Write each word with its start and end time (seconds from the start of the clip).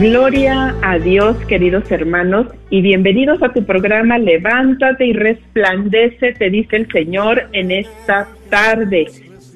Gloria 0.00 0.74
a 0.82 0.98
Dios, 0.98 1.36
queridos 1.46 1.88
hermanos, 1.92 2.48
y 2.68 2.82
bienvenidos 2.82 3.40
a 3.44 3.52
tu 3.52 3.64
programa 3.64 4.18
Levántate 4.18 5.06
y 5.06 5.12
resplandece, 5.12 6.32
te 6.32 6.50
dice 6.50 6.74
el 6.74 6.90
Señor 6.90 7.48
en 7.52 7.70
esta 7.70 8.26
tarde. 8.50 9.06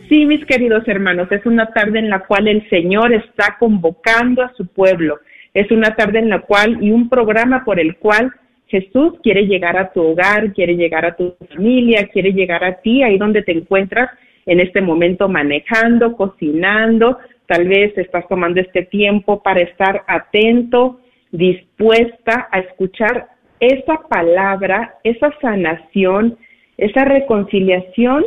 Sí, 0.09 0.27
mis 0.27 0.45
queridos 0.47 0.87
hermanos, 0.87 1.27
es 1.33 1.45
una 1.45 1.67
tarde 1.67 1.99
en 1.99 2.09
la 2.09 2.21
cual 2.21 2.47
el 2.47 2.69
Señor 2.71 3.13
está 3.13 3.57
convocando 3.59 4.43
a 4.43 4.53
su 4.55 4.65
pueblo. 4.69 5.19
Es 5.55 5.73
una 5.73 5.97
tarde 5.97 6.21
en 6.21 6.29
la 6.29 6.39
cual 6.39 6.79
y 6.81 6.93
un 6.93 7.09
programa 7.09 7.65
por 7.65 7.81
el 7.81 7.97
cual 7.97 8.33
Jesús 8.69 9.15
quiere 9.25 9.47
llegar 9.47 9.77
a 9.77 9.93
tu 9.93 10.03
hogar, 10.03 10.53
quiere 10.53 10.77
llegar 10.77 11.05
a 11.05 11.17
tu 11.17 11.35
familia, 11.49 12.09
quiere 12.13 12.33
llegar 12.33 12.63
a 12.63 12.77
ti, 12.81 13.03
ahí 13.03 13.19
donde 13.19 13.43
te 13.43 13.51
encuentras 13.51 14.09
en 14.47 14.61
este 14.61 14.81
momento 14.83 15.29
manejando, 15.29 16.17
cocinando, 16.17 17.19
tal 17.49 17.67
vez 17.67 17.97
estás 17.97 18.29
tomando 18.29 18.61
este 18.61 18.83
tiempo 18.83 19.43
para 19.43 19.61
estar 19.61 20.03
atento, 20.07 21.01
dispuesta 21.33 22.49
a 22.53 22.61
escuchar 22.61 23.29
esa 23.59 23.97
palabra, 24.09 24.97
esa 25.03 25.33
sanación, 25.41 26.37
esa 26.77 27.05
reconciliación 27.07 28.25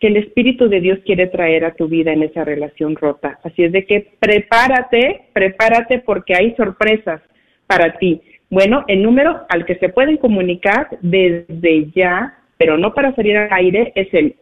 que 0.00 0.08
el 0.08 0.16
Espíritu 0.16 0.68
de 0.68 0.80
Dios 0.80 0.98
quiere 1.04 1.26
traer 1.26 1.66
a 1.66 1.74
tu 1.74 1.86
vida 1.86 2.12
en 2.12 2.22
esa 2.22 2.44
relación 2.44 2.96
rota. 2.96 3.38
Así 3.44 3.62
es 3.62 3.72
de 3.72 3.84
que 3.84 4.08
prepárate, 4.18 5.26
prepárate 5.34 5.98
porque 5.98 6.34
hay 6.34 6.54
sorpresas 6.54 7.20
para 7.66 7.98
ti. 7.98 8.22
Bueno, 8.48 8.84
el 8.88 9.02
número 9.02 9.42
al 9.50 9.66
que 9.66 9.76
se 9.76 9.90
pueden 9.90 10.16
comunicar 10.16 10.88
desde 11.02 11.90
ya, 11.94 12.38
pero 12.56 12.78
no 12.78 12.94
para 12.94 13.14
salir 13.14 13.36
al 13.36 13.52
aire, 13.52 13.92
es 13.94 14.08
el 14.14 14.34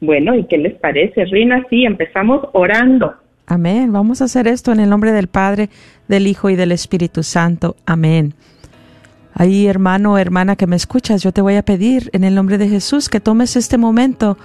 Bueno, 0.00 0.34
¿y 0.34 0.44
qué 0.44 0.58
les 0.58 0.74
parece 0.74 1.24
Rina? 1.26 1.64
Sí, 1.68 1.84
empezamos 1.84 2.48
orando. 2.52 3.14
Amén. 3.46 3.92
Vamos 3.92 4.22
a 4.22 4.24
hacer 4.24 4.46
esto 4.46 4.72
en 4.72 4.80
el 4.80 4.88
nombre 4.88 5.12
del 5.12 5.26
Padre, 5.26 5.70
del 6.08 6.26
Hijo 6.26 6.50
y 6.50 6.56
del 6.56 6.72
Espíritu 6.72 7.22
Santo. 7.22 7.76
Amén. 7.84 8.34
Ahí, 9.34 9.66
hermano 9.66 10.14
o 10.14 10.18
hermana 10.18 10.56
que 10.56 10.66
me 10.66 10.76
escuchas, 10.76 11.22
yo 11.22 11.32
te 11.32 11.40
voy 11.40 11.56
a 11.56 11.62
pedir 11.62 12.10
en 12.12 12.24
el 12.24 12.34
nombre 12.34 12.58
de 12.58 12.68
Jesús 12.68 13.08
que 13.08 13.20
tomes 13.20 13.56
este 13.56 13.76
momento. 13.76 14.38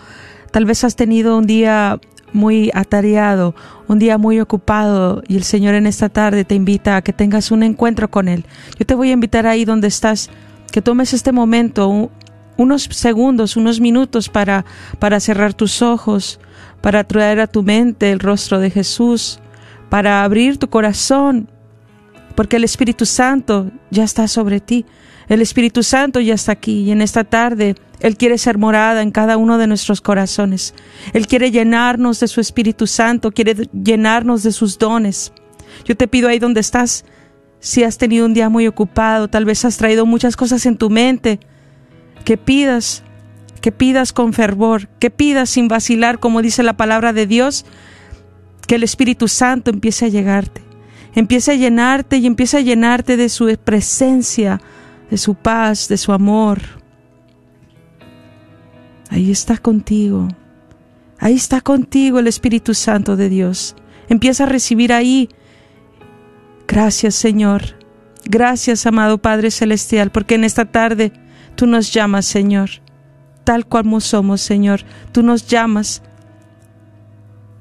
Tal 0.52 0.66
vez 0.66 0.84
has 0.84 0.96
tenido 0.96 1.38
un 1.38 1.48
día 1.48 2.00
muy 2.36 2.70
atareado, 2.76 3.56
un 3.88 3.98
día 3.98 4.18
muy 4.20 4.40
ocupado 4.40 5.24
y 5.28 5.38
el 5.38 5.44
Señor 5.44 5.74
en 5.74 5.88
esta 5.88 6.10
tarde 6.10 6.46
te 6.46 6.54
invita 6.54 6.98
a 6.98 7.02
que 7.02 7.14
tengas 7.14 7.50
un 7.50 7.64
encuentro 7.64 8.12
con 8.12 8.28
Él. 8.28 8.46
Yo 8.78 8.86
te 8.86 8.94
voy 8.94 9.10
a 9.10 9.14
invitar 9.14 9.48
ahí 9.48 9.66
donde 9.66 9.88
estás, 9.88 10.30
que 10.72 10.82
tomes 10.82 11.14
este 11.14 11.32
momento, 11.32 12.12
unos 12.58 12.84
segundos, 12.84 13.56
unos 13.58 13.80
minutos 13.80 14.30
para, 14.30 14.66
para 15.00 15.20
cerrar 15.20 15.54
tus 15.54 15.82
ojos, 15.82 16.40
para 16.82 17.04
traer 17.04 17.40
a 17.40 17.48
tu 17.48 17.64
mente 17.64 18.12
el 18.12 18.20
rostro 18.20 18.60
de 18.60 18.70
Jesús, 18.70 19.40
para 19.90 20.24
abrir 20.24 20.58
tu 20.58 20.70
corazón, 20.70 21.50
porque 22.36 22.58
el 22.58 22.66
Espíritu 22.66 23.06
Santo 23.06 23.72
ya 23.90 24.04
está 24.04 24.28
sobre 24.28 24.60
ti. 24.60 24.86
El 25.28 25.42
Espíritu 25.42 25.84
Santo 25.84 26.20
ya 26.20 26.36
está 26.36 26.52
aquí 26.52 26.84
y 26.84 26.92
en 26.92 27.02
esta 27.02 27.24
tarde 27.24 27.76
Él 28.00 28.18
quiere 28.18 28.38
ser 28.38 28.58
morada 28.58 29.02
en 29.02 29.12
cada 29.12 29.38
uno 29.38 29.58
de 29.58 29.68
nuestros 29.68 30.02
corazones. 30.02 30.74
Él 31.14 31.28
quiere 31.28 31.52
llenarnos 31.52 32.20
de 32.20 32.28
su 32.28 32.42
Espíritu 32.42 32.88
Santo, 32.88 33.32
quiere 33.32 33.56
llenarnos 33.74 34.44
de 34.44 34.52
sus 34.52 34.78
dones. 34.78 35.34
Yo 35.86 35.98
te 35.98 36.08
pido 36.08 36.30
ahí 36.30 36.40
donde 36.40 36.62
estás, 36.62 37.06
si 37.60 37.84
has 37.84 37.98
tenido 37.98 38.26
un 38.26 38.34
día 38.34 38.50
muy 38.50 38.68
ocupado, 38.68 39.28
tal 39.28 39.46
vez 39.46 39.66
has 39.66 39.78
traído 39.78 40.06
muchas 40.06 40.36
cosas 40.36 40.66
en 40.66 40.78
tu 40.78 40.90
mente, 40.90 41.40
que 42.24 42.38
pidas, 42.38 43.04
que 43.62 43.72
pidas 43.72 44.14
con 44.14 44.34
fervor, 44.34 44.88
que 45.00 45.10
pidas 45.10 45.50
sin 45.50 45.68
vacilar, 45.68 46.20
como 46.20 46.42
dice 46.42 46.64
la 46.64 46.78
palabra 46.78 47.14
de 47.14 47.26
Dios, 47.26 47.66
que 48.68 48.76
el 48.76 48.84
Espíritu 48.84 49.28
Santo 49.28 49.72
empiece 49.72 50.06
a 50.06 50.10
llegarte, 50.10 50.62
empiece 51.14 51.52
a 51.52 51.56
llenarte 51.56 52.18
y 52.18 52.28
empiece 52.28 52.58
a 52.58 52.62
llenarte 52.62 53.18
de 53.18 53.30
su 53.30 53.56
presencia, 53.64 54.62
de 55.10 55.18
su 55.18 55.36
paz, 55.36 55.88
de 55.88 55.98
su 55.98 56.12
amor. 56.12 56.60
Ahí 59.10 59.32
está 59.32 59.58
contigo. 59.58 60.28
Ahí 61.20 61.36
está 61.36 61.62
contigo 61.62 62.20
el 62.20 62.28
Espíritu 62.28 62.74
Santo 62.74 63.16
de 63.16 63.30
Dios. 63.30 63.76
Empieza 64.10 64.44
a 64.44 64.48
recibir 64.48 64.92
ahí. 64.94 65.30
Gracias 66.68 67.16
Señor. 67.16 67.64
Gracias 68.26 68.86
amado 68.86 69.20
Padre 69.20 69.52
Celestial, 69.52 70.12
porque 70.12 70.36
en 70.36 70.44
esta 70.44 70.66
tarde 70.66 71.14
tú 71.56 71.68
nos 71.68 71.94
llamas 71.94 72.26
Señor. 72.26 72.70
Tal 73.44 73.66
cual 73.66 74.02
somos 74.02 74.42
Señor. 74.42 74.82
Tú 75.12 75.22
nos 75.22 75.48
llamas 75.48 76.02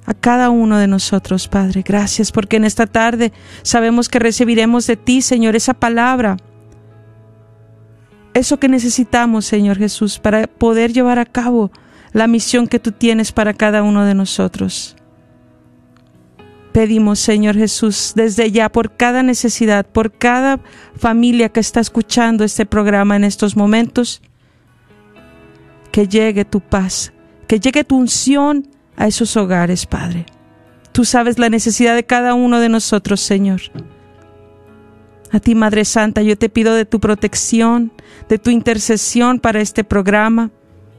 a 0.06 0.14
cada 0.14 0.50
uno 0.50 0.78
de 0.78 0.86
nosotros, 0.86 1.48
Padre. 1.48 1.82
Gracias 1.86 2.32
porque 2.32 2.56
en 2.56 2.64
esta 2.64 2.86
tarde 2.86 3.32
sabemos 3.62 4.08
que 4.08 4.18
recibiremos 4.18 4.86
de 4.86 4.96
ti, 4.96 5.22
Señor, 5.22 5.56
esa 5.56 5.74
palabra 5.74 6.36
eso 8.34 8.58
que 8.58 8.68
necesitamos, 8.68 9.46
Señor 9.46 9.78
Jesús, 9.78 10.18
para 10.18 10.46
poder 10.46 10.92
llevar 10.92 11.18
a 11.18 11.24
cabo 11.24 11.70
la 12.12 12.26
misión 12.26 12.66
que 12.66 12.78
tú 12.78 12.92
tienes 12.92 13.32
para 13.32 13.54
cada 13.54 13.82
uno 13.82 14.04
de 14.04 14.14
nosotros. 14.14 14.96
Pedimos, 16.72 17.20
Señor 17.20 17.54
Jesús, 17.54 18.12
desde 18.16 18.50
ya 18.50 18.68
por 18.68 18.96
cada 18.96 19.22
necesidad, 19.22 19.86
por 19.86 20.12
cada 20.12 20.58
familia 20.96 21.48
que 21.48 21.60
está 21.60 21.78
escuchando 21.78 22.42
este 22.42 22.66
programa 22.66 23.14
en 23.14 23.22
estos 23.22 23.56
momentos, 23.56 24.20
que 25.92 26.08
llegue 26.08 26.44
tu 26.44 26.60
paz, 26.60 27.12
que 27.46 27.60
llegue 27.60 27.84
tu 27.84 27.96
unción 27.96 28.66
a 28.96 29.06
esos 29.06 29.36
hogares, 29.36 29.86
Padre. 29.86 30.26
Tú 30.90 31.04
sabes 31.04 31.38
la 31.38 31.48
necesidad 31.48 31.94
de 31.94 32.04
cada 32.04 32.34
uno 32.34 32.58
de 32.58 32.68
nosotros, 32.68 33.20
Señor. 33.20 33.60
A 35.34 35.40
ti, 35.40 35.56
Madre 35.56 35.84
Santa, 35.84 36.22
yo 36.22 36.38
te 36.38 36.48
pido 36.48 36.76
de 36.76 36.84
tu 36.84 37.00
protección, 37.00 37.90
de 38.28 38.38
tu 38.38 38.50
intercesión 38.50 39.40
para 39.40 39.60
este 39.60 39.82
programa, 39.82 40.52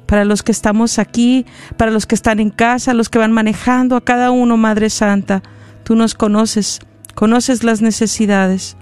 para 0.07 0.25
los 0.25 0.43
que 0.43 0.51
estamos 0.51 0.99
aquí, 0.99 1.45
para 1.77 1.89
los 1.89 2.05
que 2.05 2.15
están 2.15 2.41
en 2.41 2.49
casa, 2.49 2.93
los 2.93 3.07
que 3.07 3.17
van 3.17 3.31
manejando, 3.31 3.95
a 3.95 4.03
cada 4.03 4.31
uno, 4.31 4.57
Madre 4.57 4.89
Santa. 4.89 5.41
Tú 5.85 5.95
nos 5.95 6.15
conoces 6.15 6.81
conoces 7.13 7.63
las 7.63 7.81
necesidades. 7.81 8.75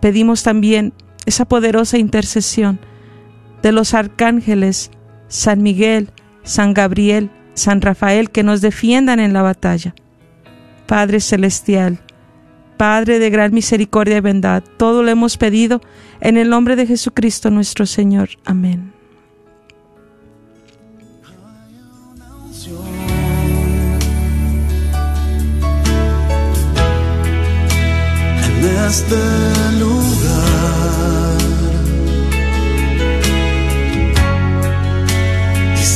Pedimos 0.00 0.42
también 0.42 0.92
esa 1.24 1.44
poderosa 1.44 1.96
intercesión 1.96 2.80
de 3.62 3.70
los 3.70 3.94
arcángeles 3.94 4.90
San 5.28 5.62
Miguel, 5.62 6.10
San 6.42 6.74
Gabriel, 6.74 7.30
San 7.54 7.80
Rafael, 7.80 8.28
que 8.32 8.42
nos 8.42 8.60
defiendan 8.60 9.20
en 9.20 9.32
la 9.34 9.42
batalla. 9.42 9.94
Padre 10.86 11.20
Celestial, 11.20 12.00
Padre 12.76 13.18
de 13.18 13.30
gran 13.30 13.52
misericordia 13.52 14.16
y 14.16 14.20
bondad, 14.20 14.62
todo 14.76 15.02
lo 15.02 15.10
hemos 15.10 15.36
pedido 15.36 15.80
en 16.20 16.36
el 16.36 16.50
nombre 16.50 16.76
de 16.76 16.86
Jesucristo 16.86 17.50
nuestro 17.50 17.86
Señor. 17.86 18.30
Amén. 18.44 18.92
En 28.44 28.86
este 28.86 29.16
lugar 29.78 31.04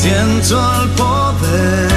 siento 0.09 0.83
el 0.83 0.89
poder 0.91 1.88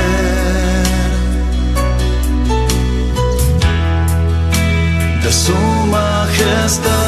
majestad. 6.72 7.02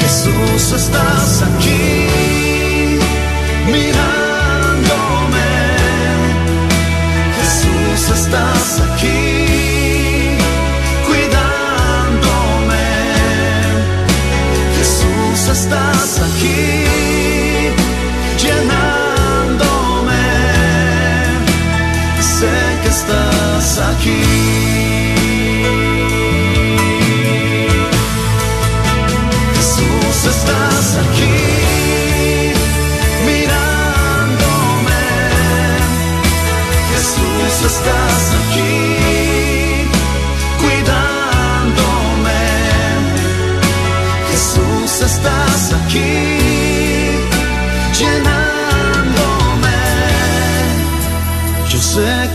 Jesús, 0.00 0.72
estás 0.72 1.42
aquí 1.42 1.59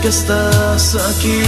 estás 0.06 0.94
aquí. 0.94 1.42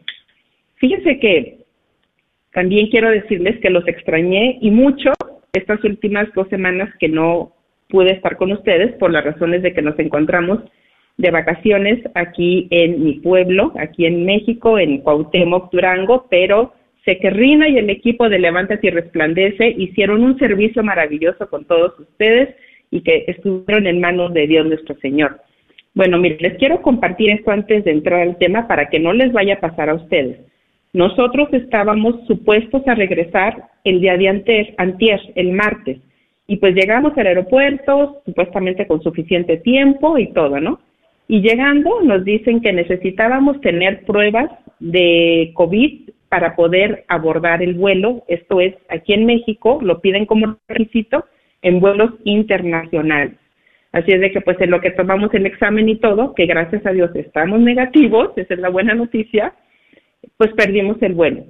fíjense 0.76 1.18
que 1.18 1.58
también 2.52 2.88
quiero 2.88 3.10
decirles 3.10 3.58
que 3.60 3.70
los 3.70 3.86
extrañé 3.88 4.58
y 4.60 4.70
mucho 4.70 5.12
estas 5.52 5.82
últimas 5.84 6.28
dos 6.34 6.48
semanas 6.48 6.90
que 6.98 7.08
no 7.08 7.52
pude 7.88 8.12
estar 8.12 8.36
con 8.36 8.52
ustedes 8.52 8.92
por 8.94 9.10
las 9.10 9.24
razones 9.24 9.62
de 9.62 9.72
que 9.72 9.82
nos 9.82 9.98
encontramos 9.98 10.60
de 11.18 11.30
vacaciones 11.30 12.02
aquí 12.14 12.68
en 12.70 13.04
mi 13.04 13.14
pueblo, 13.20 13.72
aquí 13.78 14.06
en 14.06 14.24
México, 14.24 14.78
en 14.78 14.98
Cuauhtémoc, 14.98 15.70
Durango, 15.70 16.26
pero 16.30 16.72
sé 17.04 17.18
y 17.22 17.78
el 17.78 17.90
equipo 17.90 18.28
de 18.28 18.38
Levántate 18.38 18.86
y 18.86 18.90
Resplandece 18.90 19.74
hicieron 19.76 20.22
un 20.22 20.38
servicio 20.38 20.82
maravilloso 20.82 21.48
con 21.48 21.64
todos 21.64 21.98
ustedes 21.98 22.54
y 22.90 23.02
que 23.02 23.24
estuvieron 23.26 23.86
en 23.86 24.00
manos 24.00 24.32
de 24.32 24.46
Dios 24.46 24.66
nuestro 24.66 24.94
Señor. 24.96 25.40
Bueno, 25.94 26.18
miren, 26.18 26.38
les 26.40 26.58
quiero 26.58 26.80
compartir 26.80 27.30
esto 27.30 27.50
antes 27.50 27.84
de 27.84 27.90
entrar 27.90 28.20
al 28.20 28.38
tema 28.38 28.66
para 28.66 28.88
que 28.88 28.98
no 28.98 29.12
les 29.12 29.32
vaya 29.32 29.54
a 29.54 29.60
pasar 29.60 29.90
a 29.90 29.94
ustedes. 29.94 30.38
Nosotros 30.94 31.48
estábamos 31.52 32.26
supuestos 32.26 32.82
a 32.86 32.94
regresar 32.94 33.68
el 33.84 34.00
día 34.00 34.16
de 34.16 34.28
antes, 34.28 34.68
antier, 34.78 35.20
el 35.34 35.52
martes, 35.52 35.98
y 36.46 36.56
pues 36.56 36.74
llegamos 36.74 37.16
al 37.16 37.26
aeropuerto, 37.26 38.22
supuestamente 38.24 38.86
con 38.86 39.02
suficiente 39.02 39.58
tiempo 39.58 40.18
y 40.18 40.32
todo, 40.32 40.60
¿no? 40.60 40.80
Y 41.28 41.40
llegando 41.40 42.02
nos 42.02 42.24
dicen 42.24 42.60
que 42.60 42.72
necesitábamos 42.72 43.60
tener 43.60 44.04
pruebas 44.04 44.50
de 44.80 45.52
COVID 45.54 46.10
para 46.28 46.56
poder 46.56 47.04
abordar 47.08 47.62
el 47.62 47.74
vuelo. 47.74 48.24
Esto 48.28 48.60
es, 48.60 48.74
aquí 48.88 49.12
en 49.12 49.24
México 49.24 49.78
lo 49.82 50.00
piden 50.00 50.26
como 50.26 50.56
requisito 50.68 51.24
en 51.62 51.80
vuelos 51.80 52.10
internacionales. 52.24 53.38
Así 53.92 54.10
es 54.10 54.20
de 54.20 54.32
que 54.32 54.40
pues 54.40 54.58
en 54.60 54.70
lo 54.70 54.80
que 54.80 54.90
tomamos 54.90 55.32
el 55.34 55.46
examen 55.46 55.88
y 55.88 55.96
todo, 55.96 56.34
que 56.34 56.46
gracias 56.46 56.84
a 56.86 56.92
Dios 56.92 57.10
estamos 57.14 57.60
negativos, 57.60 58.30
esa 58.36 58.54
es 58.54 58.60
la 58.60 58.70
buena 58.70 58.94
noticia, 58.94 59.52
pues 60.38 60.50
perdimos 60.54 61.00
el 61.02 61.12
vuelo. 61.12 61.44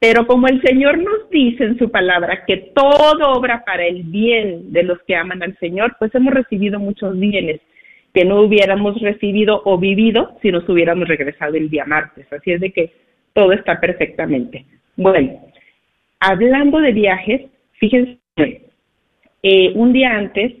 Pero 0.00 0.26
como 0.26 0.48
el 0.48 0.60
Señor 0.62 0.98
nos 0.98 1.30
dice 1.30 1.62
en 1.62 1.78
su 1.78 1.88
palabra 1.88 2.44
que 2.44 2.72
todo 2.74 3.34
obra 3.34 3.62
para 3.64 3.86
el 3.86 4.02
bien 4.02 4.72
de 4.72 4.82
los 4.82 5.00
que 5.04 5.14
aman 5.14 5.42
al 5.44 5.56
Señor, 5.58 5.94
pues 6.00 6.12
hemos 6.16 6.34
recibido 6.34 6.80
muchos 6.80 7.16
bienes 7.16 7.60
que 8.12 8.24
no 8.24 8.40
hubiéramos 8.40 9.00
recibido 9.00 9.62
o 9.64 9.78
vivido 9.78 10.36
si 10.42 10.50
nos 10.50 10.68
hubiéramos 10.68 11.06
regresado 11.06 11.54
el 11.54 11.70
día 11.70 11.84
martes. 11.84 12.26
Así 12.32 12.50
es 12.50 12.60
de 12.60 12.72
que 12.72 12.90
todo 13.32 13.52
está 13.52 13.80
perfectamente. 13.80 14.66
Bueno, 14.96 15.40
hablando 16.18 16.80
de 16.80 16.92
viajes, 16.92 17.42
fíjense, 17.74 18.18
eh, 19.42 19.72
un 19.74 19.92
día 19.92 20.16
antes, 20.16 20.52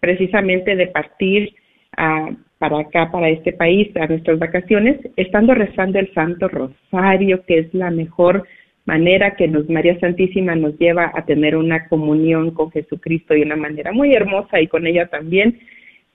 precisamente 0.00 0.76
de 0.76 0.86
partir 0.88 1.54
a, 1.96 2.30
para 2.58 2.80
acá, 2.80 3.10
para 3.10 3.28
este 3.28 3.52
país, 3.52 3.88
a 3.96 4.06
nuestras 4.06 4.38
vacaciones, 4.38 4.98
estando 5.16 5.54
rezando 5.54 5.98
el 5.98 6.12
Santo 6.12 6.48
Rosario, 6.48 7.44
que 7.46 7.58
es 7.58 7.74
la 7.74 7.90
mejor 7.90 8.44
manera 8.84 9.36
que 9.36 9.46
nos 9.46 9.68
María 9.68 10.00
Santísima 10.00 10.54
nos 10.54 10.78
lleva 10.78 11.12
a 11.14 11.24
tener 11.26 11.56
una 11.56 11.88
comunión 11.88 12.52
con 12.52 12.70
Jesucristo 12.70 13.34
de 13.34 13.42
una 13.42 13.56
manera 13.56 13.92
muy 13.92 14.14
hermosa 14.14 14.60
y 14.60 14.66
con 14.66 14.86
ella 14.86 15.06
también, 15.08 15.58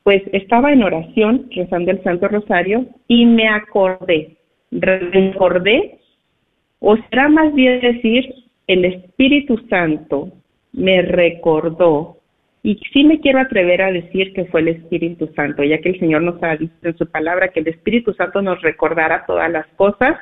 pues 0.02 0.24
estaba 0.34 0.74
en 0.74 0.84
oración 0.84 1.48
rezando 1.52 1.92
el 1.92 2.04
Santo 2.04 2.28
Rosario 2.28 2.88
y 3.08 3.26
me 3.26 3.48
acordé, 3.48 4.38
recordé, 4.72 6.00
o 6.80 6.98
será 6.98 7.30
más 7.30 7.54
bien 7.54 7.80
decir, 7.80 8.34
el 8.68 8.86
Espíritu 8.86 9.58
Santo 9.70 10.30
me 10.74 11.04
recordó 11.04 12.18
y 12.64 12.80
sí 12.92 13.04
me 13.04 13.20
quiero 13.20 13.40
atrever 13.40 13.82
a 13.82 13.92
decir 13.92 14.34
que 14.34 14.46
fue 14.46 14.62
el 14.62 14.70
Espíritu 14.70 15.30
Santo, 15.36 15.64
ya 15.64 15.80
que 15.80 15.90
el 15.90 16.00
Señor 16.00 16.22
nos 16.22 16.42
ha 16.42 16.56
dicho 16.56 16.74
en 16.82 16.98
su 16.98 17.06
palabra 17.06 17.50
que 17.50 17.60
el 17.60 17.68
Espíritu 17.68 18.14
Santo 18.14 18.42
nos 18.42 18.62
recordará 18.62 19.26
todas 19.26 19.52
las 19.52 19.68
cosas 19.76 20.18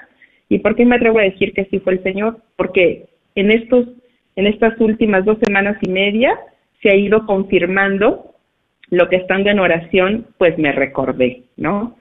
¿Y 0.52 0.60
por 0.60 0.76
qué 0.76 0.86
me 0.86 0.98
atrevo 0.98 1.20
a 1.20 1.24
decir 1.24 1.54
que 1.54 1.64
sí 1.72 1.80
fue 1.80 1.94
el 1.94 2.04
Señor? 2.04 2.40
Porque 2.58 3.06
en 3.36 3.52
estos, 3.52 3.88
en 4.36 4.48
estas 4.48 4.78
últimas 4.82 5.24
dos 5.24 5.38
semanas 5.42 5.78
y 5.82 5.88
media 5.88 6.38
se 6.82 6.90
ha 6.90 6.96
ido 6.96 7.26
confirmando 7.26 8.36
lo 8.90 9.08
que 9.08 9.16
estando 9.16 9.50
en 9.50 9.60
oración, 9.60 10.28
pues 10.38 10.58
me 10.58 10.74
recordé, 10.74 11.44
¿no? 11.56 11.96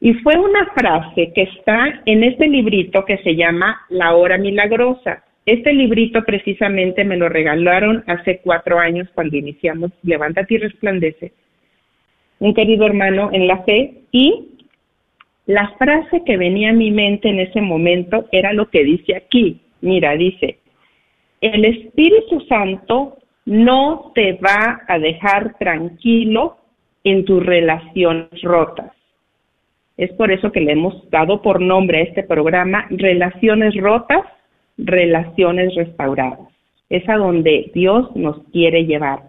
Y 0.00 0.14
fue 0.14 0.36
una 0.36 0.66
frase 0.74 1.32
que 1.32 1.42
está 1.42 2.02
en 2.06 2.24
este 2.24 2.48
librito 2.48 3.04
que 3.04 3.18
se 3.18 3.36
llama 3.36 3.82
La 3.88 4.16
Hora 4.16 4.36
Milagrosa. 4.36 5.22
Este 5.46 5.72
librito 5.72 6.22
precisamente 6.24 7.04
me 7.04 7.16
lo 7.16 7.28
regalaron 7.28 8.04
hace 8.06 8.40
cuatro 8.42 8.78
años 8.78 9.08
cuando 9.14 9.36
iniciamos 9.36 9.90
Levántate 10.02 10.54
y 10.54 10.58
Resplandece, 10.58 11.32
un 12.38 12.54
querido 12.54 12.86
hermano 12.86 13.30
en 13.32 13.46
la 13.46 13.62
fe, 13.64 14.02
y 14.12 14.48
la 15.46 15.70
frase 15.78 16.22
que 16.24 16.36
venía 16.36 16.70
a 16.70 16.74
mi 16.74 16.90
mente 16.90 17.28
en 17.28 17.40
ese 17.40 17.60
momento 17.60 18.26
era 18.32 18.52
lo 18.52 18.70
que 18.70 18.84
dice 18.84 19.16
aquí. 19.16 19.60
Mira, 19.80 20.12
dice, 20.12 20.58
el 21.40 21.64
Espíritu 21.64 22.40
Santo 22.42 23.16
no 23.46 24.12
te 24.14 24.34
va 24.34 24.82
a 24.86 24.98
dejar 24.98 25.56
tranquilo 25.58 26.58
en 27.02 27.24
tus 27.24 27.44
relaciones 27.44 28.42
rotas. 28.42 28.92
Es 29.96 30.12
por 30.12 30.30
eso 30.30 30.52
que 30.52 30.60
le 30.60 30.72
hemos 30.72 31.10
dado 31.10 31.42
por 31.42 31.60
nombre 31.60 31.98
a 31.98 32.02
este 32.02 32.22
programa 32.22 32.86
Relaciones 32.90 33.74
Rotas, 33.76 34.22
Relaciones 34.84 35.74
Restauradas. 35.74 36.48
Es 36.88 37.08
a 37.08 37.16
donde 37.16 37.70
Dios 37.74 38.14
nos 38.16 38.42
quiere 38.52 38.84
llevar, 38.84 39.20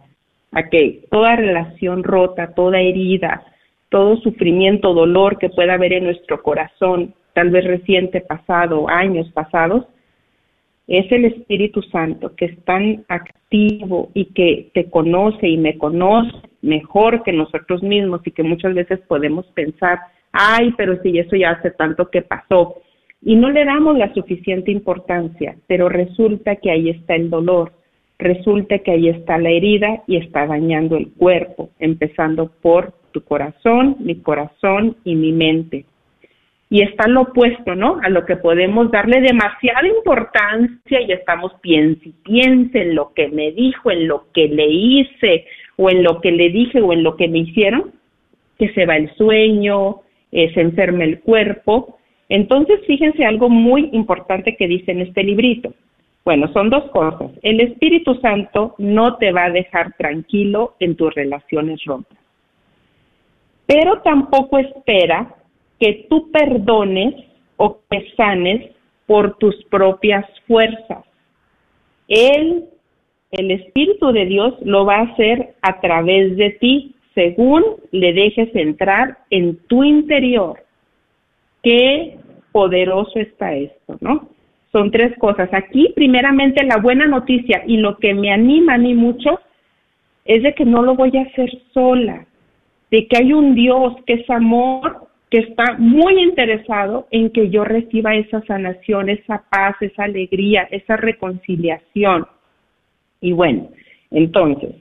a 0.52 0.70
que 0.70 1.06
toda 1.12 1.36
relación 1.36 2.04
rota, 2.04 2.54
toda 2.56 2.80
herida, 2.80 3.44
todo 3.90 4.18
sufrimiento, 4.18 4.94
dolor 4.94 5.38
que 5.38 5.50
pueda 5.50 5.74
haber 5.74 5.94
en 5.94 6.06
nuestro 6.06 6.42
corazón, 6.42 7.14
tal 7.34 7.50
vez 7.50 7.66
reciente, 7.66 8.22
pasado, 8.22 8.90
años 8.90 9.30
pasados, 9.32 9.86
es 10.88 11.10
el 11.12 11.26
Espíritu 11.26 11.82
Santo 11.84 12.36
que 12.36 12.46
es 12.46 12.66
tan 12.66 13.06
activo 13.08 14.10
y 14.14 14.26
que 14.34 14.72
te 14.74 14.90
conoce 14.90 15.48
y 15.48 15.58
me 15.58 15.78
conoce 15.78 16.36
mejor 16.62 17.24
que 17.24 17.32
nosotros 17.32 17.82
mismos 17.82 18.22
y 18.26 18.32
que 18.32 18.44
muchas 18.44 18.74
veces 18.74 19.00
podemos 19.08 19.46
pensar, 19.48 20.00
ay, 20.32 20.74
pero 20.78 21.02
si 21.02 21.18
eso 21.18 21.36
ya 21.36 21.52
hace 21.52 21.72
tanto 21.72 22.10
que 22.10 22.22
pasó. 22.22 22.78
Y 23.22 23.36
no 23.36 23.50
le 23.50 23.66
damos 23.66 23.98
la 23.98 24.14
suficiente 24.14 24.72
importancia, 24.72 25.56
pero 25.68 25.90
resulta 25.90 26.56
que 26.56 26.72
ahí 26.72 26.90
está 26.90 27.16
el 27.16 27.30
dolor, 27.30 27.74
resulta 28.18 28.80
que 28.80 28.92
ahí 28.92 29.10
está 29.10 29.38
la 29.38 29.50
herida 29.50 30.04
y 30.08 30.18
está 30.18 30.48
dañando 30.48 30.98
el 30.98 31.12
cuerpo, 31.12 31.70
empezando 31.80 32.52
por 32.62 32.94
tu 33.12 33.24
corazón, 33.24 33.98
mi 34.00 34.16
corazón 34.16 34.96
y 35.04 35.16
mi 35.16 35.32
mente. 35.32 35.86
Y 36.70 36.84
está 36.84 37.08
lo 37.10 37.24
opuesto, 37.24 37.76
¿no? 37.76 38.00
A 38.02 38.10
lo 38.10 38.26
que 38.26 38.38
podemos 38.38 38.90
darle 38.92 39.20
demasiada 39.20 39.86
importancia 39.88 41.02
y 41.02 41.12
estamos 41.12 41.52
piense 41.62 42.14
y 42.26 42.42
en 42.48 42.96
lo 42.96 43.14
que 43.14 43.28
me 43.28 43.52
dijo, 43.52 43.92
en 43.92 44.08
lo 44.08 44.32
que 44.34 44.48
le 44.48 44.68
hice, 44.68 45.46
o 45.76 45.90
en 45.90 46.02
lo 46.02 46.22
que 46.22 46.32
le 46.32 46.50
dije, 46.50 46.80
o 46.80 46.94
en 46.94 47.04
lo 47.04 47.18
que 47.18 47.28
me 47.28 47.40
hicieron, 47.40 47.92
que 48.58 48.70
se 48.74 48.86
va 48.86 48.96
el 48.96 49.14
sueño, 49.16 49.98
eh, 50.32 50.54
se 50.54 50.62
enferma 50.62 51.04
el 51.04 51.20
cuerpo. 51.20 51.98
Entonces, 52.32 52.80
fíjense 52.88 53.26
algo 53.26 53.50
muy 53.50 53.90
importante 53.94 54.56
que 54.56 54.68
dice 54.68 54.92
en 54.92 55.02
este 55.02 55.24
librito. 55.24 55.74
Bueno, 56.26 56.52
son 56.54 56.70
dos 56.70 56.90
cosas. 56.92 57.32
El 57.44 57.60
Espíritu 57.60 58.16
Santo 58.16 58.76
no 58.78 59.18
te 59.18 59.32
va 59.32 59.46
a 59.46 59.52
dejar 59.52 59.94
tranquilo 59.98 60.76
en 60.80 60.96
tus 60.96 61.14
relaciones 61.14 61.84
rotas 61.86 62.22
pero 63.72 64.02
tampoco 64.02 64.58
espera 64.58 65.34
que 65.80 66.06
tú 66.10 66.30
perdones 66.30 67.16
o 67.56 67.80
que 67.90 68.12
sanes 68.18 68.70
por 69.06 69.38
tus 69.38 69.64
propias 69.66 70.26
fuerzas. 70.46 71.06
Él, 72.10 72.66
el 73.32 73.52
Espíritu 73.52 74.12
de 74.12 74.26
Dios, 74.26 74.56
lo 74.60 74.84
va 74.84 74.98
a 74.98 75.04
hacer 75.04 75.54
a 75.62 75.80
través 75.80 76.36
de 76.36 76.50
ti, 76.50 76.96
según 77.16 77.64
le 77.92 78.12
dejes 78.12 78.54
entrar 78.56 79.20
en 79.30 79.56
tu 79.68 79.86
interior. 79.86 80.62
Qué 81.64 82.18
poderoso 82.52 83.20
está 83.20 83.54
esto, 83.54 83.98
¿no? 84.02 84.30
Son 84.72 84.92
tres 84.92 85.18
cosas. 85.18 85.50
Aquí, 85.54 85.92
primeramente, 85.96 86.66
la 86.66 86.78
buena 86.78 87.06
noticia 87.06 87.64
y 87.68 87.78
lo 87.78 87.98
que 87.98 88.14
me 88.14 88.32
anima 88.32 88.76
a 88.76 88.78
mí 88.78 88.94
mucho 88.94 89.40
es 90.26 90.44
de 90.44 90.54
que 90.54 90.66
no 90.66 90.82
lo 90.82 90.96
voy 90.96 91.16
a 91.18 91.24
hacer 91.24 91.50
sola 91.74 92.26
de 92.92 93.08
que 93.08 93.18
hay 93.18 93.34
un 93.34 93.56
Dios 93.56 93.96
que 94.06 94.14
es 94.14 94.30
amor, 94.30 95.08
que 95.30 95.40
está 95.40 95.78
muy 95.78 96.22
interesado 96.22 97.08
en 97.10 97.32
que 97.32 97.50
yo 97.50 97.64
reciba 97.64 98.16
esa 98.16 98.46
sanación, 98.46 99.10
esa 99.10 99.46
paz, 99.50 99.78
esa 99.80 100.04
alegría, 100.04 100.68
esa 100.72 100.98
reconciliación. 100.98 102.28
Y 103.22 103.32
bueno, 103.32 103.70
entonces, 104.12 104.76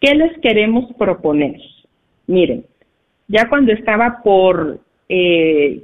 ¿qué 0.00 0.14
les 0.14 0.38
queremos 0.40 0.92
proponer? 0.98 1.58
Miren, 2.26 2.66
ya 3.26 3.48
cuando 3.48 3.72
estaba 3.72 4.20
por 4.22 4.78
eh, 5.08 5.82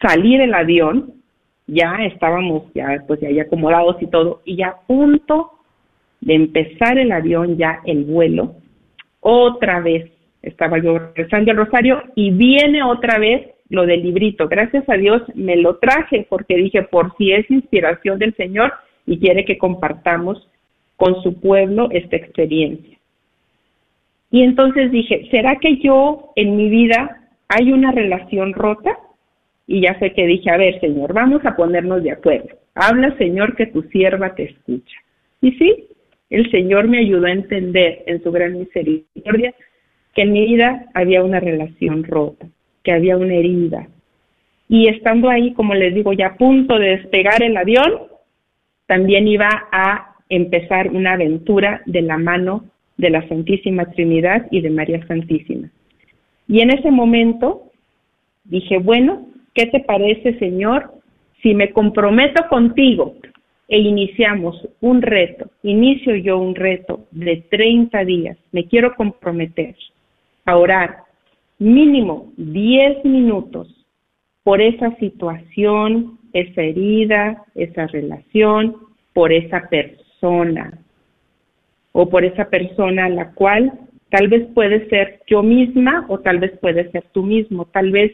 salir 0.00 0.40
el 0.40 0.54
avión, 0.54 1.14
ya 1.66 1.96
estábamos 2.04 2.64
ya 2.74 3.02
pues 3.06 3.20
ya 3.20 3.42
acomodados 3.42 3.96
y 4.00 4.06
todo, 4.06 4.42
y 4.44 4.56
ya 4.56 4.68
a 4.68 4.80
punto 4.86 5.52
de 6.20 6.34
empezar 6.34 6.98
el 6.98 7.12
avión, 7.12 7.56
ya 7.56 7.80
el 7.84 8.04
vuelo, 8.04 8.54
otra 9.20 9.80
vez 9.80 10.10
estaba 10.42 10.78
yo 10.78 10.98
rezando 11.14 11.50
el 11.50 11.56
rosario 11.56 12.02
y 12.14 12.30
viene 12.30 12.82
otra 12.82 13.18
vez 13.18 13.48
lo 13.70 13.86
del 13.86 14.02
librito. 14.02 14.48
Gracias 14.48 14.88
a 14.88 14.94
Dios 14.94 15.22
me 15.34 15.56
lo 15.56 15.76
traje 15.76 16.26
porque 16.28 16.56
dije, 16.56 16.82
por 16.82 17.16
si 17.16 17.32
es 17.32 17.50
inspiración 17.50 18.18
del 18.18 18.34
Señor 18.36 18.72
y 19.06 19.18
quiere 19.18 19.44
que 19.44 19.58
compartamos 19.58 20.48
con 20.96 21.22
su 21.22 21.40
pueblo 21.40 21.88
esta 21.90 22.16
experiencia. 22.16 22.98
Y 24.30 24.42
entonces 24.42 24.90
dije, 24.90 25.28
¿será 25.30 25.56
que 25.56 25.78
yo 25.78 26.32
en 26.36 26.56
mi 26.56 26.68
vida 26.68 27.28
hay 27.48 27.72
una 27.72 27.92
relación 27.92 28.52
rota? 28.52 28.98
Y 29.66 29.80
ya 29.80 29.98
sé 29.98 30.12
que 30.12 30.26
dije, 30.26 30.50
a 30.50 30.56
ver, 30.56 30.78
Señor, 30.80 31.12
vamos 31.12 31.44
a 31.44 31.56
ponernos 31.56 32.02
de 32.02 32.12
acuerdo. 32.12 32.50
Habla, 32.74 33.16
Señor, 33.16 33.56
que 33.56 33.66
tu 33.66 33.82
sierva 33.84 34.34
te 34.34 34.44
escucha. 34.44 34.96
Y 35.40 35.52
sí, 35.52 35.88
el 36.30 36.50
Señor 36.50 36.88
me 36.88 36.98
ayudó 36.98 37.26
a 37.26 37.32
entender 37.32 38.02
en 38.06 38.22
su 38.22 38.32
gran 38.32 38.58
misericordia 38.58 39.54
que 40.14 40.22
en 40.22 40.32
mi 40.32 40.46
vida 40.46 40.86
había 40.94 41.22
una 41.22 41.40
relación 41.40 42.04
rota, 42.04 42.46
que 42.82 42.92
había 42.92 43.16
una 43.16 43.34
herida. 43.34 43.88
Y 44.68 44.88
estando 44.88 45.28
ahí, 45.28 45.52
como 45.54 45.74
les 45.74 45.94
digo, 45.94 46.12
ya 46.12 46.28
a 46.28 46.36
punto 46.36 46.78
de 46.78 46.96
despegar 46.96 47.42
el 47.42 47.56
avión, 47.56 48.02
también 48.86 49.28
iba 49.28 49.48
a 49.72 50.16
empezar 50.28 50.90
una 50.90 51.12
aventura 51.12 51.82
de 51.86 52.02
la 52.02 52.18
mano 52.18 52.64
de 52.96 53.10
la 53.10 53.26
Santísima 53.28 53.86
Trinidad 53.90 54.46
y 54.50 54.60
de 54.60 54.70
María 54.70 55.06
Santísima. 55.06 55.70
Y 56.48 56.60
en 56.60 56.70
ese 56.70 56.90
momento 56.90 57.70
dije, 58.44 58.78
bueno, 58.78 59.26
¿qué 59.54 59.66
te 59.66 59.80
parece, 59.80 60.38
Señor, 60.38 60.92
si 61.42 61.54
me 61.54 61.72
comprometo 61.72 62.46
contigo 62.48 63.14
e 63.68 63.78
iniciamos 63.78 64.68
un 64.80 65.00
reto, 65.00 65.50
inicio 65.62 66.14
yo 66.16 66.38
un 66.38 66.54
reto 66.54 67.06
de 67.12 67.44
30 67.50 68.04
días, 68.04 68.36
me 68.52 68.66
quiero 68.66 68.94
comprometer 68.94 69.74
a 70.44 70.56
orar 70.56 71.04
mínimo 71.58 72.32
10 72.36 73.04
minutos 73.04 73.68
por 74.42 74.60
esa 74.60 74.94
situación, 74.96 76.18
esa 76.32 76.62
herida, 76.62 77.44
esa 77.54 77.86
relación, 77.86 78.76
por 79.14 79.32
esa 79.32 79.68
persona 79.68 80.78
o 81.92 82.08
por 82.10 82.24
esa 82.24 82.50
persona 82.50 83.06
a 83.06 83.08
la 83.08 83.30
cual 83.32 83.72
tal 84.10 84.28
vez 84.28 84.46
puede 84.52 84.88
ser 84.88 85.20
yo 85.26 85.42
misma 85.42 86.04
o 86.08 86.18
tal 86.18 86.40
vez 86.40 86.52
puede 86.58 86.90
ser 86.90 87.04
tú 87.12 87.22
mismo, 87.22 87.66
tal 87.66 87.90
vez 87.90 88.12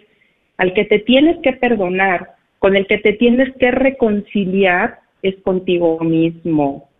al 0.61 0.75
que 0.75 0.85
te 0.85 0.99
tienes 0.99 1.39
que 1.39 1.55
perdonar, 1.55 2.33
con 2.59 2.77
el 2.77 2.87
que 2.87 2.99
te 2.99 3.15
tienes 3.15 3.51
que 3.57 3.71
reconciliar 3.71 4.99
es 5.23 5.35
contigo 5.37 5.99
mismo. 6.01 6.91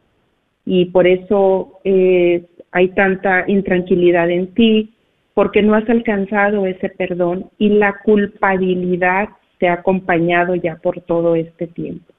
Y 0.65 0.87
por 0.87 1.07
eso 1.07 1.79
eh, 1.85 2.47
hay 2.73 2.89
tanta 2.89 3.45
intranquilidad 3.49 4.31
en 4.31 4.55
ti, 4.55 4.95
porque 5.35 5.61
no 5.61 5.75
has 5.75 5.87
alcanzado 5.91 6.65
ese 6.65 6.89
perdón 6.89 7.51
y 7.59 7.69
la 7.69 8.01
culpabilidad 8.03 9.29
te 9.59 9.69
ha 9.69 9.75
acompañado 9.75 10.55
ya 10.55 10.77
por 10.77 11.03
todo 11.03 11.37
este 11.37 11.67
tiempo. 11.67 12.15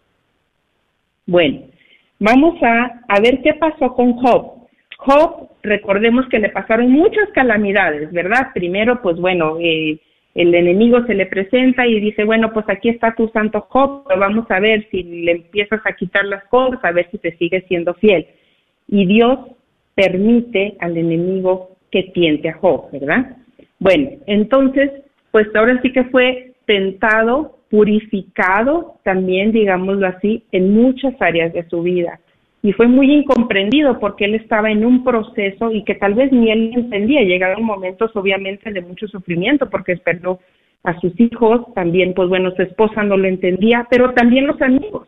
Bueno, 1.25 1.61
vamos 2.19 2.61
a, 2.61 3.19
ver 3.19 3.41
qué 3.41 3.55
pasó 3.55 3.95
con 3.95 4.13
Job. 4.13 4.67
Job, 4.97 5.49
recordemos 5.63 6.27
que 6.29 6.37
le 6.37 6.49
pasaron 6.49 6.91
muchas 6.91 7.29
calamidades, 7.33 8.11
¿verdad? 8.11 8.49
Primero, 8.53 9.01
pues 9.01 9.17
bueno, 9.17 9.57
eh, 9.59 9.99
el 10.33 10.55
enemigo 10.55 11.05
se 11.05 11.13
le 11.13 11.25
presenta 11.25 11.85
y 11.85 11.99
dice, 11.99 12.23
bueno, 12.23 12.53
pues 12.53 12.65
aquí 12.69 12.89
está 12.89 13.13
tu 13.15 13.27
santo 13.29 13.61
Job, 13.69 14.05
pero 14.07 14.19
vamos 14.19 14.45
a 14.49 14.59
ver 14.59 14.87
si 14.89 15.03
le 15.03 15.31
empiezas 15.33 15.81
a 15.85 15.93
quitar 15.93 16.25
las 16.25 16.43
cosas, 16.45 16.79
a 16.83 16.91
ver 16.91 17.09
si 17.11 17.17
te 17.17 17.35
sigue 17.37 17.61
siendo 17.67 17.93
fiel. 17.95 18.25
Y 18.87 19.05
Dios 19.05 19.39
permite 19.93 20.75
al 20.79 20.97
enemigo 20.97 21.71
que 21.91 22.03
tiente 22.03 22.49
a 22.49 22.53
Job, 22.53 22.91
¿verdad? 22.91 23.37
Bueno, 23.79 24.09
entonces, 24.25 24.91
pues 25.31 25.47
ahora 25.55 25.79
sí 25.81 25.91
que 25.91 26.05
fue 26.05 26.53
tentado, 26.65 27.57
purificado 27.69 28.95
también, 29.03 29.51
digámoslo 29.51 30.07
así, 30.07 30.43
en 30.51 30.73
muchas 30.73 31.13
áreas 31.21 31.51
de 31.53 31.67
su 31.67 31.81
vida. 31.81 32.19
Y 32.63 32.73
fue 32.73 32.87
muy 32.87 33.11
incomprendido 33.11 33.99
porque 33.99 34.25
él 34.25 34.35
estaba 34.35 34.69
en 34.71 34.85
un 34.85 35.03
proceso 35.03 35.71
y 35.71 35.83
que 35.83 35.95
tal 35.95 36.13
vez 36.13 36.31
ni 36.31 36.51
él 36.51 36.71
entendía. 36.75 37.21
Llegaron 37.21 37.63
momentos, 37.63 38.11
obviamente, 38.15 38.71
de 38.71 38.81
mucho 38.81 39.07
sufrimiento 39.07 39.69
porque 39.69 39.97
perdió 39.97 40.39
a 40.83 40.99
sus 40.99 41.19
hijos, 41.19 41.61
también 41.73 42.13
pues 42.13 42.29
bueno, 42.29 42.51
su 42.55 42.61
esposa 42.61 43.03
no 43.03 43.17
lo 43.17 43.27
entendía, 43.27 43.87
pero 43.89 44.13
también 44.13 44.47
los 44.47 44.59
amigos, 44.61 45.07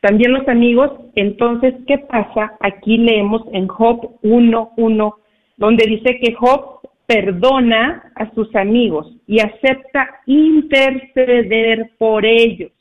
también 0.00 0.32
los 0.32 0.48
amigos, 0.48 0.90
entonces, 1.14 1.74
¿qué 1.86 1.98
pasa? 1.98 2.56
Aquí 2.60 2.96
leemos 2.96 3.42
en 3.52 3.68
Job 3.68 4.18
1.1, 4.22 5.14
donde 5.58 5.86
dice 5.86 6.18
que 6.18 6.34
Job 6.34 6.80
perdona 7.06 8.10
a 8.14 8.32
sus 8.34 8.54
amigos 8.56 9.14
y 9.26 9.40
acepta 9.40 10.08
interceder 10.26 11.90
por 11.98 12.24
ellos. 12.24 12.72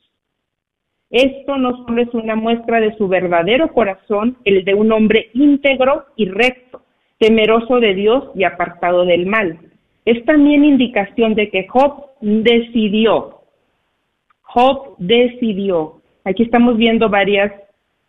Esto 1.12 1.58
no 1.58 1.86
solo 1.86 2.02
es 2.02 2.14
una 2.14 2.36
muestra 2.36 2.80
de 2.80 2.96
su 2.96 3.10
verdadero 3.10 3.74
corazón, 3.74 4.38
el 4.46 4.64
de 4.64 4.74
un 4.74 4.94
hombre 4.94 5.30
íntegro 5.34 6.06
y 6.16 6.26
recto, 6.26 6.84
temeroso 7.20 7.82
de 7.82 7.94
Dios 7.94 8.30
y 8.34 8.46
apartado 8.46 9.06
del 9.06 9.26
mal. 9.26 9.60
Es 10.06 10.24
también 10.26 10.64
indicación 10.64 11.36
de 11.36 11.50
que 11.50 11.68
Job 11.68 12.06
decidió. 12.22 13.42
Job 14.42 14.96
decidió. 15.00 16.02
Aquí 16.24 16.44
estamos 16.44 16.78
viendo 16.78 17.10
varias, 17.10 17.52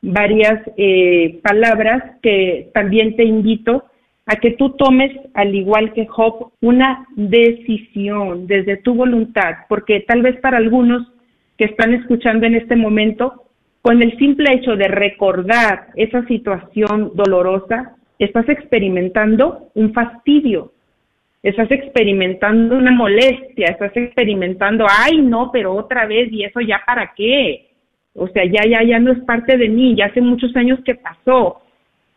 varias 0.00 0.61
eh, 0.76 1.40
palabras 1.42 2.02
que 2.23 2.71
también 2.73 3.16
te 3.16 3.25
invito 3.25 3.85
a 4.26 4.37
que 4.37 4.52
tú 4.52 4.71
tomes, 4.71 5.11
al 5.35 5.54
igual 5.54 5.92
que 5.92 6.06
Job, 6.06 6.52
una 6.61 7.06
decisión 7.16 8.47
desde 8.47 8.76
tu 8.76 8.94
voluntad, 8.94 9.54
porque 9.68 10.00
tal 10.00 10.23
vez 10.23 10.38
para 10.40 10.59
algunos 10.59 11.12
que 11.62 11.66
están 11.66 11.95
escuchando 11.95 12.45
en 12.45 12.57
este 12.57 12.75
momento, 12.75 13.45
con 13.83 14.02
el 14.02 14.19
simple 14.19 14.52
hecho 14.52 14.75
de 14.75 14.88
recordar 14.88 15.90
esa 15.95 16.26
situación 16.26 17.12
dolorosa, 17.14 17.95
estás 18.19 18.49
experimentando 18.49 19.69
un 19.75 19.92
fastidio, 19.92 20.73
estás 21.40 21.71
experimentando 21.71 22.76
una 22.76 22.90
molestia, 22.90 23.66
estás 23.69 23.97
experimentando, 23.97 24.87
ay, 24.90 25.21
no, 25.23 25.50
pero 25.52 25.73
otra 25.73 26.04
vez, 26.04 26.33
¿y 26.33 26.42
eso 26.42 26.61
ya 26.61 26.83
para 26.85 27.12
qué? 27.14 27.69
O 28.16 28.26
sea, 28.26 28.45
ya, 28.45 28.69
ya, 28.69 28.83
ya 28.83 28.99
no 28.99 29.12
es 29.12 29.21
parte 29.21 29.57
de 29.57 29.69
mí, 29.69 29.95
ya 29.95 30.07
hace 30.07 30.21
muchos 30.21 30.57
años 30.57 30.81
que 30.85 30.97
pasó. 30.97 31.62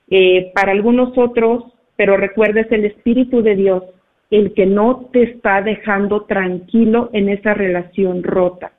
Eh, 0.09 0.51
para 0.55 0.71
algunos 0.71 1.15
otros, 1.19 1.65
pero 1.95 2.17
recuerdes 2.17 2.65
el 2.71 2.85
Espíritu 2.85 3.43
de 3.43 3.55
Dios, 3.55 3.83
el 4.31 4.55
que 4.55 4.65
no 4.65 5.11
te 5.13 5.21
está 5.21 5.61
dejando 5.61 6.23
tranquilo 6.23 7.11
en 7.13 7.29
esa 7.29 7.53
relación 7.53 8.23
rota. 8.23 8.71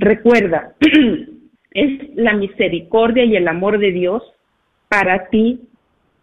Recuerda, 0.00 0.76
es 1.72 2.16
la 2.16 2.32
misericordia 2.32 3.22
y 3.26 3.36
el 3.36 3.46
amor 3.46 3.78
de 3.78 3.92
Dios 3.92 4.22
para 4.88 5.28
ti 5.28 5.60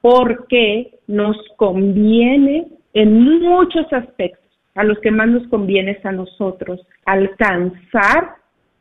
porque 0.01 0.95
nos 1.05 1.37
conviene 1.57 2.69
en 2.93 3.21
muchos 3.21 3.85
aspectos, 3.93 4.49
a 4.73 4.83
los 4.83 4.97
que 4.99 5.11
más 5.11 5.27
nos 5.27 5.47
conviene 5.49 5.91
es 5.91 6.03
a 6.07 6.11
nosotros, 6.11 6.81
alcanzar 7.05 8.37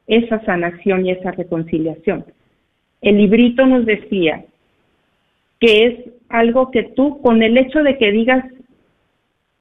esa 0.07 0.43
sanación 0.47 1.05
y 1.05 1.11
esa 1.11 1.31
reconciliación. 1.31 2.25
El 3.03 3.19
librito 3.19 3.67
nos 3.67 3.85
decía 3.85 4.47
que 5.61 5.87
es 5.87 6.13
algo 6.31 6.71
que 6.71 6.85
tú, 6.85 7.21
con 7.21 7.43
el 7.43 7.59
hecho 7.59 7.83
de 7.83 7.99
que 7.99 8.13
digas, 8.13 8.47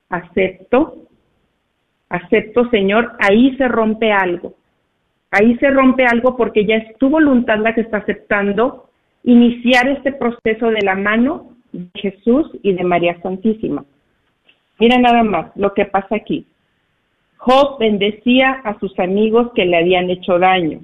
acepto, 0.07 1.09
acepto 2.07 2.69
Señor, 2.69 3.17
ahí 3.19 3.53
se 3.57 3.67
rompe 3.67 4.13
algo. 4.13 4.55
Ahí 5.37 5.57
se 5.57 5.69
rompe 5.69 6.05
algo 6.05 6.37
porque 6.37 6.65
ya 6.65 6.77
es 6.77 6.97
tu 6.97 7.09
voluntad 7.09 7.57
la 7.57 7.75
que 7.75 7.81
está 7.81 7.97
aceptando 7.97 8.87
iniciar 9.25 9.89
este 9.89 10.13
proceso 10.13 10.69
de 10.69 10.79
la 10.81 10.95
mano 10.95 11.49
de 11.73 11.89
Jesús 11.93 12.49
y 12.63 12.71
de 12.71 12.85
María 12.85 13.19
Santísima. 13.21 13.83
Mira 14.79 14.97
nada 14.97 15.23
más 15.23 15.47
lo 15.57 15.73
que 15.73 15.83
pasa 15.83 16.15
aquí. 16.15 16.45
Job 17.35 17.79
bendecía 17.79 18.61
a 18.63 18.79
sus 18.79 18.97
amigos 18.97 19.51
que 19.55 19.65
le 19.65 19.75
habían 19.75 20.09
hecho 20.09 20.39
daño. 20.39 20.79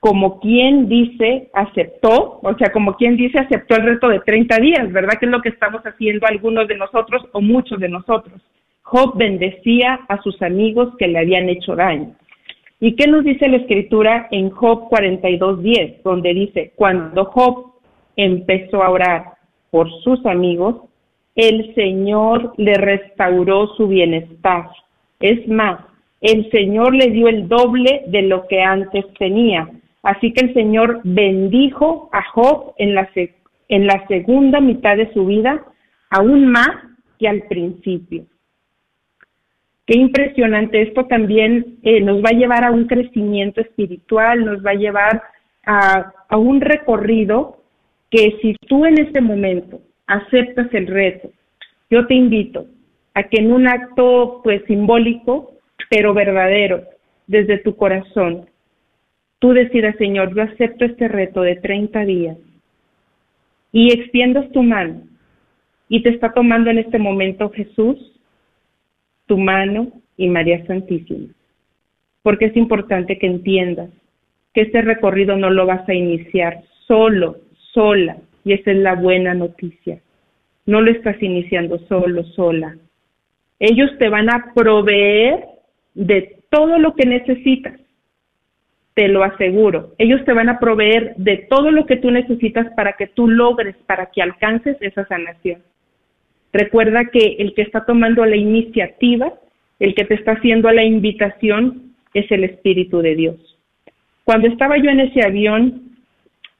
Como 0.00 0.40
quien 0.40 0.88
dice, 0.88 1.48
aceptó, 1.54 2.40
o 2.42 2.54
sea, 2.58 2.72
como 2.72 2.96
quien 2.96 3.16
dice, 3.16 3.38
aceptó 3.38 3.76
el 3.76 3.84
reto 3.84 4.08
de 4.08 4.18
30 4.18 4.56
días, 4.58 4.92
¿verdad? 4.92 5.20
Que 5.20 5.26
es 5.26 5.32
lo 5.32 5.40
que 5.40 5.50
estamos 5.50 5.82
haciendo 5.82 6.26
algunos 6.26 6.66
de 6.66 6.76
nosotros 6.76 7.22
o 7.30 7.40
muchos 7.40 7.78
de 7.78 7.90
nosotros. 7.90 8.42
Job 8.82 9.16
bendecía 9.16 10.00
a 10.08 10.20
sus 10.22 10.42
amigos 10.42 10.96
que 10.98 11.06
le 11.06 11.20
habían 11.20 11.48
hecho 11.48 11.76
daño. 11.76 12.16
¿Y 12.78 12.94
qué 12.94 13.06
nos 13.06 13.24
dice 13.24 13.48
la 13.48 13.56
escritura 13.56 14.28
en 14.30 14.50
Job 14.50 14.90
42.10, 14.90 16.02
donde 16.02 16.34
dice, 16.34 16.72
cuando 16.76 17.24
Job 17.24 17.72
empezó 18.16 18.82
a 18.82 18.90
orar 18.90 19.24
por 19.70 19.90
sus 20.02 20.24
amigos, 20.26 20.82
el 21.34 21.74
Señor 21.74 22.52
le 22.58 22.74
restauró 22.74 23.68
su 23.76 23.88
bienestar. 23.88 24.68
Es 25.20 25.48
más, 25.48 25.80
el 26.20 26.50
Señor 26.50 26.94
le 26.94 27.10
dio 27.10 27.28
el 27.28 27.48
doble 27.48 28.04
de 28.08 28.22
lo 28.22 28.46
que 28.46 28.62
antes 28.62 29.04
tenía. 29.18 29.70
Así 30.02 30.32
que 30.32 30.46
el 30.46 30.54
Señor 30.54 31.00
bendijo 31.04 32.10
a 32.12 32.22
Job 32.30 32.74
en 32.78 32.94
la, 32.94 33.08
en 33.68 33.86
la 33.86 34.06
segunda 34.06 34.60
mitad 34.60 34.96
de 34.96 35.12
su 35.14 35.26
vida, 35.26 35.64
aún 36.10 36.46
más 36.48 36.70
que 37.18 37.28
al 37.28 37.42
principio. 37.42 38.24
Qué 39.86 39.96
impresionante. 39.96 40.82
Esto 40.82 41.06
también 41.06 41.78
eh, 41.82 42.00
nos 42.00 42.18
va 42.22 42.30
a 42.30 42.36
llevar 42.36 42.64
a 42.64 42.72
un 42.72 42.86
crecimiento 42.86 43.60
espiritual, 43.60 44.44
nos 44.44 44.64
va 44.64 44.72
a 44.72 44.74
llevar 44.74 45.22
a, 45.64 46.12
a 46.28 46.36
un 46.36 46.60
recorrido 46.60 47.62
que 48.10 48.36
si 48.42 48.54
tú 48.66 48.84
en 48.84 48.98
este 48.98 49.20
momento 49.20 49.80
aceptas 50.06 50.72
el 50.74 50.86
reto, 50.88 51.30
yo 51.88 52.06
te 52.06 52.14
invito 52.14 52.66
a 53.14 53.24
que 53.24 53.40
en 53.40 53.52
un 53.52 53.68
acto 53.68 54.40
pues 54.42 54.62
simbólico, 54.66 55.52
pero 55.88 56.14
verdadero, 56.14 56.82
desde 57.26 57.58
tu 57.58 57.76
corazón, 57.76 58.46
tú 59.38 59.52
decidas, 59.52 59.96
Señor, 59.96 60.34
yo 60.34 60.42
acepto 60.42 60.84
este 60.84 61.08
reto 61.08 61.42
de 61.42 61.56
30 61.56 62.04
días 62.04 62.36
y 63.72 63.92
extiendas 63.92 64.50
tu 64.52 64.62
mano 64.62 65.02
y 65.88 66.02
te 66.02 66.10
está 66.10 66.32
tomando 66.32 66.70
en 66.70 66.78
este 66.78 66.98
momento 66.98 67.50
Jesús 67.50 68.15
tu 69.26 69.38
mano 69.38 69.92
y 70.16 70.28
María 70.28 70.64
Santísima. 70.66 71.28
Porque 72.22 72.46
es 72.46 72.56
importante 72.56 73.18
que 73.18 73.26
entiendas 73.26 73.90
que 74.54 74.62
este 74.62 74.82
recorrido 74.82 75.36
no 75.36 75.50
lo 75.50 75.66
vas 75.66 75.88
a 75.88 75.94
iniciar 75.94 76.62
solo, 76.86 77.36
sola, 77.72 78.16
y 78.44 78.52
esa 78.52 78.70
es 78.70 78.78
la 78.78 78.94
buena 78.94 79.34
noticia. 79.34 80.00
No 80.64 80.80
lo 80.80 80.90
estás 80.90 81.20
iniciando 81.22 81.78
solo, 81.88 82.24
sola. 82.24 82.76
Ellos 83.58 83.90
te 83.98 84.08
van 84.08 84.30
a 84.30 84.52
proveer 84.54 85.44
de 85.94 86.38
todo 86.50 86.78
lo 86.78 86.94
que 86.94 87.06
necesitas. 87.06 87.78
Te 88.94 89.08
lo 89.08 89.24
aseguro. 89.24 89.92
Ellos 89.98 90.24
te 90.24 90.32
van 90.32 90.48
a 90.48 90.58
proveer 90.58 91.14
de 91.16 91.46
todo 91.50 91.70
lo 91.70 91.86
que 91.86 91.96
tú 91.96 92.10
necesitas 92.10 92.72
para 92.74 92.94
que 92.94 93.08
tú 93.08 93.28
logres, 93.28 93.76
para 93.86 94.06
que 94.06 94.22
alcances 94.22 94.76
esa 94.80 95.06
sanación. 95.06 95.62
Recuerda 96.52 97.06
que 97.06 97.36
el 97.38 97.54
que 97.54 97.62
está 97.62 97.84
tomando 97.84 98.24
la 98.24 98.36
iniciativa, 98.36 99.32
el 99.78 99.94
que 99.94 100.04
te 100.04 100.14
está 100.14 100.32
haciendo 100.32 100.70
la 100.70 100.84
invitación, 100.84 101.94
es 102.14 102.30
el 102.30 102.44
Espíritu 102.44 103.00
de 103.00 103.14
Dios. 103.14 103.36
Cuando 104.24 104.48
estaba 104.48 104.78
yo 104.78 104.90
en 104.90 105.00
ese 105.00 105.24
avión 105.24 105.96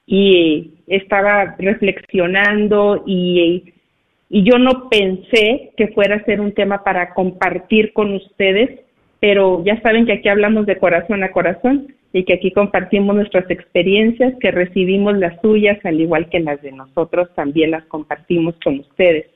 y 0.07 0.73
estaba 0.87 1.57
reflexionando 1.59 3.03
y, 3.07 3.73
y 4.29 4.43
yo 4.45 4.59
no 4.59 4.89
pensé 4.89 5.73
que 5.77 5.89
fuera 5.89 6.17
a 6.17 6.25
ser 6.25 6.41
un 6.41 6.53
tema 6.53 6.85
para 6.85 7.15
compartir 7.15 7.93
con 7.93 8.13
ustedes, 8.15 8.81
pero 9.19 9.65
ya 9.65 9.81
saben 9.81 10.07
que 10.07 10.13
aquí 10.13 10.29
hablamos 10.29 10.67
de 10.67 10.79
corazón 10.79 11.25
a 11.25 11.33
corazón 11.33 11.95
y 12.13 12.25
que 12.25 12.35
aquí 12.35 12.51
compartimos 12.51 13.17
nuestras 13.17 13.51
experiencias, 13.51 14.35
que 14.41 14.51
recibimos 14.51 15.19
las 15.19 15.41
suyas, 15.41 15.79
al 15.85 16.01
igual 16.01 16.29
que 16.29 16.41
las 16.41 16.63
de 16.63 16.73
nosotros, 16.73 17.29
también 17.35 17.73
las 17.73 17.85
compartimos 17.87 18.55
con 18.63 18.81
ustedes. 18.81 19.27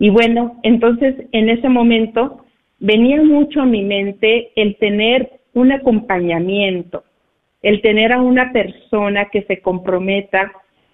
Y 0.00 0.08
bueno, 0.08 0.58
entonces 0.62 1.14
en 1.30 1.50
ese 1.50 1.68
momento 1.68 2.44
venía 2.78 3.22
mucho 3.22 3.60
a 3.60 3.66
mi 3.66 3.82
mente 3.82 4.50
el 4.56 4.76
tener 4.76 5.30
un 5.52 5.72
acompañamiento, 5.72 7.04
el 7.62 7.82
tener 7.82 8.10
a 8.12 8.22
una 8.22 8.50
persona 8.50 9.26
que 9.26 9.42
se 9.42 9.60
comprometa, 9.60 10.52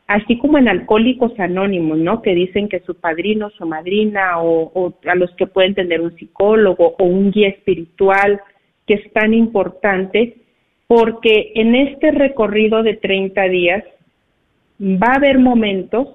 así 0.08 0.36
como 0.38 0.58
en 0.58 0.66
Alcohólicos 0.66 1.38
Anónimos, 1.38 1.98
¿no? 1.98 2.20
Que 2.20 2.34
dicen 2.34 2.68
que 2.68 2.80
su 2.80 2.96
padrino, 2.96 3.50
su 3.50 3.64
madrina, 3.64 4.40
o, 4.40 4.72
o 4.74 4.94
a 5.06 5.14
los 5.14 5.30
que 5.36 5.46
pueden 5.46 5.76
tener 5.76 6.00
un 6.00 6.16
psicólogo 6.16 6.96
o 6.98 7.04
un 7.04 7.30
guía 7.30 7.48
espiritual, 7.48 8.40
que 8.88 8.94
es 8.94 9.12
tan 9.12 9.34
importante, 9.34 10.34
porque 10.88 11.52
en 11.54 11.76
este 11.76 12.10
recorrido 12.10 12.82
de 12.82 12.94
30 12.94 13.42
días 13.44 13.84
va 14.80 15.12
a 15.12 15.16
haber 15.16 15.38
momentos 15.38 16.08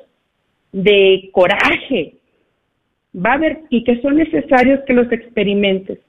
de 0.73 1.30
coraje, 1.32 2.15
va 3.15 3.32
a 3.32 3.36
haber, 3.36 3.60
y 3.69 3.84
que 3.84 4.02
son 4.02 4.17
necesarios 4.17 4.82
que 4.86 4.93
los 4.93 5.12
experimentes. 5.12 6.00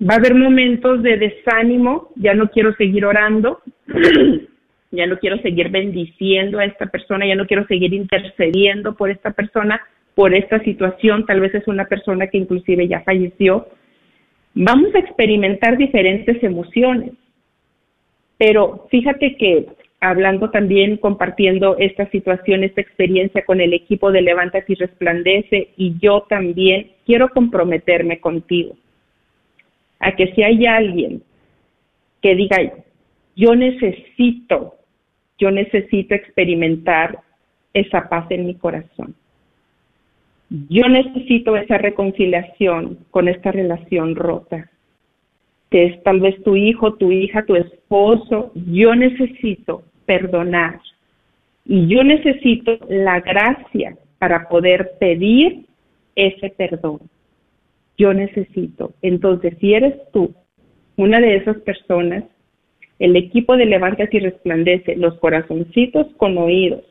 Va 0.00 0.14
a 0.14 0.18
haber 0.18 0.34
momentos 0.34 1.02
de 1.02 1.16
desánimo, 1.16 2.10
ya 2.16 2.34
no 2.34 2.48
quiero 2.50 2.74
seguir 2.74 3.04
orando, 3.04 3.60
ya 4.90 5.06
no 5.06 5.18
quiero 5.18 5.38
seguir 5.38 5.70
bendiciendo 5.70 6.58
a 6.58 6.64
esta 6.64 6.86
persona, 6.86 7.26
ya 7.26 7.34
no 7.34 7.46
quiero 7.46 7.66
seguir 7.66 7.92
intercediendo 7.94 8.94
por 8.94 9.10
esta 9.10 9.30
persona, 9.32 9.80
por 10.14 10.34
esta 10.34 10.60
situación, 10.60 11.26
tal 11.26 11.40
vez 11.40 11.54
es 11.54 11.66
una 11.68 11.86
persona 11.86 12.26
que 12.28 12.38
inclusive 12.38 12.88
ya 12.88 13.00
falleció. 13.00 13.68
vamos 14.54 14.94
a 14.94 14.98
experimentar 14.98 15.76
diferentes 15.76 16.42
emociones. 16.42 17.12
Pero 18.38 18.86
fíjate 18.90 19.36
que 19.36 19.66
hablando 20.00 20.50
también, 20.50 20.96
compartiendo 20.96 21.76
esta 21.78 22.08
situación, 22.10 22.64
esta 22.64 22.80
experiencia 22.80 23.44
con 23.44 23.60
el 23.60 23.72
equipo 23.72 24.12
de 24.12 24.22
Levántate 24.22 24.72
y 24.72 24.76
Resplandece, 24.76 25.70
y 25.76 25.96
yo 25.98 26.26
también 26.28 26.92
quiero 27.04 27.28
comprometerme 27.30 28.20
contigo 28.20 28.76
a 29.98 30.12
que 30.12 30.32
si 30.34 30.42
hay 30.42 30.66
alguien 30.66 31.22
que 32.20 32.34
diga, 32.34 32.58
yo 33.34 33.54
necesito, 33.54 34.74
yo 35.38 35.50
necesito 35.50 36.14
experimentar 36.14 37.18
esa 37.72 38.08
paz 38.08 38.26
en 38.30 38.46
mi 38.46 38.54
corazón. 38.54 39.14
Yo 40.48 40.88
necesito 40.88 41.56
esa 41.56 41.76
reconciliación 41.76 42.98
con 43.10 43.28
esta 43.28 43.50
relación 43.50 44.14
rota, 44.14 44.70
que 45.70 45.86
es 45.86 46.02
tal 46.02 46.20
vez 46.20 46.42
tu 46.42 46.56
hijo, 46.56 46.94
tu 46.94 47.12
hija, 47.12 47.44
tu 47.44 47.56
esposo. 47.56 48.52
Yo 48.54 48.94
necesito 48.94 49.82
perdonar 50.04 50.80
y 51.64 51.86
yo 51.88 52.04
necesito 52.04 52.78
la 52.88 53.20
gracia 53.20 53.96
para 54.18 54.48
poder 54.48 54.92
pedir 54.98 55.66
ese 56.14 56.50
perdón. 56.50 57.00
Yo 57.98 58.12
necesito. 58.14 58.92
Entonces, 59.02 59.54
si 59.60 59.74
eres 59.74 59.94
tú 60.12 60.34
una 60.96 61.20
de 61.20 61.36
esas 61.36 61.56
personas, 61.58 62.24
el 62.98 63.16
equipo 63.16 63.56
de 63.56 63.66
Levántate 63.66 64.16
y 64.16 64.20
Resplandece, 64.20 64.96
los 64.96 65.18
corazoncitos 65.18 66.06
con 66.16 66.38
oídos, 66.38 66.84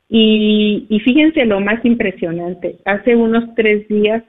Y, 0.09 1.01
fíjense 1.05 1.45
lo 1.45 1.61
más 1.61 1.85
impresionante. 1.85 2.77
Hace 2.85 3.15
unos 3.15 3.55
tres 3.55 3.87
días, 3.89 4.23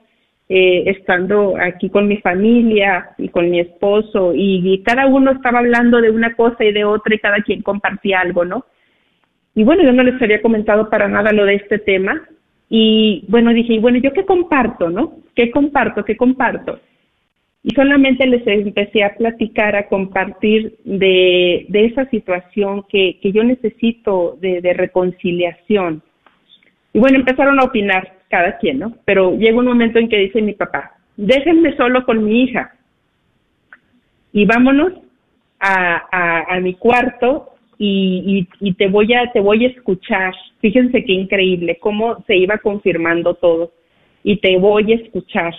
eh, 0.49 0.83
estando 0.87 1.55
aquí 1.57 1.89
con 1.89 2.07
mi 2.07 2.17
familia 2.17 3.11
y 3.17 3.29
con 3.29 3.49
mi 3.49 3.59
esposo, 3.59 4.33
y, 4.35 4.83
cada 4.83 5.05
uno 5.07 5.31
estaba 5.31 5.59
hablando 5.59 6.01
de 6.01 6.11
una 6.11 6.35
cosa 6.35 6.65
y 6.65 6.73
de 6.73 6.83
otra 6.83 7.15
y 7.15 7.19
cada 7.19 7.41
quien 7.41 7.61
compartía 7.61 8.19
algo, 8.19 8.43
¿no? 8.43 8.65
Y 9.55 9.63
bueno, 9.63 9.83
yo 9.83 9.93
no 9.93 10.03
les 10.03 10.21
había 10.21 10.41
comentado 10.41 10.89
para 10.89 11.07
nada 11.07 11.31
lo 11.31 11.45
de 11.45 11.55
este 11.55 11.79
tema. 11.79 12.21
Y 12.69 13.25
bueno, 13.27 13.51
dije, 13.51 13.73
y 13.73 13.79
bueno, 13.79 13.97
¿yo 13.97 14.13
qué 14.13 14.25
comparto, 14.25 14.89
no? 14.89 15.17
¿Qué 15.35 15.49
comparto? 15.49 16.05
¿Qué 16.05 16.15
comparto? 16.15 16.79
Y 17.61 17.71
solamente 17.75 18.25
les 18.25 18.45
empecé 18.47 19.03
a 19.03 19.15
platicar, 19.15 19.75
a 19.75 19.87
compartir 19.87 20.77
de, 20.85 21.67
esa 21.71 22.09
situación 22.09 22.85
que, 22.89 23.19
que 23.21 23.31
yo 23.31 23.43
necesito 23.43 24.37
de, 24.39 24.73
reconciliación. 24.73 26.01
Y 26.93 26.99
bueno, 26.99 27.17
empezaron 27.17 27.59
a 27.59 27.65
opinar 27.65 28.13
cada 28.29 28.57
quien, 28.57 28.79
¿no? 28.79 28.95
Pero 29.05 29.37
llega 29.37 29.59
un 29.59 29.65
momento 29.65 29.99
en 29.99 30.07
que 30.07 30.17
dice 30.17 30.41
mi 30.41 30.53
papá, 30.53 30.95
déjenme 31.17 31.75
solo 31.75 32.05
con 32.05 32.23
mi 32.23 32.43
hija 32.43 32.73
y 34.31 34.45
vámonos 34.45 34.93
a, 35.59 36.03
a, 36.11 36.55
a 36.55 36.59
mi 36.61 36.75
cuarto 36.75 37.49
y, 37.77 38.47
y, 38.61 38.67
y, 38.69 38.73
te 38.73 38.87
voy 38.87 39.13
a 39.13 39.31
te 39.31 39.39
voy 39.39 39.65
a 39.65 39.69
escuchar. 39.69 40.33
Fíjense 40.59 41.03
qué 41.03 41.13
increíble 41.13 41.77
cómo 41.79 42.23
se 42.25 42.35
iba 42.35 42.57
confirmando 42.57 43.33
todo 43.35 43.71
y 44.23 44.37
te 44.37 44.57
voy 44.57 44.93
a 44.93 44.95
escuchar. 44.95 45.53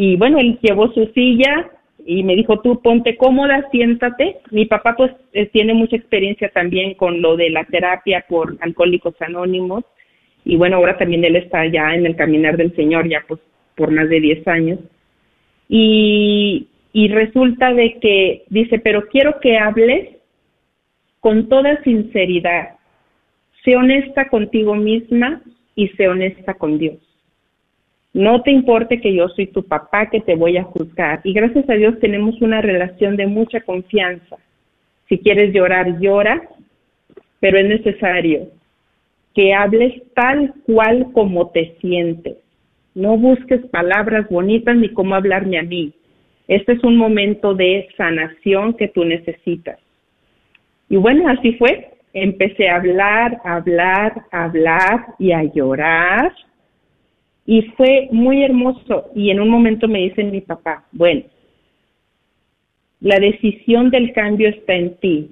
Y 0.00 0.14
bueno, 0.14 0.38
él 0.38 0.60
llevó 0.62 0.92
su 0.92 1.06
silla 1.06 1.72
y 2.06 2.22
me 2.22 2.36
dijo, 2.36 2.60
tú 2.60 2.80
ponte 2.80 3.16
cómoda, 3.16 3.68
siéntate. 3.72 4.36
Mi 4.52 4.64
papá 4.64 4.94
pues 4.96 5.10
eh, 5.32 5.46
tiene 5.46 5.74
mucha 5.74 5.96
experiencia 5.96 6.50
también 6.50 6.94
con 6.94 7.20
lo 7.20 7.36
de 7.36 7.50
la 7.50 7.64
terapia 7.64 8.24
por 8.28 8.56
alcohólicos 8.60 9.20
anónimos. 9.20 9.82
Y 10.44 10.54
bueno, 10.54 10.76
ahora 10.76 10.96
también 10.96 11.24
él 11.24 11.34
está 11.34 11.66
ya 11.66 11.96
en 11.96 12.06
el 12.06 12.14
caminar 12.14 12.56
del 12.56 12.76
Señor, 12.76 13.08
ya 13.08 13.24
pues 13.26 13.40
por 13.74 13.90
más 13.90 14.08
de 14.08 14.20
10 14.20 14.46
años. 14.46 14.78
Y, 15.68 16.68
y 16.92 17.08
resulta 17.08 17.74
de 17.74 17.98
que 17.98 18.44
dice, 18.50 18.78
pero 18.78 19.08
quiero 19.08 19.40
que 19.40 19.58
hables 19.58 20.10
con 21.18 21.48
toda 21.48 21.82
sinceridad. 21.82 22.76
Sé 23.64 23.74
honesta 23.74 24.28
contigo 24.28 24.76
misma 24.76 25.42
y 25.74 25.88
sé 25.88 26.06
honesta 26.06 26.54
con 26.54 26.78
Dios. 26.78 27.07
No 28.12 28.42
te 28.42 28.50
importe 28.50 29.00
que 29.00 29.14
yo 29.14 29.28
soy 29.28 29.48
tu 29.48 29.62
papá, 29.62 30.08
que 30.10 30.20
te 30.20 30.34
voy 30.34 30.56
a 30.56 30.64
juzgar. 30.64 31.20
Y 31.24 31.32
gracias 31.32 31.68
a 31.68 31.74
Dios 31.74 31.98
tenemos 32.00 32.40
una 32.40 32.60
relación 32.60 33.16
de 33.16 33.26
mucha 33.26 33.60
confianza. 33.60 34.36
Si 35.08 35.18
quieres 35.18 35.52
llorar, 35.54 36.00
llora, 36.00 36.42
pero 37.40 37.58
es 37.58 37.66
necesario 37.66 38.48
que 39.34 39.54
hables 39.54 40.02
tal 40.14 40.52
cual 40.66 41.12
como 41.12 41.50
te 41.50 41.76
sientes. 41.80 42.38
No 42.94 43.16
busques 43.16 43.64
palabras 43.66 44.28
bonitas 44.28 44.74
ni 44.76 44.88
cómo 44.88 45.14
hablarme 45.14 45.58
a 45.58 45.62
mí. 45.62 45.92
Este 46.48 46.72
es 46.72 46.82
un 46.82 46.96
momento 46.96 47.54
de 47.54 47.88
sanación 47.96 48.74
que 48.74 48.88
tú 48.88 49.04
necesitas. 49.04 49.78
Y 50.88 50.96
bueno, 50.96 51.28
así 51.28 51.52
fue. 51.52 51.90
Empecé 52.14 52.68
a 52.68 52.76
hablar, 52.76 53.38
a 53.44 53.56
hablar, 53.56 54.22
a 54.32 54.44
hablar 54.44 55.06
y 55.18 55.30
a 55.30 55.44
llorar 55.44 56.32
y 57.48 57.62
fue 57.78 58.08
muy 58.12 58.44
hermoso. 58.44 59.06
Y 59.14 59.30
en 59.30 59.40
un 59.40 59.48
momento 59.48 59.88
me 59.88 60.00
dice 60.00 60.22
mi 60.22 60.42
papá, 60.42 60.84
bueno, 60.92 61.22
la 63.00 63.18
decisión 63.18 63.88
del 63.88 64.12
cambio 64.12 64.50
está 64.50 64.74
en 64.74 64.96
ti. 64.96 65.30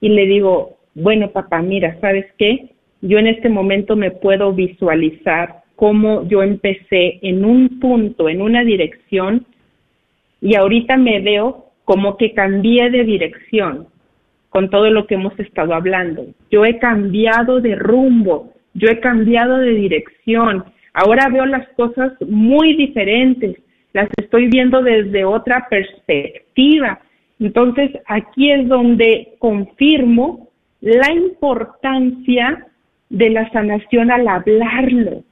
Y 0.00 0.08
le 0.08 0.26
digo, 0.26 0.78
bueno, 0.94 1.30
papá, 1.30 1.62
mira, 1.62 1.96
¿sabes 2.00 2.26
qué? 2.36 2.72
Yo 3.00 3.18
en 3.18 3.28
este 3.28 3.48
momento 3.48 3.94
me 3.94 4.10
puedo 4.10 4.52
visualizar 4.52 5.62
cómo 5.76 6.26
yo 6.26 6.42
empecé 6.42 7.20
en 7.22 7.44
un 7.44 7.78
punto, 7.78 8.28
en 8.28 8.42
una 8.42 8.64
dirección, 8.64 9.46
y 10.40 10.56
ahorita 10.56 10.96
me 10.96 11.20
veo 11.20 11.66
como 11.84 12.16
que 12.16 12.32
cambié 12.32 12.90
de 12.90 13.04
dirección 13.04 13.86
con 14.48 14.68
todo 14.68 14.90
lo 14.90 15.06
que 15.06 15.14
hemos 15.14 15.38
estado 15.38 15.74
hablando. 15.74 16.26
Yo 16.50 16.64
he 16.64 16.80
cambiado 16.80 17.60
de 17.60 17.76
rumbo, 17.76 18.52
yo 18.74 18.88
he 18.88 19.00
cambiado 19.00 19.58
de 19.58 19.72
dirección, 19.72 20.64
ahora 20.94 21.28
veo 21.28 21.46
las 21.46 21.68
cosas 21.70 22.12
muy 22.20 22.76
diferentes, 22.76 23.56
las 23.92 24.08
estoy 24.16 24.48
viendo 24.48 24.82
desde 24.82 25.24
otra 25.24 25.66
perspectiva. 25.68 27.00
Entonces, 27.38 27.90
aquí 28.06 28.50
es 28.50 28.68
donde 28.68 29.34
confirmo 29.38 30.48
la 30.80 31.12
importancia 31.12 32.66
de 33.08 33.30
la 33.30 33.50
sanación 33.50 34.10
al 34.10 34.26
hablarlo, 34.26 35.22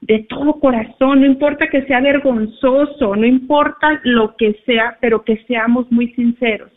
de 0.00 0.20
todo 0.28 0.60
corazón, 0.60 1.20
no 1.20 1.26
importa 1.26 1.66
que 1.68 1.82
sea 1.86 2.00
vergonzoso, 2.00 3.16
no 3.16 3.26
importa 3.26 4.00
lo 4.04 4.36
que 4.36 4.54
sea, 4.66 4.98
pero 5.00 5.24
que 5.24 5.42
seamos 5.46 5.90
muy 5.90 6.12
sinceros. 6.12 6.70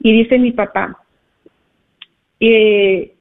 Y 0.00 0.12
dice 0.12 0.38
mi 0.38 0.50
papá, 0.50 0.98
eh, 2.40 3.15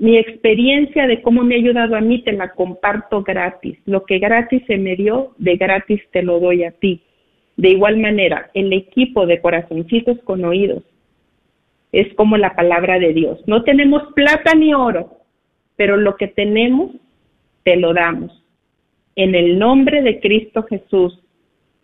mi 0.00 0.16
experiencia 0.16 1.06
de 1.06 1.20
cómo 1.20 1.42
me 1.42 1.54
ha 1.54 1.58
ayudado 1.58 1.94
a 1.94 2.00
mí 2.00 2.22
te 2.22 2.32
la 2.32 2.52
comparto 2.54 3.22
gratis. 3.22 3.78
Lo 3.84 4.06
que 4.06 4.18
gratis 4.18 4.62
se 4.66 4.78
me 4.78 4.96
dio, 4.96 5.34
de 5.36 5.56
gratis 5.56 6.00
te 6.10 6.22
lo 6.22 6.40
doy 6.40 6.64
a 6.64 6.70
ti. 6.70 7.02
De 7.58 7.68
igual 7.68 7.98
manera, 7.98 8.50
el 8.54 8.72
equipo 8.72 9.26
de 9.26 9.42
corazoncitos 9.42 10.18
con 10.20 10.42
oídos 10.46 10.82
es 11.92 12.14
como 12.14 12.38
la 12.38 12.54
palabra 12.54 12.98
de 12.98 13.12
Dios. 13.12 13.46
No 13.46 13.62
tenemos 13.62 14.02
plata 14.14 14.54
ni 14.54 14.72
oro, 14.72 15.18
pero 15.76 15.98
lo 15.98 16.16
que 16.16 16.28
tenemos 16.28 16.92
te 17.62 17.76
lo 17.76 17.92
damos. 17.92 18.42
En 19.16 19.34
el 19.34 19.58
nombre 19.58 20.00
de 20.00 20.18
Cristo 20.20 20.62
Jesús, 20.62 21.20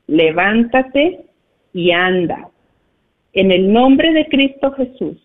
levántate 0.06 1.26
y 1.74 1.90
anda. 1.90 2.48
En 3.34 3.52
el 3.52 3.70
nombre 3.70 4.14
de 4.14 4.26
Cristo 4.28 4.72
Jesús, 4.72 5.18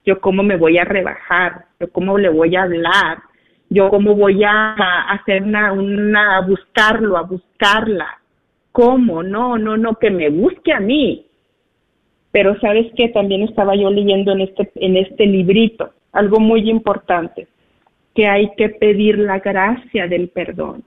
Yo 0.05 0.19
cómo 0.19 0.43
me 0.43 0.57
voy 0.57 0.77
a 0.77 0.83
rebajar, 0.83 1.67
yo 1.79 1.89
cómo 1.91 2.17
le 2.17 2.27
voy 2.29 2.57
a 2.57 2.63
hablar, 2.63 3.19
yo 3.69 3.89
cómo 3.89 4.15
voy 4.15 4.43
a 4.43 4.73
hacer 5.09 5.43
una, 5.43 5.71
una 5.71 6.37
a 6.37 6.41
buscarlo, 6.41 7.17
a 7.17 7.23
buscarla. 7.23 8.19
¿Cómo? 8.71 9.23
No, 9.23 9.57
no, 9.57 9.77
no, 9.77 9.95
que 9.95 10.09
me 10.09 10.29
busque 10.29 10.73
a 10.73 10.79
mí. 10.79 11.27
Pero 12.33 12.59
sabes 12.59 12.91
que 12.97 13.09
también 13.09 13.43
estaba 13.43 13.75
yo 13.75 13.91
leyendo 13.91 14.31
en 14.31 14.41
este, 14.41 14.69
en 14.75 14.97
este 14.97 15.27
librito 15.27 15.91
algo 16.11 16.39
muy 16.39 16.67
importante, 16.67 17.47
que 18.15 18.27
hay 18.27 18.49
que 18.57 18.69
pedir 18.69 19.19
la 19.19 19.39
gracia 19.39 20.07
del 20.07 20.29
perdón. 20.29 20.83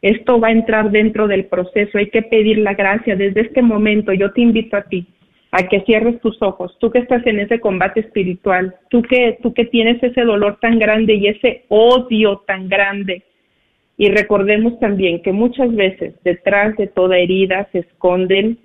Esto 0.00 0.40
va 0.40 0.48
a 0.48 0.52
entrar 0.52 0.90
dentro 0.90 1.28
del 1.28 1.44
proceso, 1.44 1.98
hay 1.98 2.08
que 2.08 2.22
pedir 2.22 2.58
la 2.58 2.72
gracia. 2.72 3.16
Desde 3.16 3.42
este 3.42 3.60
momento 3.60 4.14
yo 4.14 4.32
te 4.32 4.40
invito 4.40 4.78
a 4.78 4.82
ti 4.82 5.06
a 5.50 5.68
que 5.68 5.82
cierres 5.82 6.20
tus 6.22 6.40
ojos, 6.40 6.74
tú 6.80 6.90
que 6.90 7.00
estás 7.00 7.26
en 7.26 7.38
ese 7.38 7.60
combate 7.60 8.00
espiritual, 8.00 8.74
tú 8.88 9.02
que, 9.02 9.38
tú 9.42 9.52
que 9.52 9.66
tienes 9.66 10.02
ese 10.02 10.22
dolor 10.22 10.58
tan 10.60 10.78
grande 10.78 11.14
y 11.14 11.28
ese 11.28 11.64
odio 11.68 12.42
tan 12.46 12.68
grande. 12.68 13.24
Y 13.98 14.08
recordemos 14.08 14.78
también 14.80 15.22
que 15.22 15.32
muchas 15.32 15.74
veces 15.74 16.14
detrás 16.24 16.76
de 16.76 16.86
toda 16.86 17.18
herida 17.18 17.68
se 17.72 17.80
esconden 17.80 18.58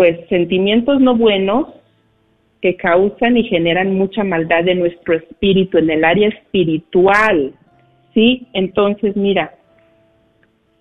pues 0.00 0.18
sentimientos 0.30 0.98
no 0.98 1.14
buenos 1.14 1.66
que 2.62 2.74
causan 2.74 3.36
y 3.36 3.42
generan 3.42 3.94
mucha 3.96 4.24
maldad 4.24 4.66
en 4.66 4.78
nuestro 4.78 5.12
espíritu, 5.12 5.76
en 5.76 5.90
el 5.90 6.06
área 6.06 6.28
espiritual. 6.28 7.52
¿Sí? 8.14 8.46
Entonces, 8.54 9.14
mira, 9.14 9.52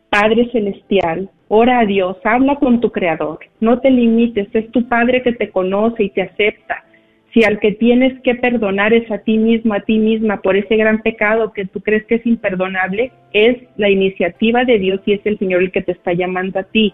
Padre 0.09 0.49
Celestial, 0.53 1.29
ora 1.49 1.79
a 1.79 1.85
Dios, 1.85 2.15
habla 2.23 2.55
con 2.55 2.79
tu 2.79 2.93
Creador, 2.93 3.39
no 3.59 3.81
te 3.81 3.91
limites, 3.91 4.47
es 4.53 4.71
tu 4.71 4.87
Padre 4.87 5.21
que 5.21 5.33
te 5.33 5.49
conoce 5.49 6.05
y 6.05 6.11
te 6.11 6.21
acepta. 6.21 6.85
Si 7.33 7.43
al 7.43 7.59
que 7.59 7.73
tienes 7.73 8.17
que 8.21 8.35
perdonar 8.35 8.93
es 8.93 9.11
a 9.11 9.17
ti 9.17 9.37
mismo, 9.37 9.73
a 9.73 9.81
ti 9.81 9.97
misma, 9.97 10.41
por 10.41 10.55
ese 10.55 10.77
gran 10.77 11.01
pecado 11.01 11.51
que 11.51 11.65
tú 11.65 11.81
crees 11.81 12.05
que 12.05 12.15
es 12.15 12.25
imperdonable, 12.25 13.11
es 13.33 13.57
la 13.75 13.89
iniciativa 13.89 14.63
de 14.63 14.79
Dios 14.79 15.01
y 15.05 15.11
es 15.11 15.25
el 15.25 15.37
Señor 15.39 15.63
el 15.63 15.73
que 15.73 15.81
te 15.81 15.91
está 15.91 16.13
llamando 16.13 16.57
a 16.57 16.63
ti. 16.63 16.93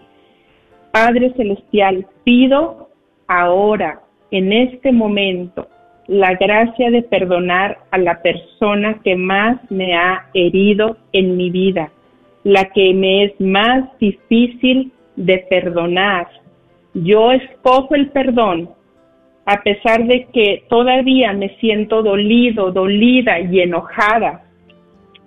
Padre 0.98 1.30
Celestial, 1.36 2.06
pido 2.24 2.88
ahora, 3.28 4.00
en 4.30 4.50
este 4.50 4.92
momento, 4.92 5.68
la 6.06 6.32
gracia 6.36 6.90
de 6.90 7.02
perdonar 7.02 7.80
a 7.90 7.98
la 7.98 8.22
persona 8.22 8.98
que 9.04 9.14
más 9.14 9.58
me 9.70 9.94
ha 9.94 10.30
herido 10.32 10.96
en 11.12 11.36
mi 11.36 11.50
vida, 11.50 11.90
la 12.44 12.70
que 12.70 12.94
me 12.94 13.24
es 13.24 13.38
más 13.38 13.84
difícil 13.98 14.90
de 15.16 15.44
perdonar. 15.50 16.28
Yo 16.94 17.30
escojo 17.30 17.94
el 17.94 18.08
perdón 18.08 18.70
a 19.44 19.62
pesar 19.62 20.06
de 20.06 20.24
que 20.32 20.64
todavía 20.70 21.34
me 21.34 21.50
siento 21.58 22.02
dolido, 22.02 22.72
dolida 22.72 23.38
y 23.38 23.60
enojada. 23.60 24.46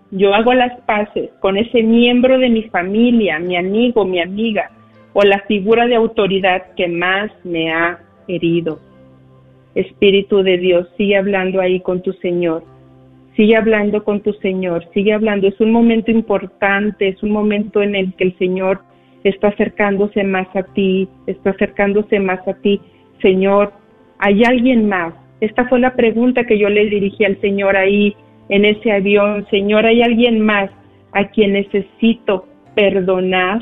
Yo 0.10 0.34
hago 0.34 0.52
las 0.56 0.82
paces 0.82 1.30
con 1.42 1.58
ese 1.58 1.84
miembro 1.84 2.40
de 2.40 2.50
mi 2.50 2.64
familia, 2.64 3.38
mi 3.38 3.56
amigo, 3.56 4.04
mi 4.04 4.20
amiga, 4.20 4.72
o 5.14 5.24
la 5.24 5.40
figura 5.48 5.88
de 5.88 5.96
autoridad 5.96 6.74
que 6.76 6.88
más 6.88 7.32
me 7.44 7.72
ha 7.72 8.00
herido. 8.28 8.80
Espíritu 9.76 10.44
de 10.44 10.58
Dios, 10.58 10.88
sigue 10.98 11.18
hablando 11.18 11.62
ahí 11.62 11.80
con 11.80 12.02
tu 12.02 12.14
Señor. 12.14 12.64
Sigue 13.36 13.56
hablando 13.56 14.04
con 14.04 14.22
tu 14.22 14.34
Señor, 14.34 14.86
sigue 14.94 15.14
hablando. 15.14 15.48
Es 15.48 15.60
un 15.62 15.72
momento 15.72 16.12
importante, 16.12 17.08
es 17.08 17.24
un 17.24 17.32
momento 17.32 17.82
en 17.82 17.96
el 17.96 18.14
que 18.16 18.26
el 18.26 18.38
Señor 18.38 18.82
está 19.24 19.50
acercándose 19.50 20.24
más 20.24 20.48
a 20.56 20.64
ti, 20.64 21.08
está 21.28 21.52
acercándose 21.52 22.20
más 22.20 22.46
a 22.48 22.54
ti. 22.56 22.82
Señor, 23.22 23.72
¿hay 24.18 24.44
alguien 24.44 24.90
más? 24.90 25.14
Esta 25.42 25.68
fue 25.70 25.80
la 25.80 25.96
pregunta 25.96 26.44
que 26.46 26.58
yo 26.58 26.70
le 26.70 26.86
dirigí 26.86 27.24
al 27.24 27.40
Señor 27.40 27.78
ahí 27.78 28.16
en 28.50 28.66
ese 28.66 28.92
avión. 28.92 29.48
Señor, 29.50 29.86
¿hay 29.86 30.02
alguien 30.02 30.42
más 30.42 30.70
a 31.14 31.26
quien 31.30 31.54
necesito 31.54 32.46
perdonar? 32.76 33.62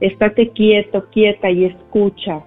Estate 0.00 0.50
quieto, 0.50 1.06
quieta 1.10 1.50
y 1.50 1.64
escucha. 1.64 2.42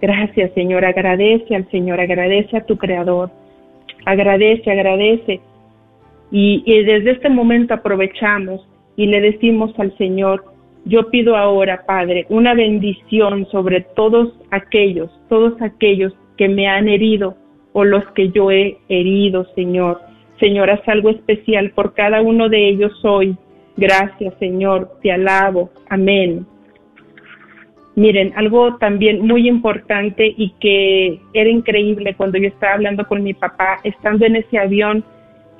Gracias, 0.00 0.52
Señor. 0.54 0.84
Agradece 0.84 1.54
al 1.54 1.70
Señor, 1.70 2.00
agradece 2.00 2.56
a 2.56 2.66
tu 2.66 2.76
Creador. 2.76 3.30
Agradece, 4.04 4.70
agradece. 4.70 5.40
Y, 6.30 6.62
desde 6.84 7.12
este 7.12 7.28
momento 7.28 7.74
aprovechamos 7.74 8.66
y 8.96 9.06
le 9.06 9.20
decimos 9.20 9.72
al 9.78 9.96
Señor, 9.96 10.44
yo 10.84 11.08
pido 11.10 11.36
ahora, 11.36 11.86
Padre, 11.86 12.26
una 12.28 12.54
bendición 12.54 13.46
sobre 13.52 13.80
todos 13.80 14.32
aquellos, 14.50 15.10
todos 15.28 15.60
aquellos 15.62 16.12
que 16.36 16.48
me 16.48 16.66
han 16.66 16.88
herido 16.88 17.36
o 17.72 17.84
los 17.84 18.04
que 18.12 18.30
yo 18.30 18.50
he 18.50 18.78
herido, 18.88 19.46
Señor. 19.54 20.00
Señor, 20.40 20.70
haz 20.70 20.86
algo 20.88 21.10
especial 21.10 21.70
por 21.70 21.94
cada 21.94 22.20
uno 22.20 22.48
de 22.48 22.68
ellos 22.68 22.92
hoy 23.04 23.36
Gracias, 23.76 24.34
Señor, 24.38 24.98
te 25.02 25.10
alabo. 25.10 25.70
Amén. 25.88 26.46
Miren, 27.96 28.32
algo 28.36 28.76
también 28.76 29.24
muy 29.26 29.48
importante 29.48 30.32
y 30.36 30.50
que 30.60 31.20
era 31.32 31.48
increíble 31.48 32.14
cuando 32.16 32.38
yo 32.38 32.48
estaba 32.48 32.74
hablando 32.74 33.06
con 33.06 33.22
mi 33.22 33.34
papá, 33.34 33.78
estando 33.84 34.26
en 34.26 34.36
ese 34.36 34.58
avión, 34.58 35.04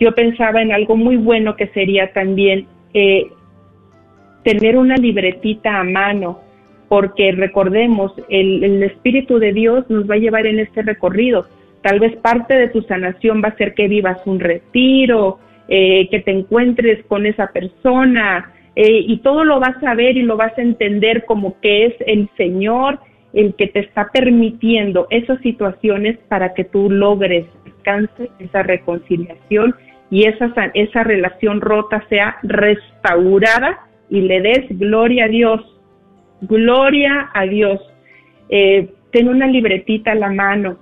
yo 0.01 0.13
pensaba 0.13 0.61
en 0.61 0.73
algo 0.73 0.97
muy 0.97 1.17
bueno 1.17 1.55
que 1.55 1.69
sería 1.69 2.13
también 2.13 2.67
eh, 2.93 3.29
tener 4.43 4.77
una 4.77 4.97
libretita 4.97 5.79
a 5.79 5.85
mano, 5.85 6.41
porque 6.89 7.33
recordemos, 7.33 8.13
el, 8.29 8.65
el 8.65 8.83
Espíritu 8.83 9.39
de 9.39 9.53
Dios 9.53 9.89
nos 9.89 10.09
va 10.11 10.15
a 10.15 10.19
llevar 10.19 10.47
en 10.47 10.59
este 10.59 10.83
recorrido. 10.83 11.47
Tal 11.83 12.01
vez 12.01 12.17
parte 12.17 12.55
de 12.55 12.69
tu 12.69 12.83
sanación 12.83 13.43
va 13.45 13.49
a 13.49 13.57
ser 13.57 13.75
que 13.75 13.87
vivas 13.87 14.19
un 14.27 14.41
retiro, 14.41 15.39
eh, 15.67 16.09
que 16.11 16.21
te 16.21 16.31
encuentres 16.31 17.03
con 17.07 17.25
esa 17.25 17.47
persona 17.47 18.53
eh, 18.77 19.03
y 19.07 19.17
todo 19.21 19.45
lo 19.45 19.61
vas 19.61 19.83
a 19.83 19.95
ver 19.95 20.15
y 20.19 20.23
lo 20.23 20.37
vas 20.37 20.53
a 20.59 20.63
entender 20.63 21.25
como 21.25 21.59
que 21.63 21.87
es 21.87 21.95
el 22.07 22.29
Señor 22.37 22.99
el 23.33 23.55
que 23.55 23.69
te 23.69 23.81
está 23.81 24.11
permitiendo 24.13 25.07
esas 25.09 25.41
situaciones 25.41 26.19
para 26.29 26.53
que 26.53 26.65
tú 26.65 26.91
logres 26.91 27.47
descanse 27.65 28.31
esa 28.41 28.63
reconciliación 28.63 29.75
y 30.11 30.25
esa, 30.27 30.53
esa 30.75 31.03
relación 31.03 31.63
rota 31.63 32.05
sea 32.11 32.37
restaurada 32.43 33.87
y 34.11 34.21
le 34.21 34.43
des 34.43 34.79
gloria 34.79 35.25
a 35.25 35.29
Dios. 35.29 35.63
Gloria 36.43 37.31
a 37.33 37.47
Dios. 37.47 37.81
Eh, 38.51 38.91
ten 39.13 39.29
una 39.31 39.47
libretita 39.47 40.13
a 40.13 40.15
la 40.15 40.31
mano. 40.31 40.77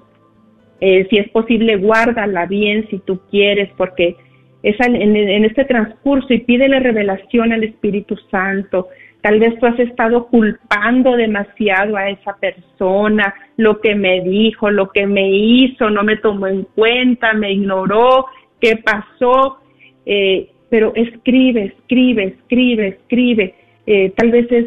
si 0.81 1.19
es 1.19 1.29
posible, 1.29 1.77
guárdala 1.77 2.47
bien 2.47 2.89
si 2.91 2.99
tú 2.99 3.21
quieres, 3.31 3.71
porque 3.77 4.17
es 4.63 4.77
en, 4.81 5.45
este 5.45 5.65
transcurso 5.65 6.33
y 6.33 6.39
pídele 6.39 6.79
revelación 6.79 7.53
al 7.53 7.65
Espíritu 7.65 8.17
Santo. 8.31 8.89
Tal 9.21 9.39
vez 9.41 9.59
tú 9.59 9.67
has 9.67 9.79
estado 9.79 10.27
culpando 10.27 11.17
demasiado 11.17 11.97
a 11.97 12.11
esa 12.11 12.37
persona, 12.37 13.35
lo 13.57 13.81
que 13.81 13.95
me 13.95 14.21
dijo, 14.21 14.71
lo 14.71 14.91
que 14.91 15.07
me 15.07 15.31
hizo, 15.31 15.91
no 15.91 16.03
me 16.05 16.17
tomó 16.17 16.47
en 16.47 16.63
cuenta, 16.75 17.33
me 17.33 17.53
ignoró, 17.53 18.27
qué 18.61 18.77
pasó. 18.77 19.59
Eh, 20.07 20.49
pero 20.71 20.93
escribe, 20.95 21.75
escribe, 21.77 22.25
escribe, 22.25 22.89
escribe. 22.89 23.55
Eh, 23.87 24.13
tal 24.17 24.31
vez 24.31 24.51
es 24.51 24.67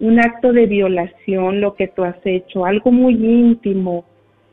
un 0.00 0.18
acto 0.18 0.52
de 0.52 0.66
violación 0.66 1.60
lo 1.60 1.74
que 1.74 1.88
tú 1.88 2.04
has 2.04 2.16
hecho, 2.24 2.64
algo 2.64 2.90
muy 2.90 3.14
íntimo, 3.14 4.04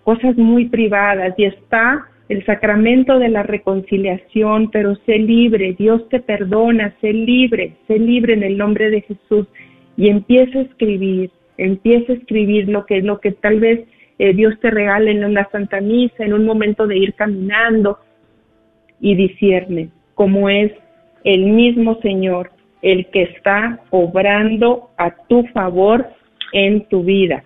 cosas 0.04 0.38
muy 0.38 0.68
privadas 0.68 1.34
y 1.38 1.46
está 1.46 2.11
el 2.32 2.46
sacramento 2.46 3.20
de 3.20 3.28
la 3.28 3.44
reconciliación, 3.44 4.72
pero 4.72 4.96
sé 5.06 5.20
libre, 5.20 5.76
Dios 5.78 6.08
te 6.08 6.22
perdona, 6.22 6.96
sé 7.02 7.12
libre, 7.12 7.74
sé 7.88 8.00
libre 8.00 8.34
en 8.36 8.44
el 8.44 8.58
nombre 8.58 8.90
de 8.90 9.02
Jesús 9.02 9.48
y 9.98 10.08
empieza 10.08 10.60
a 10.60 10.62
escribir, 10.62 11.30
empieza 11.58 12.14
a 12.14 12.16
escribir 12.16 12.70
lo 12.70 12.86
que 12.86 13.02
lo 13.02 13.20
que 13.20 13.34
tal 13.34 13.60
vez 13.60 13.82
eh, 14.18 14.34
Dios 14.34 14.58
te 14.62 14.72
regale 14.72 15.12
en 15.12 15.26
una 15.26 15.46
santa 15.52 15.82
misa, 15.82 16.24
en 16.24 16.32
un 16.32 16.46
momento 16.46 16.88
de 16.88 17.00
ir 17.00 17.16
caminando 17.16 18.00
y 19.02 19.16
discierne 19.16 19.90
cómo 20.16 20.48
es 20.48 20.72
el 21.26 21.48
mismo 21.48 22.00
Señor 22.02 22.52
el 22.82 23.08
que 23.08 23.24
está 23.24 23.82
obrando 23.90 24.92
a 24.98 25.12
tu 25.28 25.44
favor 25.48 26.08
en 26.54 26.86
tu 26.86 27.04
vida. 27.04 27.44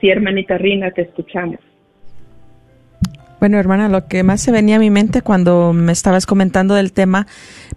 Sí, 0.00 0.08
hermanita 0.08 0.56
Rina, 0.56 0.92
te 0.92 1.02
escuchamos. 1.02 1.67
Bueno, 3.40 3.56
hermana, 3.58 3.88
lo 3.88 4.08
que 4.08 4.24
más 4.24 4.40
se 4.40 4.50
venía 4.50 4.76
a 4.76 4.80
mi 4.80 4.90
mente 4.90 5.22
cuando 5.22 5.72
me 5.72 5.92
estabas 5.92 6.26
comentando 6.26 6.74
del 6.74 6.92
tema, 6.92 7.28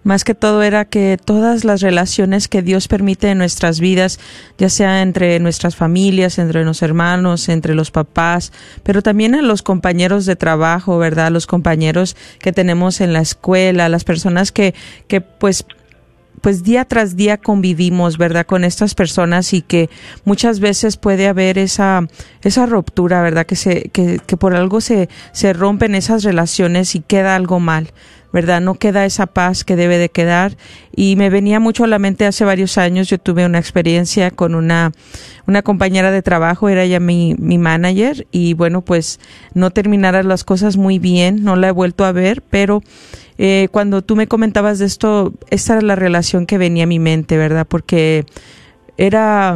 más 0.03 0.23
que 0.23 0.33
todo 0.33 0.63
era 0.63 0.85
que 0.85 1.19
todas 1.23 1.63
las 1.65 1.81
relaciones 1.81 2.47
que 2.47 2.63
Dios 2.63 2.87
permite 2.87 3.29
en 3.29 3.37
nuestras 3.37 3.79
vidas, 3.79 4.19
ya 4.57 4.69
sea 4.69 5.03
entre 5.03 5.39
nuestras 5.39 5.75
familias, 5.75 6.39
entre 6.39 6.65
los 6.65 6.81
hermanos, 6.81 7.47
entre 7.47 7.75
los 7.75 7.91
papás, 7.91 8.51
pero 8.81 9.03
también 9.03 9.35
en 9.35 9.47
los 9.47 9.61
compañeros 9.61 10.25
de 10.25 10.35
trabajo, 10.35 10.97
¿verdad? 10.97 11.31
Los 11.31 11.45
compañeros 11.45 12.17
que 12.39 12.51
tenemos 12.51 12.99
en 12.99 13.13
la 13.13 13.21
escuela, 13.21 13.87
las 13.87 14.03
personas 14.03 14.51
que, 14.51 14.73
que 15.07 15.21
pues 15.21 15.65
pues 16.41 16.63
día 16.63 16.85
tras 16.85 17.15
día 17.15 17.37
convivimos, 17.37 18.17
¿verdad? 18.17 18.45
Con 18.45 18.63
estas 18.63 18.95
personas 18.95 19.53
y 19.53 19.61
que 19.61 19.89
muchas 20.25 20.59
veces 20.59 20.97
puede 20.97 21.27
haber 21.27 21.57
esa, 21.57 22.07
esa 22.41 22.65
ruptura, 22.65 23.21
¿verdad? 23.21 23.45
Que 23.45 23.55
se, 23.55 23.89
que, 23.89 24.19
que 24.25 24.37
por 24.37 24.55
algo 24.55 24.81
se, 24.81 25.09
se 25.31 25.53
rompen 25.53 25.95
esas 25.95 26.23
relaciones 26.23 26.95
y 26.95 27.01
queda 27.01 27.35
algo 27.35 27.59
mal. 27.59 27.91
¿verdad? 28.31 28.61
No 28.61 28.75
queda 28.75 29.05
esa 29.05 29.27
paz 29.27 29.63
que 29.63 29.75
debe 29.75 29.97
de 29.97 30.09
quedar. 30.09 30.55
Y 30.95 31.15
me 31.15 31.29
venía 31.29 31.59
mucho 31.59 31.83
a 31.83 31.87
la 31.87 31.99
mente 31.99 32.25
hace 32.25 32.45
varios 32.45 32.77
años, 32.77 33.09
yo 33.09 33.17
tuve 33.17 33.45
una 33.45 33.59
experiencia 33.59 34.31
con 34.31 34.55
una, 34.55 34.91
una 35.47 35.61
compañera 35.61 36.11
de 36.11 36.21
trabajo, 36.21 36.69
era 36.69 36.83
ella 36.83 36.99
mi, 36.99 37.35
mi 37.37 37.57
manager, 37.57 38.27
y 38.31 38.53
bueno, 38.53 38.81
pues 38.81 39.19
no 39.53 39.71
terminaron 39.71 40.27
las 40.27 40.43
cosas 40.43 40.77
muy 40.77 40.99
bien, 40.99 41.43
no 41.43 41.55
la 41.55 41.69
he 41.69 41.71
vuelto 41.71 42.05
a 42.05 42.11
ver, 42.11 42.41
pero 42.49 42.81
eh, 43.43 43.69
cuando 43.71 44.03
tú 44.03 44.15
me 44.15 44.27
comentabas 44.27 44.77
de 44.77 44.85
esto, 44.85 45.33
esta 45.49 45.73
era 45.73 45.81
la 45.81 45.95
relación 45.95 46.45
que 46.45 46.59
venía 46.59 46.83
a 46.83 46.85
mi 46.85 46.99
mente, 46.99 47.37
¿verdad? 47.37 47.65
Porque 47.67 48.23
era, 48.97 49.55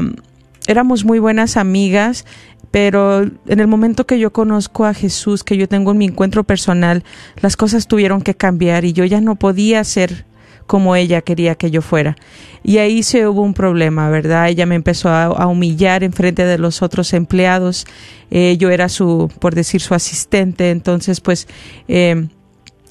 éramos 0.65 1.05
muy 1.05 1.19
buenas 1.19 1.55
amigas, 1.55 2.25
pero 2.71 3.21
en 3.21 3.59
el 3.59 3.67
momento 3.67 4.07
que 4.07 4.17
yo 4.17 4.33
conozco 4.33 4.85
a 4.85 4.95
Jesús, 4.95 5.43
que 5.43 5.55
yo 5.55 5.67
tengo 5.67 5.93
mi 5.93 6.05
encuentro 6.05 6.43
personal, 6.43 7.03
las 7.39 7.55
cosas 7.55 7.87
tuvieron 7.87 8.23
que 8.23 8.33
cambiar 8.33 8.85
y 8.85 8.93
yo 8.93 9.05
ya 9.05 9.21
no 9.21 9.35
podía 9.35 9.83
ser 9.83 10.25
como 10.65 10.95
ella 10.95 11.21
quería 11.21 11.53
que 11.53 11.69
yo 11.69 11.83
fuera. 11.83 12.15
Y 12.63 12.79
ahí 12.79 13.03
se 13.03 13.27
hubo 13.27 13.43
un 13.43 13.53
problema, 13.53 14.09
¿verdad? 14.09 14.49
Ella 14.49 14.65
me 14.65 14.73
empezó 14.73 15.09
a, 15.09 15.45
humillar 15.45 16.03
en 16.03 16.11
frente 16.11 16.43
de 16.43 16.57
los 16.57 16.81
otros 16.81 17.13
empleados. 17.13 17.85
Eh, 18.31 18.57
yo 18.57 18.71
era 18.71 18.89
su, 18.89 19.31
por 19.37 19.53
decir, 19.53 19.79
su 19.79 19.93
asistente. 19.93 20.71
Entonces, 20.71 21.21
pues, 21.21 21.47
eh, 21.87 22.29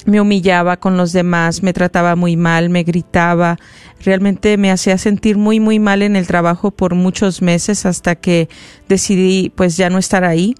me 0.06 0.20
humillaba 0.20 0.76
con 0.76 0.96
los 0.96 1.12
demás, 1.12 1.62
me 1.62 1.72
trataba 1.72 2.16
muy 2.16 2.36
mal, 2.36 2.70
me 2.70 2.82
gritaba, 2.82 3.58
realmente 4.04 4.56
me 4.56 4.70
hacía 4.70 4.98
sentir 4.98 5.36
muy 5.36 5.60
muy 5.60 5.78
mal 5.78 6.02
en 6.02 6.16
el 6.16 6.26
trabajo 6.26 6.70
por 6.70 6.94
muchos 6.94 7.42
meses 7.42 7.86
hasta 7.86 8.14
que 8.14 8.48
decidí 8.88 9.50
pues 9.54 9.76
ya 9.76 9.90
no 9.90 9.98
estar 9.98 10.24
ahí. 10.24 10.54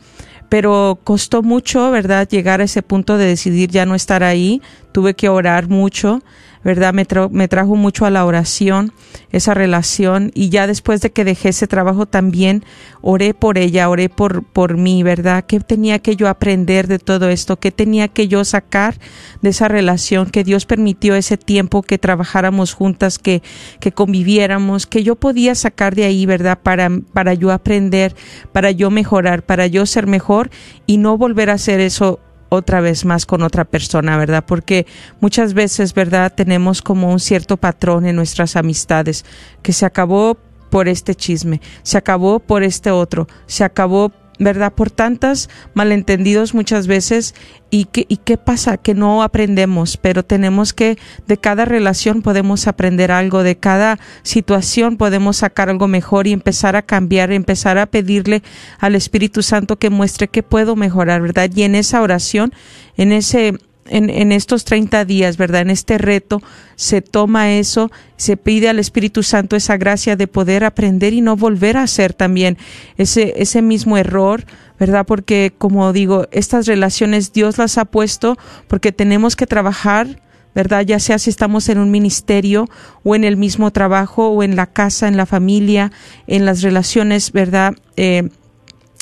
Pero 0.48 1.00
costó 1.02 1.42
mucho, 1.42 1.90
¿verdad? 1.90 2.28
Llegar 2.28 2.60
a 2.60 2.64
ese 2.64 2.82
punto 2.82 3.18
de 3.18 3.26
decidir 3.26 3.70
ya 3.70 3.86
no 3.86 3.94
estar 3.94 4.22
ahí. 4.22 4.62
Tuve 4.92 5.14
que 5.14 5.28
orar 5.28 5.68
mucho 5.68 6.22
¿verdad? 6.64 6.94
Me, 6.94 7.06
me 7.30 7.48
trajo 7.48 7.76
mucho 7.76 8.06
a 8.06 8.10
la 8.10 8.24
oración, 8.24 8.92
esa 9.30 9.54
relación, 9.54 10.30
y 10.34 10.48
ya 10.48 10.66
después 10.66 11.00
de 11.00 11.12
que 11.12 11.24
dejé 11.24 11.50
ese 11.50 11.66
trabajo 11.66 12.06
también 12.06 12.64
oré 13.02 13.34
por 13.34 13.58
ella, 13.58 13.88
oré 13.90 14.08
por, 14.08 14.42
por 14.44 14.78
mí, 14.78 15.02
¿verdad? 15.02 15.44
¿Qué 15.46 15.60
tenía 15.60 15.98
que 15.98 16.16
yo 16.16 16.28
aprender 16.28 16.88
de 16.88 16.98
todo 16.98 17.28
esto? 17.28 17.58
¿Qué 17.58 17.70
tenía 17.70 18.08
que 18.08 18.28
yo 18.28 18.44
sacar 18.44 18.98
de 19.42 19.50
esa 19.50 19.68
relación? 19.68 20.30
Que 20.30 20.42
Dios 20.42 20.64
permitió 20.64 21.14
ese 21.14 21.36
tiempo 21.36 21.82
que 21.82 21.98
trabajáramos 21.98 22.72
juntas, 22.72 23.18
que, 23.18 23.42
que 23.78 23.92
conviviéramos, 23.92 24.86
que 24.86 25.02
yo 25.02 25.16
podía 25.16 25.54
sacar 25.54 25.94
de 25.94 26.04
ahí, 26.04 26.24
¿verdad? 26.24 26.58
Para, 26.62 26.90
para 27.12 27.34
yo 27.34 27.52
aprender, 27.52 28.16
para 28.52 28.70
yo 28.70 28.90
mejorar, 28.90 29.44
para 29.44 29.66
yo 29.66 29.84
ser 29.84 30.06
mejor 30.06 30.50
y 30.86 30.96
no 30.96 31.18
volver 31.18 31.50
a 31.50 31.54
hacer 31.54 31.80
eso 31.80 32.20
otra 32.54 32.80
vez 32.80 33.04
más 33.04 33.26
con 33.26 33.42
otra 33.42 33.64
persona, 33.64 34.16
¿verdad? 34.16 34.44
Porque 34.46 34.86
muchas 35.20 35.54
veces, 35.54 35.94
¿verdad? 35.94 36.32
Tenemos 36.34 36.82
como 36.82 37.10
un 37.10 37.20
cierto 37.20 37.56
patrón 37.56 38.06
en 38.06 38.16
nuestras 38.16 38.56
amistades 38.56 39.24
que 39.62 39.72
se 39.72 39.86
acabó 39.86 40.36
por 40.70 40.88
este 40.88 41.14
chisme, 41.14 41.60
se 41.82 41.98
acabó 41.98 42.40
por 42.40 42.62
este 42.62 42.90
otro, 42.90 43.28
se 43.46 43.62
acabó 43.62 44.10
¿verdad? 44.38 44.72
Por 44.72 44.90
tantas 44.90 45.48
malentendidos 45.74 46.54
muchas 46.54 46.86
veces 46.86 47.34
y 47.70 47.86
qué, 47.86 48.06
y 48.08 48.18
qué 48.18 48.36
pasa 48.36 48.76
que 48.76 48.94
no 48.94 49.22
aprendemos, 49.22 49.96
pero 49.96 50.24
tenemos 50.24 50.72
que 50.72 50.98
de 51.26 51.36
cada 51.36 51.64
relación 51.64 52.22
podemos 52.22 52.66
aprender 52.66 53.10
algo, 53.12 53.42
de 53.42 53.56
cada 53.56 53.98
situación 54.22 54.96
podemos 54.96 55.38
sacar 55.38 55.70
algo 55.70 55.88
mejor 55.88 56.26
y 56.26 56.32
empezar 56.32 56.76
a 56.76 56.82
cambiar, 56.82 57.32
empezar 57.32 57.78
a 57.78 57.86
pedirle 57.86 58.42
al 58.78 58.94
Espíritu 58.94 59.42
Santo 59.42 59.76
que 59.76 59.90
muestre 59.90 60.28
que 60.28 60.42
puedo 60.42 60.76
mejorar, 60.76 61.22
¿verdad? 61.22 61.50
Y 61.54 61.62
en 61.62 61.74
esa 61.74 62.02
oración, 62.02 62.52
en 62.96 63.12
ese 63.12 63.58
en, 63.86 64.10
en, 64.10 64.32
estos 64.32 64.64
30 64.64 65.04
días, 65.04 65.36
¿verdad? 65.36 65.62
En 65.62 65.70
este 65.70 65.98
reto 65.98 66.42
se 66.76 67.02
toma 67.02 67.52
eso, 67.52 67.90
se 68.16 68.36
pide 68.36 68.68
al 68.68 68.78
Espíritu 68.78 69.22
Santo 69.22 69.56
esa 69.56 69.76
gracia 69.76 70.16
de 70.16 70.26
poder 70.26 70.64
aprender 70.64 71.12
y 71.12 71.20
no 71.20 71.36
volver 71.36 71.76
a 71.76 71.82
hacer 71.82 72.14
también 72.14 72.58
ese, 72.96 73.34
ese 73.36 73.62
mismo 73.62 73.96
error, 73.96 74.44
¿verdad? 74.78 75.06
Porque, 75.06 75.52
como 75.56 75.92
digo, 75.92 76.26
estas 76.30 76.66
relaciones 76.66 77.32
Dios 77.32 77.58
las 77.58 77.78
ha 77.78 77.84
puesto 77.84 78.36
porque 78.68 78.92
tenemos 78.92 79.36
que 79.36 79.46
trabajar 79.46 80.20
¿verdad? 80.54 80.82
Ya 80.82 81.00
sea 81.00 81.18
si 81.18 81.30
estamos 81.30 81.68
en 81.68 81.78
un 81.78 81.90
ministerio 81.90 82.68
o 83.02 83.16
en 83.16 83.24
el 83.24 83.36
mismo 83.36 83.72
trabajo 83.72 84.28
o 84.28 84.42
en 84.42 84.56
la 84.56 84.66
casa, 84.66 85.08
en 85.08 85.16
la 85.16 85.26
familia, 85.26 85.90
en 86.26 86.46
las 86.46 86.62
relaciones, 86.62 87.32
¿verdad? 87.32 87.74
Eh, 87.96 88.28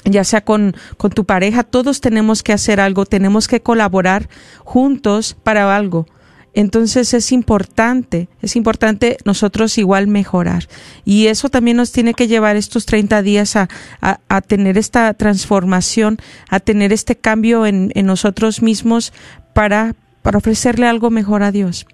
ya 0.04 0.24
sea 0.24 0.42
con, 0.42 0.74
con 0.96 1.10
tu 1.10 1.24
pareja, 1.24 1.62
todos 1.62 2.00
tenemos 2.00 2.42
que 2.42 2.52
hacer 2.52 2.80
algo, 2.80 3.06
tenemos 3.06 3.48
que 3.48 3.60
colaborar 3.60 4.28
juntos 4.64 5.36
para 5.42 5.74
algo. 5.76 6.06
Entonces 6.54 7.14
es 7.14 7.32
importante, 7.32 8.28
es 8.42 8.56
importante 8.56 9.16
nosotros 9.24 9.78
igual 9.78 10.06
mejorar. 10.06 10.68
Y 11.04 11.28
eso 11.28 11.48
también 11.48 11.78
nos 11.78 11.92
tiene 11.92 12.12
que 12.12 12.28
llevar 12.28 12.56
estos 12.56 12.84
30 12.84 13.22
días 13.22 13.56
a, 13.56 13.68
a, 14.00 14.40
tener 14.42 14.76
esta 14.76 15.14
transformación, 15.14 16.18
a 16.50 16.60
tener 16.60 16.92
este 16.92 17.16
cambio 17.16 17.64
en, 17.64 17.90
en 17.94 18.04
nosotros 18.04 18.60
mismos 18.60 19.14
para, 19.54 19.94
para 20.20 20.38
ofrecerle 20.38 20.86
algo 20.86 21.10
mejor 21.10 21.42
a 21.42 21.52
Dios. 21.52 21.86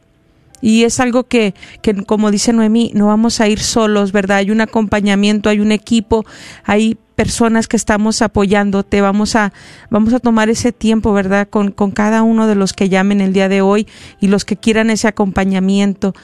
Y 0.60 0.84
es 0.84 1.00
algo 1.00 1.24
que, 1.24 1.54
que, 1.82 1.94
como 2.04 2.30
dice 2.30 2.52
Noemí, 2.52 2.90
no 2.94 3.06
vamos 3.06 3.40
a 3.40 3.48
ir 3.48 3.60
solos, 3.60 4.12
¿verdad? 4.12 4.38
Hay 4.38 4.50
un 4.50 4.60
acompañamiento, 4.60 5.48
hay 5.48 5.60
un 5.60 5.72
equipo, 5.72 6.24
hay 6.64 6.96
personas 7.14 7.66
que 7.66 7.76
estamos 7.76 8.22
apoyándote, 8.22 9.00
vamos 9.00 9.34
a, 9.34 9.52
vamos 9.90 10.14
a 10.14 10.20
tomar 10.20 10.50
ese 10.50 10.70
tiempo, 10.72 11.12
¿verdad? 11.12 11.48
Con, 11.48 11.72
con 11.72 11.90
cada 11.90 12.22
uno 12.22 12.46
de 12.46 12.54
los 12.54 12.72
que 12.72 12.88
llamen 12.88 13.20
el 13.20 13.32
día 13.32 13.48
de 13.48 13.60
hoy 13.60 13.88
y 14.20 14.28
los 14.28 14.44
que 14.44 14.56
quieran 14.56 14.88
ese 14.90 15.08
acompañamiento, 15.08 16.14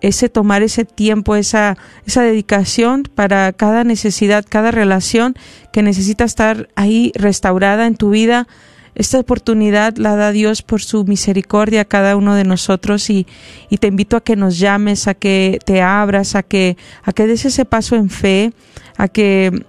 ese 0.00 0.28
tomar 0.28 0.62
ese 0.62 0.84
tiempo, 0.84 1.36
esa, 1.36 1.76
esa 2.06 2.22
dedicación 2.22 3.04
para 3.14 3.52
cada 3.52 3.82
necesidad, 3.84 4.44
cada 4.48 4.70
relación 4.70 5.34
que 5.72 5.82
necesita 5.82 6.24
estar 6.24 6.68
ahí 6.76 7.12
restaurada 7.14 7.86
en 7.86 7.96
tu 7.96 8.10
vida. 8.10 8.46
Esta 8.96 9.20
oportunidad 9.20 9.98
la 9.98 10.16
da 10.16 10.32
Dios 10.32 10.62
por 10.62 10.82
su 10.82 11.04
misericordia 11.04 11.82
a 11.82 11.84
cada 11.84 12.16
uno 12.16 12.34
de 12.34 12.44
nosotros 12.44 13.10
y, 13.10 13.26
y 13.68 13.76
te 13.76 13.88
invito 13.88 14.16
a 14.16 14.22
que 14.22 14.36
nos 14.36 14.58
llames, 14.58 15.06
a 15.06 15.12
que 15.12 15.58
te 15.66 15.82
abras, 15.82 16.34
a 16.34 16.42
que, 16.42 16.78
a 17.02 17.12
que 17.12 17.26
des 17.26 17.44
ese 17.44 17.66
paso 17.66 17.94
en 17.94 18.08
fe, 18.08 18.54
a 18.96 19.08
que 19.08 19.66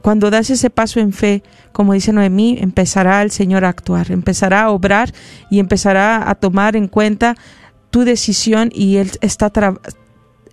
cuando 0.00 0.30
das 0.30 0.48
ese 0.50 0.70
paso 0.70 1.00
en 1.00 1.12
fe, 1.12 1.42
como 1.72 1.92
dice 1.92 2.12
Noemí, 2.12 2.56
empezará 2.60 3.20
el 3.22 3.32
Señor 3.32 3.64
a 3.64 3.68
actuar, 3.68 4.12
empezará 4.12 4.62
a 4.62 4.70
obrar 4.70 5.12
y 5.50 5.58
empezará 5.58 6.30
a 6.30 6.36
tomar 6.36 6.76
en 6.76 6.86
cuenta 6.86 7.34
tu 7.90 8.04
decisión 8.04 8.70
y 8.72 8.98
Él 8.98 9.10
está 9.22 9.50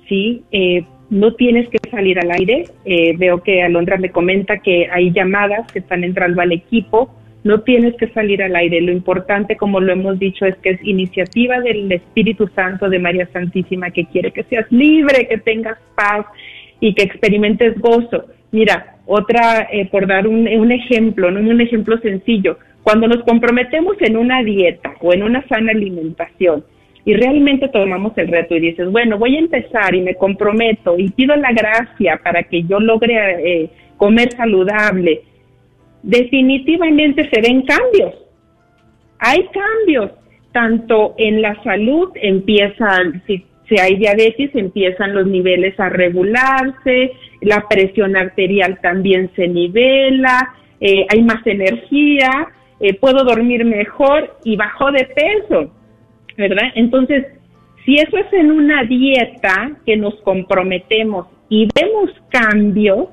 Sí, 0.08 0.44
eh, 0.52 0.86
no 1.10 1.34
tienes 1.34 1.68
que 1.70 1.80
salir 1.90 2.20
al 2.20 2.30
aire. 2.32 2.66
Eh, 2.86 3.16
veo 3.18 3.42
que 3.42 3.64
Alondra 3.64 3.98
me 3.98 4.12
comenta 4.12 4.60
que 4.60 4.88
hay 4.92 5.12
llamadas 5.12 5.72
que 5.72 5.80
están 5.80 6.04
entrando 6.04 6.42
al 6.42 6.52
equipo. 6.52 7.10
No 7.44 7.62
tienes 7.62 7.96
que 7.96 8.10
salir 8.10 8.44
al 8.44 8.56
aire. 8.56 8.82
Lo 8.82 8.92
importante, 8.92 9.58
como 9.58 9.80
lo 9.80 9.92
hemos 9.92 10.20
dicho, 10.20 10.46
es 10.46 10.56
que 10.58 10.70
es 10.72 10.80
iniciativa 10.84 11.60
del 11.60 11.92
Espíritu 11.92 12.48
Santo 12.56 12.88
de 12.88 13.00
María 13.00 13.28
Santísima 13.34 13.90
que 13.90 14.06
quiere 14.06 14.30
que 14.32 14.44
seas 14.44 14.72
libre, 14.72 15.28
que 15.28 15.40
tengas 15.40 15.80
paz 15.96 16.28
y 16.80 16.94
que 16.94 17.02
experimentes 17.04 17.80
gozo. 17.80 18.26
Mira, 18.52 18.98
otra, 19.06 19.68
eh, 19.72 19.88
por 19.90 20.08
dar 20.08 20.28
un, 20.28 20.48
un 20.48 20.72
ejemplo, 20.72 21.32
¿no? 21.32 21.40
un 21.40 21.62
ejemplo 21.62 21.98
sencillo, 22.00 22.58
cuando 22.84 23.08
nos 23.08 23.24
comprometemos 23.24 23.96
en 24.00 24.18
una 24.18 24.44
dieta 24.44 24.96
o 25.02 25.14
en 25.14 25.24
una 25.24 25.48
sana 25.48 25.72
alimentación 25.72 26.64
y 27.06 27.14
realmente 27.14 27.68
tomamos 27.70 28.16
el 28.18 28.28
reto 28.28 28.56
y 28.56 28.60
dices, 28.60 28.90
bueno, 28.92 29.18
voy 29.18 29.36
a 29.36 29.40
empezar 29.40 29.96
y 29.96 30.02
me 30.02 30.16
comprometo 30.16 30.98
y 30.98 31.10
pido 31.10 31.36
la 31.36 31.52
gracia 31.52 32.20
para 32.24 32.44
que 32.44 32.64
yo 32.64 32.80
logre 32.80 33.64
eh, 33.64 33.70
comer 33.98 34.32
saludable, 34.34 35.22
definitivamente 36.04 37.30
se 37.30 37.42
ven 37.42 37.64
cambios. 37.64 38.14
Hay 39.20 39.48
cambios, 39.48 40.12
tanto 40.52 41.16
en 41.18 41.42
la 41.42 41.62
salud 41.64 42.10
empiezan, 42.16 43.24
si, 43.26 43.46
si 43.72 43.80
hay 43.80 43.96
diabetes, 43.96 44.54
empiezan 44.54 45.16
los 45.16 45.26
niveles 45.26 45.80
a 45.80 45.88
regularse, 45.88 47.14
la 47.40 47.70
presión 47.70 48.18
arterial 48.18 48.80
también 48.82 49.32
se 49.34 49.48
nivela, 49.48 50.54
eh, 50.82 51.06
hay 51.10 51.22
más 51.22 51.48
energía, 51.48 52.50
eh, 52.82 52.94
puedo 52.96 53.24
dormir 53.24 53.64
mejor 53.64 54.38
y 54.44 54.58
bajo 54.58 54.92
de 54.92 55.06
peso, 55.06 55.72
¿verdad? 56.38 56.66
Entonces, 56.76 57.28
si 57.86 57.96
eso 57.96 58.18
es 58.18 58.34
en 58.34 58.52
una 58.52 58.84
dieta 58.84 59.72
que 59.86 59.96
nos 59.96 60.16
comprometemos 60.22 61.28
y 61.48 61.70
vemos 61.74 62.12
cambios, 62.30 63.08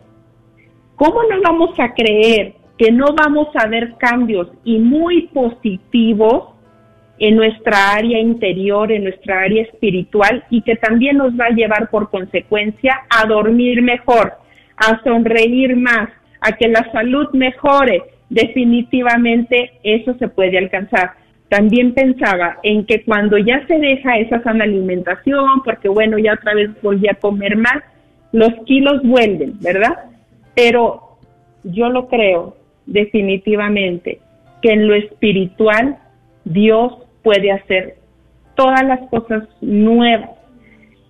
¿cómo 0.97 1.23
no 1.23 1.41
vamos 1.41 1.79
a 1.79 1.95
creer 1.95 2.55
que 2.77 2.91
no 2.91 3.15
vamos 3.15 3.49
a 3.55 3.69
ver 3.69 3.95
cambios 3.99 4.49
y 4.65 4.79
muy 4.79 5.29
positivos 5.29 6.58
en 7.19 7.37
nuestra 7.37 7.93
área 7.93 8.19
interior, 8.21 8.93
en 8.93 9.05
nuestra 9.05 9.43
área 9.43 9.62
espiritual 9.62 10.45
y 10.51 10.62
que 10.62 10.77
también 10.77 11.16
nos 11.16 11.33
va 11.39 11.47
a 11.47 11.55
llevar 11.55 11.91
por 11.91 12.11
consecuencia 12.11 13.01
a 13.11 13.27
dormir 13.27 13.83
mejor, 13.83 14.35
a 14.77 15.03
sonreír 15.03 15.77
más, 15.77 16.09
a 16.41 16.53
que 16.53 16.69
la 16.69 16.91
salud 16.93 17.29
mejore, 17.33 18.03
definitivamente 18.31 19.73
eso 19.83 20.14
se 20.19 20.29
puede 20.29 20.59
alcanzar. 20.59 21.12
También 21.49 21.95
pensaba 21.95 22.59
en 22.62 22.85
que 22.85 23.03
cuando 23.05 23.39
ya 23.39 23.66
se 23.66 23.79
deja 23.79 24.19
esa 24.19 24.43
sana 24.43 24.64
alimentación, 24.64 25.62
porque 25.64 25.89
bueno, 25.89 26.19
ya 26.19 26.35
otra 26.35 26.55
vez 26.55 26.71
volví 26.83 27.09
a 27.09 27.14
comer 27.14 27.57
más, 27.57 27.83
los 28.33 28.53
kilos 28.66 29.03
vuelven, 29.03 29.55
¿verdad? 29.61 30.11
Pero 30.55 31.19
yo 31.64 31.89
lo 31.89 32.09
creo 32.09 32.57
definitivamente 32.87 34.21
que 34.61 34.73
en 34.73 34.87
lo 34.89 34.95
espiritual 34.95 35.99
Dios 36.45 37.08
puede 37.29 37.53
hacer 37.53 37.97
todas 38.55 38.83
las 38.85 39.01
cosas 39.11 39.43
nuevas 39.61 40.31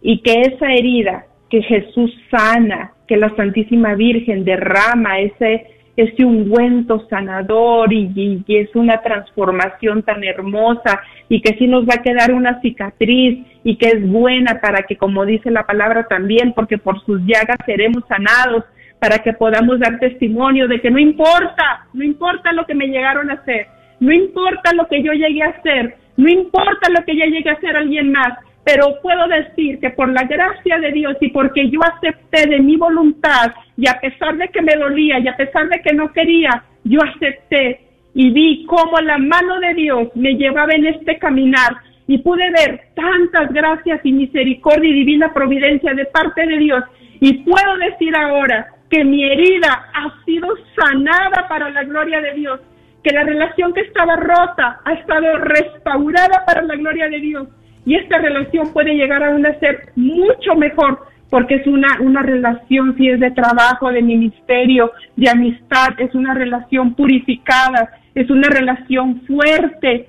y 0.02 0.20
que 0.20 0.40
esa 0.40 0.72
herida 0.72 1.26
que 1.48 1.62
Jesús 1.62 2.10
sana, 2.28 2.90
que 3.06 3.16
la 3.16 3.32
Santísima 3.36 3.94
Virgen 3.94 4.44
derrama, 4.44 5.20
ese 5.20 5.78
ese 5.96 6.24
ungüento 6.24 7.06
sanador 7.08 7.92
y, 7.92 8.44
es 8.48 8.74
una 8.74 9.00
transformación 9.00 10.02
tan 10.02 10.24
hermosa 10.24 11.00
y 11.28 11.40
que 11.40 11.56
sí 11.56 11.66
nos 11.66 11.84
va 11.86 11.94
a 11.98 12.02
quedar 12.02 12.32
una 12.32 12.60
cicatriz 12.60 13.44
y 13.64 13.76
que 13.76 13.88
es 13.88 14.08
buena 14.08 14.60
para 14.60 14.82
que, 14.82 14.96
como 14.96 15.24
dice 15.24 15.50
la 15.50 15.66
palabra 15.66 16.06
también, 16.08 16.52
porque 16.52 16.78
por 16.78 17.04
sus 17.04 17.20
llagas 17.22 17.58
seremos 17.66 18.04
sanados, 18.08 18.64
para 19.00 19.18
que 19.18 19.32
podamos 19.32 19.80
dar 19.80 19.98
testimonio 20.00 20.66
de 20.66 20.80
que 20.80 20.90
no 20.90 20.98
importa, 20.98 21.86
no 21.92 22.04
importa 22.04 22.52
lo 22.52 22.64
que 22.66 22.74
me 22.74 22.86
llegaron 22.86 23.30
a 23.30 23.34
hacer, 23.34 23.66
no 24.00 24.12
importa 24.12 24.72
lo 24.74 24.86
que 24.86 25.02
yo 25.02 25.12
llegué 25.12 25.42
a 25.42 25.48
hacer, 25.48 25.96
no 26.18 26.28
importa 26.28 26.90
lo 26.90 27.04
que 27.04 27.16
ya 27.16 27.26
llegue 27.26 27.48
a 27.48 27.54
hacer 27.54 27.76
alguien 27.76 28.10
más, 28.10 28.34
pero 28.64 29.00
puedo 29.00 29.28
decir 29.28 29.78
que 29.78 29.90
por 29.90 30.08
la 30.08 30.24
gracia 30.24 30.78
de 30.78 30.90
Dios 30.90 31.16
y 31.20 31.28
porque 31.28 31.70
yo 31.70 31.78
acepté 31.82 32.48
de 32.48 32.58
mi 32.58 32.76
voluntad 32.76 33.52
y 33.76 33.88
a 33.88 33.98
pesar 34.00 34.36
de 34.36 34.48
que 34.48 34.60
me 34.60 34.74
dolía 34.74 35.20
y 35.20 35.28
a 35.28 35.36
pesar 35.36 35.68
de 35.68 35.80
que 35.80 35.94
no 35.94 36.12
quería, 36.12 36.64
yo 36.82 36.98
acepté 37.02 37.80
y 38.14 38.30
vi 38.30 38.66
cómo 38.66 39.00
la 39.00 39.16
mano 39.16 39.60
de 39.60 39.74
Dios 39.74 40.08
me 40.16 40.34
llevaba 40.34 40.72
en 40.72 40.86
este 40.86 41.18
caminar 41.18 41.76
y 42.08 42.18
pude 42.18 42.50
ver 42.50 42.80
tantas 42.96 43.52
gracias 43.52 44.00
y 44.02 44.10
misericordia 44.10 44.90
y 44.90 44.94
divina 44.94 45.32
providencia 45.32 45.94
de 45.94 46.06
parte 46.06 46.44
de 46.44 46.58
Dios. 46.58 46.82
Y 47.20 47.44
puedo 47.44 47.76
decir 47.76 48.16
ahora 48.16 48.66
que 48.90 49.04
mi 49.04 49.22
herida 49.22 49.88
ha 49.94 50.24
sido 50.24 50.48
sanada 50.74 51.46
para 51.48 51.70
la 51.70 51.84
gloria 51.84 52.20
de 52.20 52.32
Dios, 52.34 52.60
que 53.08 53.14
la 53.14 53.24
relación 53.24 53.72
que 53.72 53.80
estaba 53.80 54.16
rota 54.16 54.80
ha 54.84 54.92
estado 54.92 55.38
restaurada 55.38 56.44
para 56.44 56.60
la 56.62 56.76
gloria 56.76 57.08
de 57.08 57.18
Dios 57.20 57.48
y 57.86 57.94
esta 57.94 58.18
relación 58.18 58.70
puede 58.74 58.94
llegar 58.94 59.24
a 59.24 59.30
una 59.30 59.58
ser 59.60 59.92
mucho 59.96 60.54
mejor 60.54 61.06
porque 61.30 61.54
es 61.56 61.66
una, 61.66 61.98
una 62.00 62.22
relación, 62.22 62.96
si 62.98 63.08
es 63.08 63.18
de 63.18 63.30
trabajo, 63.30 63.90
de 63.90 64.02
ministerio, 64.02 64.92
de 65.16 65.30
amistad, 65.30 65.98
es 65.98 66.14
una 66.14 66.34
relación 66.34 66.94
purificada, 66.94 67.90
es 68.14 68.30
una 68.30 68.48
relación 68.48 69.22
fuerte. 69.26 70.08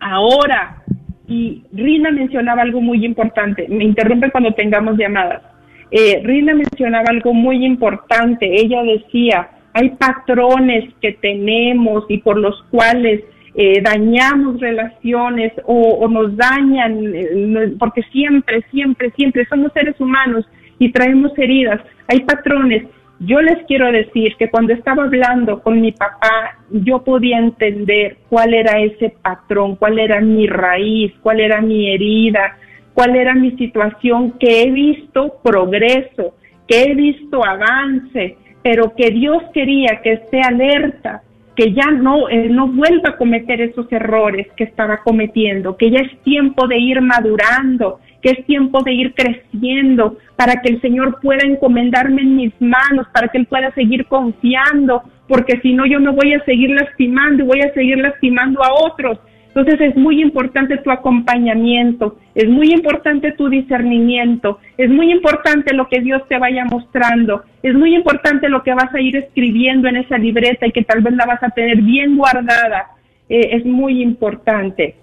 Ahora, 0.00 0.82
y 1.26 1.64
Rina 1.72 2.10
mencionaba 2.10 2.62
algo 2.62 2.80
muy 2.80 3.04
importante, 3.04 3.66
me 3.68 3.84
interrumpe 3.84 4.30
cuando 4.30 4.52
tengamos 4.52 4.96
llamadas. 4.96 5.42
Eh, 5.90 6.20
Rina 6.24 6.54
mencionaba 6.54 7.06
algo 7.08 7.34
muy 7.34 7.64
importante, 7.64 8.46
ella 8.60 8.82
decía, 8.82 9.48
hay 9.74 9.90
patrones 9.90 10.92
que 11.00 11.12
tenemos 11.12 12.04
y 12.08 12.18
por 12.18 12.38
los 12.38 12.62
cuales 12.70 13.22
eh, 13.54 13.82
dañamos 13.82 14.60
relaciones 14.60 15.52
o, 15.66 16.08
nos 16.08 16.36
dañan, 16.36 17.14
eh, 17.14 17.74
porque 17.78 18.02
siempre, 18.04 18.62
siempre, 18.70 19.10
siempre 19.10 19.46
somos 19.46 19.72
seres 19.72 19.98
humanos 20.00 20.46
y 20.78 20.90
traemos 20.90 21.32
heridas, 21.36 21.80
hay 22.08 22.20
patrones. 22.20 22.84
Yo 23.20 23.40
les 23.40 23.64
quiero 23.66 23.92
decir 23.92 24.34
que 24.36 24.50
cuando 24.50 24.72
estaba 24.72 25.04
hablando 25.04 25.62
con 25.62 25.80
mi 25.80 25.92
papá, 25.92 26.58
yo 26.70 27.04
podía 27.04 27.38
entender 27.38 28.16
cuál 28.28 28.52
era 28.52 28.80
ese 28.80 29.14
patrón, 29.22 29.76
cuál 29.76 29.98
era 29.98 30.20
mi 30.20 30.48
raíz, 30.48 31.12
cuál 31.22 31.38
era 31.38 31.60
mi 31.60 31.92
herida, 31.94 32.56
cuál 32.94 33.14
era 33.14 33.34
mi 33.34 33.52
situación, 33.52 34.32
que 34.40 34.62
he 34.62 34.70
visto 34.72 35.34
progreso, 35.44 36.34
que 36.66 36.82
he 36.82 36.94
visto 36.94 37.44
avance, 37.44 38.38
pero 38.62 38.94
que 38.94 39.10
Dios 39.10 39.42
quería 39.52 40.00
que 40.02 40.12
esté 40.14 40.40
alerta 40.40 41.22
que 41.56 41.72
ya 41.72 41.90
no, 41.90 42.28
eh, 42.28 42.48
no 42.48 42.68
vuelva 42.68 43.10
a 43.10 43.16
cometer 43.16 43.60
esos 43.60 43.90
errores 43.92 44.46
que 44.56 44.64
estaba 44.64 44.98
cometiendo, 44.98 45.76
que 45.76 45.90
ya 45.90 45.98
es 46.00 46.18
tiempo 46.22 46.66
de 46.66 46.78
ir 46.78 47.00
madurando, 47.00 48.00
que 48.22 48.30
es 48.30 48.46
tiempo 48.46 48.82
de 48.82 48.92
ir 48.92 49.14
creciendo 49.14 50.16
para 50.36 50.62
que 50.62 50.72
el 50.72 50.80
Señor 50.80 51.18
pueda 51.20 51.46
encomendarme 51.46 52.22
en 52.22 52.36
mis 52.36 52.60
manos, 52.60 53.06
para 53.12 53.28
que 53.28 53.38
Él 53.38 53.46
pueda 53.46 53.70
seguir 53.74 54.06
confiando, 54.06 55.02
porque 55.28 55.60
si 55.60 55.74
no 55.74 55.84
yo 55.86 56.00
me 56.00 56.10
voy 56.10 56.32
a 56.32 56.44
seguir 56.44 56.70
lastimando 56.70 57.42
y 57.42 57.46
voy 57.46 57.60
a 57.60 57.74
seguir 57.74 57.98
lastimando 57.98 58.62
a 58.62 58.72
otros. 58.72 59.18
Entonces 59.54 59.82
es 59.82 59.94
muy 59.96 60.22
importante 60.22 60.78
tu 60.78 60.90
acompañamiento, 60.90 62.16
es 62.34 62.48
muy 62.48 62.72
importante 62.72 63.32
tu 63.32 63.50
discernimiento, 63.50 64.58
es 64.78 64.88
muy 64.88 65.12
importante 65.12 65.74
lo 65.74 65.88
que 65.88 66.00
Dios 66.00 66.26
te 66.26 66.38
vaya 66.38 66.64
mostrando, 66.64 67.42
es 67.62 67.74
muy 67.74 67.94
importante 67.94 68.48
lo 68.48 68.62
que 68.62 68.72
vas 68.72 68.94
a 68.94 69.00
ir 69.00 69.14
escribiendo 69.14 69.88
en 69.88 69.96
esa 69.96 70.16
libreta 70.16 70.66
y 70.66 70.72
que 70.72 70.84
tal 70.84 71.02
vez 71.02 71.14
la 71.14 71.26
vas 71.26 71.42
a 71.42 71.50
tener 71.50 71.82
bien 71.82 72.16
guardada. 72.16 72.92
Eh, 73.28 73.50
es 73.52 73.66
muy 73.66 74.00
importante. 74.00 74.94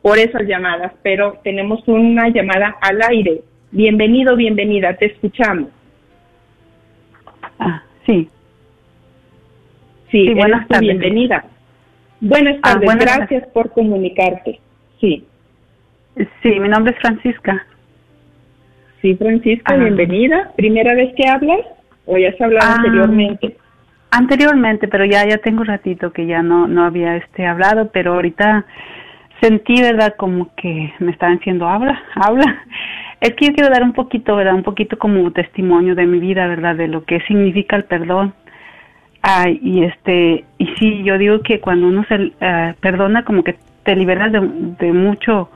por 0.02 0.18
esas 0.18 0.44
llamadas, 0.44 0.94
pero 1.02 1.40
tenemos 1.44 1.86
una 1.88 2.30
llamada 2.30 2.78
al 2.80 3.02
aire. 3.02 3.42
Bienvenido, 3.76 4.38
bienvenida, 4.38 4.94
te 4.94 5.08
escuchamos. 5.08 5.68
Ah, 7.60 7.84
sí. 8.06 8.30
Sí, 10.10 10.34
buenas 10.34 10.66
tardes. 10.70 10.88
Bienvenida. 10.88 11.44
Buenas 12.22 12.56
ah, 12.64 12.80
tardes, 12.80 12.96
gracias 12.96 13.46
por 13.50 13.72
comunicarte. 13.72 14.62
Sí. 15.02 15.26
Sí, 16.16 16.58
mi 16.58 16.70
nombre 16.70 16.94
es 16.94 17.02
Francisca. 17.02 17.68
Sí, 19.02 19.14
Francisca, 19.16 19.74
ah. 19.74 19.78
bienvenida. 19.78 20.54
¿Primera 20.56 20.96
vez 20.96 21.14
que 21.18 21.28
hablas 21.28 21.60
o 22.06 22.18
ya 22.18 22.30
has 22.30 22.40
hablado 22.40 22.72
ah, 22.72 22.76
anteriormente? 22.78 23.58
Anteriormente, 24.10 24.88
pero 24.88 25.04
ya 25.04 25.28
ya 25.28 25.40
tengo 25.40 25.60
un 25.60 25.68
ratito 25.68 26.14
que 26.14 26.26
ya 26.26 26.42
no 26.42 26.70
no 26.70 26.86
había 26.86 27.18
este 27.18 27.46
hablado, 27.46 27.90
pero 27.92 28.14
ahorita 28.14 28.66
sentí, 29.42 29.82
¿verdad? 29.82 30.16
Como 30.16 30.56
que 30.56 30.94
me 31.00 31.12
estaban 31.12 31.40
diciendo, 31.40 31.68
habla, 31.68 32.02
habla. 32.16 32.64
Es 33.26 33.34
que 33.34 33.48
yo 33.48 33.54
quiero 33.54 33.72
dar 33.72 33.82
un 33.82 33.94
poquito, 33.94 34.36
¿verdad? 34.36 34.54
Un 34.54 34.62
poquito 34.62 35.00
como 35.00 35.32
testimonio 35.32 35.96
de 35.96 36.06
mi 36.06 36.20
vida, 36.20 36.46
¿verdad? 36.46 36.76
De 36.76 36.88
lo 36.88 37.06
que 37.06 37.22
significa 37.22 37.76
el 37.76 37.86
perdón. 37.86 38.36
Ay, 39.24 39.60
y 39.64 39.84
este, 39.84 40.46
y 40.60 40.68
sí, 40.78 41.02
yo 41.04 41.18
digo 41.18 41.40
que 41.42 41.60
cuando 41.60 41.88
uno 41.88 42.06
se 42.08 42.34
eh, 42.40 42.76
perdona, 42.80 43.26
como 43.26 43.44
que 43.44 43.56
te 43.82 43.96
liberas 43.96 44.32
de, 44.32 44.42
de 44.80 44.94
mucho, 44.94 45.50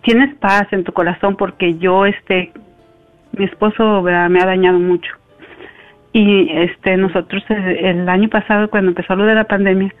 tienes 0.00 0.34
paz 0.36 0.66
en 0.70 0.82
tu 0.82 0.94
corazón 0.94 1.36
porque 1.36 1.76
yo, 1.76 2.06
este, 2.06 2.52
mi 3.36 3.44
esposo 3.44 4.00
me 4.00 4.40
ha 4.40 4.46
dañado 4.46 4.78
mucho. 4.78 5.12
Y 6.14 6.48
este, 6.52 6.96
nosotros 6.96 7.44
el 7.50 8.08
año 8.08 8.30
pasado, 8.30 8.70
cuando 8.70 8.92
empezó 8.92 9.14
lo 9.14 9.26
de 9.26 9.34
la 9.34 9.44
pandemia, 9.44 9.92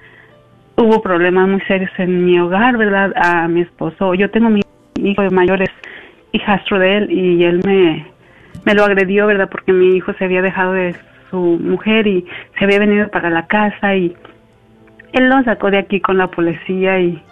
hubo 0.76 1.02
problemas 1.02 1.50
muy 1.50 1.60
serios 1.68 1.90
en 1.98 2.24
mi 2.24 2.40
hogar, 2.40 2.78
¿verdad? 2.78 3.12
A 3.14 3.46
mi 3.46 3.60
esposo, 3.60 4.14
yo 4.14 4.30
tengo 4.30 4.48
mi 4.48 4.62
hijo 5.02 5.22
mayor, 5.30 5.60
es 5.60 5.70
hijastro 6.32 6.78
de 6.78 6.96
él, 6.96 7.10
y 7.10 7.44
él 7.44 7.60
me, 7.64 8.06
me 8.64 8.74
lo 8.74 8.84
agredió, 8.84 9.26
¿verdad? 9.26 9.48
Porque 9.50 9.72
mi 9.72 9.96
hijo 9.96 10.12
se 10.14 10.24
había 10.24 10.42
dejado 10.42 10.72
de 10.72 10.94
su 11.30 11.36
mujer 11.36 12.06
y 12.06 12.26
se 12.58 12.64
había 12.64 12.78
venido 12.78 13.08
para 13.08 13.30
la 13.30 13.46
casa 13.46 13.94
y 13.94 14.16
él 15.12 15.28
lo 15.28 15.42
sacó 15.44 15.70
de 15.70 15.78
aquí 15.78 16.00
con 16.00 16.18
la 16.18 16.28
policía 16.28 17.00
y, 17.00 17.22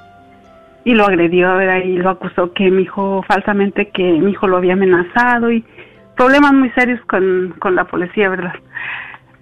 y 0.85 0.95
lo 0.95 1.05
agredió, 1.05 1.57
¿verdad? 1.57 1.83
Y 1.85 1.97
lo 1.97 2.11
acusó 2.11 2.53
que 2.53 2.71
mi 2.71 2.83
hijo, 2.83 3.23
falsamente 3.29 3.89
que 3.89 4.03
mi 4.03 4.33
hijo 4.33 4.49
lo 4.49 4.57
había 4.57 4.73
amenazado 4.73 5.51
y 5.51 5.65
problemas 6.17 6.53
muy 6.53 6.71
serios 6.71 7.01
con, 7.03 7.55
con 7.59 7.75
la 7.75 7.85
policía, 7.85 8.29
¿verdad? 8.29 8.55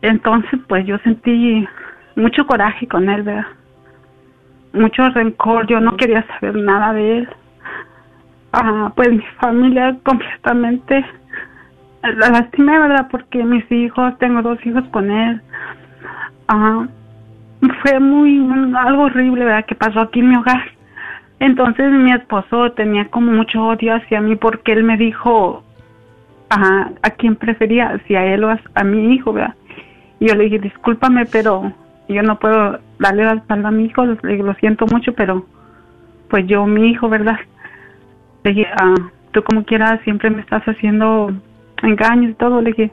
Entonces, 0.02 0.60
pues 0.68 0.86
yo 0.86 0.98
sentí 0.98 1.66
mucho 2.14 2.46
coraje 2.46 2.86
con 2.86 3.08
él, 3.08 3.22
¿verdad? 3.22 3.46
Mucho 4.72 5.08
rencor, 5.10 5.66
yo 5.66 5.80
no 5.80 5.96
quería 5.96 6.26
saber 6.26 6.56
nada 6.56 6.92
de 6.92 7.18
él. 7.18 7.28
Ah, 8.58 8.90
pues 8.96 9.10
mi 9.10 9.22
familia 9.38 9.98
completamente 10.02 11.04
la 12.02 12.30
lastimé, 12.30 12.78
¿verdad? 12.78 13.06
Porque 13.10 13.44
mis 13.44 13.70
hijos, 13.70 14.16
tengo 14.18 14.40
dos 14.40 14.64
hijos 14.64 14.82
con 14.92 15.10
él. 15.10 15.42
Ah, 16.48 16.86
fue 17.82 18.00
muy, 18.00 18.40
algo 18.74 19.02
horrible, 19.02 19.44
¿verdad? 19.44 19.66
Que 19.66 19.74
pasó 19.74 20.00
aquí 20.00 20.20
en 20.20 20.30
mi 20.30 20.36
hogar. 20.36 20.62
Entonces 21.38 21.92
mi 21.92 22.12
esposo 22.12 22.72
tenía 22.72 23.08
como 23.08 23.30
mucho 23.30 23.62
odio 23.62 23.94
hacia 23.94 24.22
mí 24.22 24.36
porque 24.36 24.72
él 24.72 24.84
me 24.84 24.96
dijo 24.96 25.62
a, 26.48 26.92
a 27.02 27.10
quién 27.10 27.36
prefería, 27.36 28.00
si 28.08 28.16
a 28.16 28.24
él 28.24 28.42
o 28.44 28.56
a, 28.74 28.84
mi 28.84 29.14
hijo, 29.14 29.34
¿verdad? 29.34 29.54
Y 30.18 30.28
yo 30.28 30.34
le 30.34 30.44
dije, 30.44 30.60
discúlpame, 30.60 31.26
pero 31.26 31.74
yo 32.08 32.22
no 32.22 32.38
puedo 32.38 32.78
darle 32.98 33.24
la 33.24 33.34
espalda 33.34 33.68
a 33.68 33.72
mi 33.72 33.84
hijo, 33.84 34.06
le 34.06 34.38
lo 34.38 34.54
siento 34.54 34.86
mucho, 34.86 35.12
pero 35.12 35.44
pues 36.30 36.46
yo, 36.46 36.64
mi 36.64 36.88
hijo, 36.88 37.10
¿verdad? 37.10 37.36
Le 38.46 38.54
dije, 38.54 38.68
ah, 38.80 38.94
tú 39.32 39.42
como 39.42 39.64
quieras, 39.64 40.00
siempre 40.04 40.30
me 40.30 40.40
estás 40.40 40.62
haciendo 40.66 41.32
engaños 41.82 42.30
y 42.30 42.34
todo, 42.34 42.62
le 42.62 42.70
dije, 42.70 42.92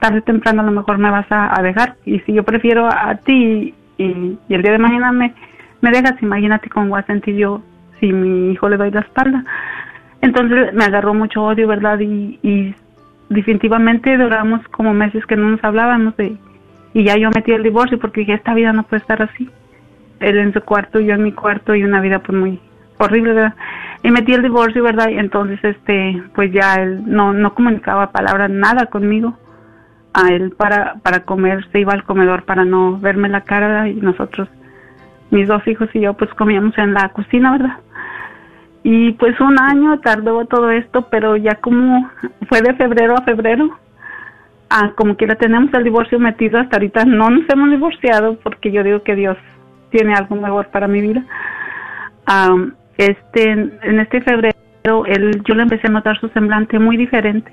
tarde 0.00 0.18
o 0.18 0.22
temprano 0.22 0.62
a 0.62 0.64
lo 0.64 0.72
mejor 0.72 0.98
me 0.98 1.10
vas 1.10 1.26
a, 1.30 1.62
dejar. 1.62 1.94
Y 2.04 2.18
si 2.20 2.32
yo 2.32 2.42
prefiero 2.42 2.88
a, 2.88 3.14
ti 3.14 3.72
y, 3.98 4.36
el 4.48 4.62
día 4.62 4.72
de 4.72 4.78
mañana 4.78 5.12
me, 5.12 5.32
dejas, 5.80 6.20
imagínate 6.20 6.68
cómo 6.70 6.88
voy 6.88 6.98
a 6.98 7.06
sentir 7.06 7.36
yo 7.36 7.62
si 8.00 8.12
mi 8.12 8.50
hijo 8.50 8.68
le 8.68 8.78
doy 8.78 8.90
la 8.90 9.02
espalda. 9.02 9.44
Entonces 10.22 10.74
me 10.74 10.86
agarró 10.86 11.14
mucho 11.14 11.44
odio, 11.44 11.68
¿verdad? 11.68 12.00
Y, 12.00 12.40
y 12.42 12.74
definitivamente 13.28 14.18
duramos 14.18 14.66
como 14.72 14.92
meses 14.92 15.24
que 15.24 15.36
no 15.36 15.50
nos 15.50 15.62
hablábamos 15.62 16.14
y 16.94 17.04
ya 17.04 17.16
yo 17.16 17.30
metí 17.32 17.52
el 17.52 17.62
divorcio 17.62 18.00
porque 18.00 18.22
dije, 18.22 18.34
esta 18.34 18.54
vida 18.54 18.72
no 18.72 18.82
puede 18.82 19.02
estar 19.02 19.22
así. 19.22 19.48
Él 20.18 20.36
en 20.36 20.52
su 20.52 20.60
cuarto, 20.62 20.98
yo 20.98 21.14
en 21.14 21.22
mi 21.22 21.30
cuarto 21.30 21.76
y 21.76 21.84
una 21.84 22.00
vida 22.00 22.18
pues 22.18 22.36
muy 22.36 22.58
horrible, 22.98 23.34
¿verdad? 23.34 23.54
Y 24.02 24.10
metí 24.10 24.32
el 24.32 24.42
divorcio, 24.42 24.82
¿verdad? 24.82 25.10
Y 25.10 25.18
entonces, 25.18 25.58
este, 25.62 26.22
pues 26.34 26.52
ya 26.52 26.76
él 26.76 27.02
no, 27.06 27.32
no 27.32 27.54
comunicaba 27.54 28.12
palabra, 28.12 28.48
nada 28.48 28.86
conmigo. 28.86 29.36
A 30.12 30.28
él 30.32 30.52
para, 30.56 30.94
para 31.02 31.24
comer 31.24 31.64
se 31.70 31.80
iba 31.80 31.92
al 31.92 32.02
comedor 32.02 32.44
para 32.44 32.64
no 32.64 32.98
verme 32.98 33.28
la 33.28 33.42
cara 33.42 33.88
y 33.88 33.94
nosotros, 33.94 34.48
mis 35.30 35.46
dos 35.46 35.64
hijos 35.68 35.88
y 35.94 36.00
yo, 36.00 36.14
pues 36.14 36.32
comíamos 36.34 36.76
en 36.78 36.94
la 36.94 37.10
cocina, 37.10 37.52
¿verdad? 37.52 37.76
Y 38.82 39.12
pues 39.12 39.38
un 39.40 39.60
año 39.60 40.00
tardó 40.00 40.46
todo 40.46 40.70
esto, 40.70 41.06
pero 41.10 41.36
ya 41.36 41.56
como 41.56 42.10
fue 42.48 42.62
de 42.62 42.74
febrero 42.74 43.14
a 43.16 43.22
febrero, 43.22 43.78
ah, 44.70 44.92
como 44.96 45.16
que 45.16 45.26
la 45.26 45.36
tenemos 45.36 45.72
el 45.74 45.84
divorcio 45.84 46.18
metido 46.18 46.58
hasta 46.58 46.76
ahorita, 46.76 47.04
no 47.04 47.30
nos 47.30 47.48
hemos 47.48 47.70
divorciado 47.70 48.36
porque 48.42 48.72
yo 48.72 48.82
digo 48.82 49.02
que 49.02 49.14
Dios 49.14 49.36
tiene 49.90 50.14
algo 50.14 50.34
mejor 50.34 50.68
para 50.68 50.88
mi 50.88 51.02
vida. 51.02 51.24
Um, 52.26 52.72
este, 53.00 53.50
en 53.50 54.00
este 54.00 54.20
febrero, 54.20 55.06
él, 55.06 55.42
yo 55.44 55.54
le 55.54 55.62
empecé 55.62 55.86
a 55.86 55.90
notar 55.90 56.18
su 56.20 56.28
semblante 56.28 56.78
muy 56.78 56.96
diferente. 56.98 57.50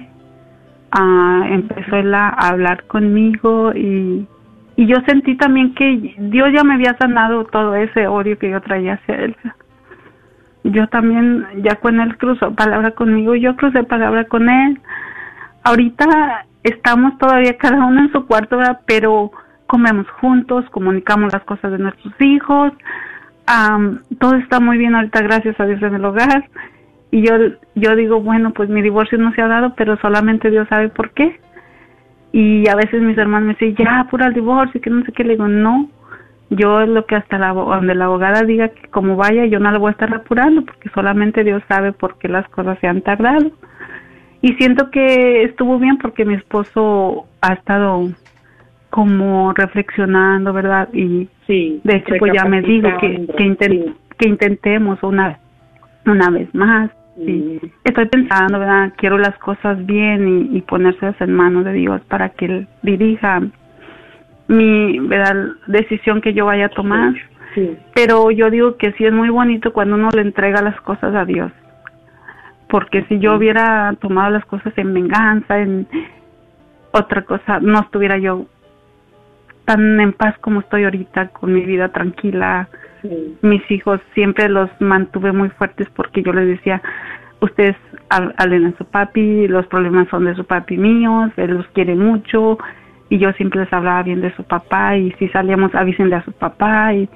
Ah, 0.91 1.45
empezó 1.49 1.95
él 1.95 2.13
a, 2.13 2.29
hablar 2.29 2.83
conmigo 2.87 3.71
y, 3.73 4.27
y 4.75 4.87
yo 4.87 4.97
sentí 5.07 5.37
también 5.37 5.73
que 5.73 6.15
Dios 6.17 6.49
ya 6.53 6.63
me 6.63 6.73
había 6.73 6.97
sanado 6.97 7.45
todo 7.45 7.75
ese 7.75 8.07
odio 8.07 8.37
que 8.37 8.49
yo 8.49 8.61
traía 8.61 8.95
hacia 8.95 9.15
él. 9.15 9.35
Yo 10.63 10.87
también, 10.87 11.45
ya 11.63 11.75
cuando 11.75 12.03
él 12.03 12.17
cruzó 12.17 12.53
palabra 12.53 12.91
conmigo, 12.91 13.35
yo 13.35 13.55
crucé 13.55 13.83
palabra 13.83 14.25
con 14.25 14.49
él. 14.49 14.81
Ahorita 15.63 16.45
estamos 16.63 17.17
todavía 17.19 17.57
cada 17.57 17.85
uno 17.85 18.01
en 18.01 18.11
su 18.11 18.25
cuarto, 18.25 18.59
pero 18.85 19.31
comemos 19.65 20.09
juntos, 20.19 20.65
comunicamos 20.71 21.31
las 21.31 21.43
cosas 21.43 21.71
de 21.71 21.77
nuestros 21.77 22.13
hijos, 22.19 22.73
todo 24.19 24.35
está 24.35 24.59
muy 24.59 24.77
bien 24.77 24.95
ahorita, 24.95 25.21
gracias 25.21 25.59
a 25.59 25.65
Dios 25.65 25.81
en 25.81 25.95
el 25.95 26.05
hogar. 26.05 26.49
Y 27.11 27.21
yo, 27.21 27.35
yo 27.75 27.95
digo, 27.95 28.21
bueno, 28.21 28.51
pues 28.51 28.69
mi 28.69 28.81
divorcio 28.81 29.17
no 29.17 29.33
se 29.33 29.41
ha 29.41 29.47
dado, 29.47 29.73
pero 29.75 29.97
solamente 29.97 30.49
Dios 30.49 30.67
sabe 30.67 30.89
por 30.89 31.11
qué. 31.11 31.39
Y 32.33 32.67
a 32.67 32.75
veces 32.75 33.01
mis 33.01 33.17
hermanos 33.17 33.47
me 33.47 33.53
dicen, 33.53 33.85
ya, 33.85 34.01
apura 34.01 34.27
el 34.27 34.33
divorcio, 34.33 34.81
que 34.81 34.89
no 34.89 35.05
sé 35.05 35.13
qué. 35.13 35.23
Le 35.23 35.33
digo, 35.33 35.47
no, 35.47 35.89
yo 36.49 36.81
es 36.81 36.89
lo 36.89 37.05
que 37.05 37.15
hasta 37.15 37.37
la, 37.37 37.53
donde 37.53 37.95
la 37.95 38.05
abogada 38.05 38.43
diga 38.43 38.69
que 38.69 38.87
como 38.89 39.15
vaya, 39.15 39.45
yo 39.45 39.59
no 39.59 39.71
la 39.71 39.77
voy 39.77 39.89
a 39.89 39.91
estar 39.91 40.13
apurando, 40.13 40.65
porque 40.65 40.89
solamente 40.89 41.43
Dios 41.43 41.63
sabe 41.69 41.93
por 41.93 42.17
qué 42.17 42.27
las 42.27 42.47
cosas 42.49 42.77
se 42.79 42.87
han 42.87 43.01
tardado. 43.01 43.51
Y 44.41 44.53
siento 44.53 44.91
que 44.91 45.43
estuvo 45.43 45.79
bien 45.79 45.97
porque 45.97 46.25
mi 46.25 46.35
esposo 46.35 47.25
ha 47.41 47.53
estado 47.53 48.09
como 48.89 49.53
reflexionando, 49.53 50.53
¿verdad? 50.53 50.89
Y 50.93 51.29
sí, 51.47 51.81
de 51.83 51.97
hecho 51.97 52.15
pues 52.19 52.33
ya 52.33 52.45
me 52.45 52.61
dijo 52.61 52.87
que 52.99 53.25
que, 53.37 53.93
que 54.17 54.27
intentemos 54.27 55.01
una 55.03 55.39
una 56.05 56.29
vez 56.29 56.53
más. 56.53 56.91
Sí. 57.15 57.59
Estoy 57.83 58.05
pensando, 58.05 58.59
¿verdad? 58.59 58.93
Quiero 58.95 59.17
las 59.17 59.35
cosas 59.39 59.83
bien 59.85 60.49
y, 60.51 60.57
y 60.57 60.61
ponérselas 60.61 61.19
en 61.19 61.33
manos 61.33 61.65
de 61.65 61.73
Dios 61.73 62.01
para 62.07 62.29
que 62.29 62.45
Él 62.45 62.67
dirija 62.83 63.41
mi 64.47 64.99
¿verdad? 64.99 65.47
decisión 65.67 66.21
que 66.21 66.33
yo 66.33 66.45
vaya 66.45 66.67
a 66.67 66.69
tomar. 66.69 67.13
Sí. 67.55 67.75
Pero 67.95 68.29
yo 68.31 68.49
digo 68.51 68.77
que 68.77 68.91
sí 68.93 69.05
es 69.05 69.13
muy 69.13 69.29
bonito 69.29 69.73
cuando 69.73 69.95
uno 69.95 70.09
le 70.13 70.21
entrega 70.21 70.61
las 70.61 70.79
cosas 70.81 71.15
a 71.15 71.25
Dios. 71.25 71.51
Porque 72.69 73.03
si 73.05 73.19
yo 73.19 73.35
hubiera 73.35 73.95
tomado 73.99 74.29
las 74.29 74.45
cosas 74.45 74.73
en 74.77 74.93
venganza, 74.93 75.59
en 75.59 75.87
otra 76.91 77.23
cosa, 77.23 77.59
no 77.59 77.79
estuviera 77.79 78.17
yo 78.17 78.45
tan 79.67 79.99
en 79.99 80.13
paz 80.13 80.33
como 80.39 80.61
estoy 80.61 80.85
ahorita, 80.85 81.27
con 81.27 81.53
mi 81.53 81.61
vida 81.65 81.89
tranquila. 81.89 82.69
Mis 83.41 83.69
hijos 83.69 83.99
siempre 84.13 84.47
los 84.47 84.69
mantuve 84.79 85.33
muy 85.33 85.49
fuertes 85.49 85.87
porque 85.93 86.23
yo 86.23 86.31
les 86.31 86.47
decía, 86.47 86.81
ustedes 87.41 87.75
hablen 88.09 88.67
a 88.67 88.77
su 88.77 88.85
papi, 88.85 89.47
los 89.49 89.67
problemas 89.67 90.07
son 90.07 90.23
de 90.23 90.35
su 90.35 90.45
papi 90.45 90.77
míos, 90.77 91.31
él 91.35 91.55
los 91.55 91.67
quiere 91.67 91.95
mucho 91.95 92.57
y 93.09 93.17
yo 93.17 93.33
siempre 93.33 93.59
les 93.59 93.73
hablaba 93.73 94.03
bien 94.03 94.21
de 94.21 94.33
su 94.35 94.43
papá 94.45 94.95
y 94.95 95.11
si 95.19 95.27
salíamos 95.29 95.75
avísenle 95.75 96.15
a 96.15 96.23
su 96.23 96.31
papá 96.31 96.93
y 96.93 97.09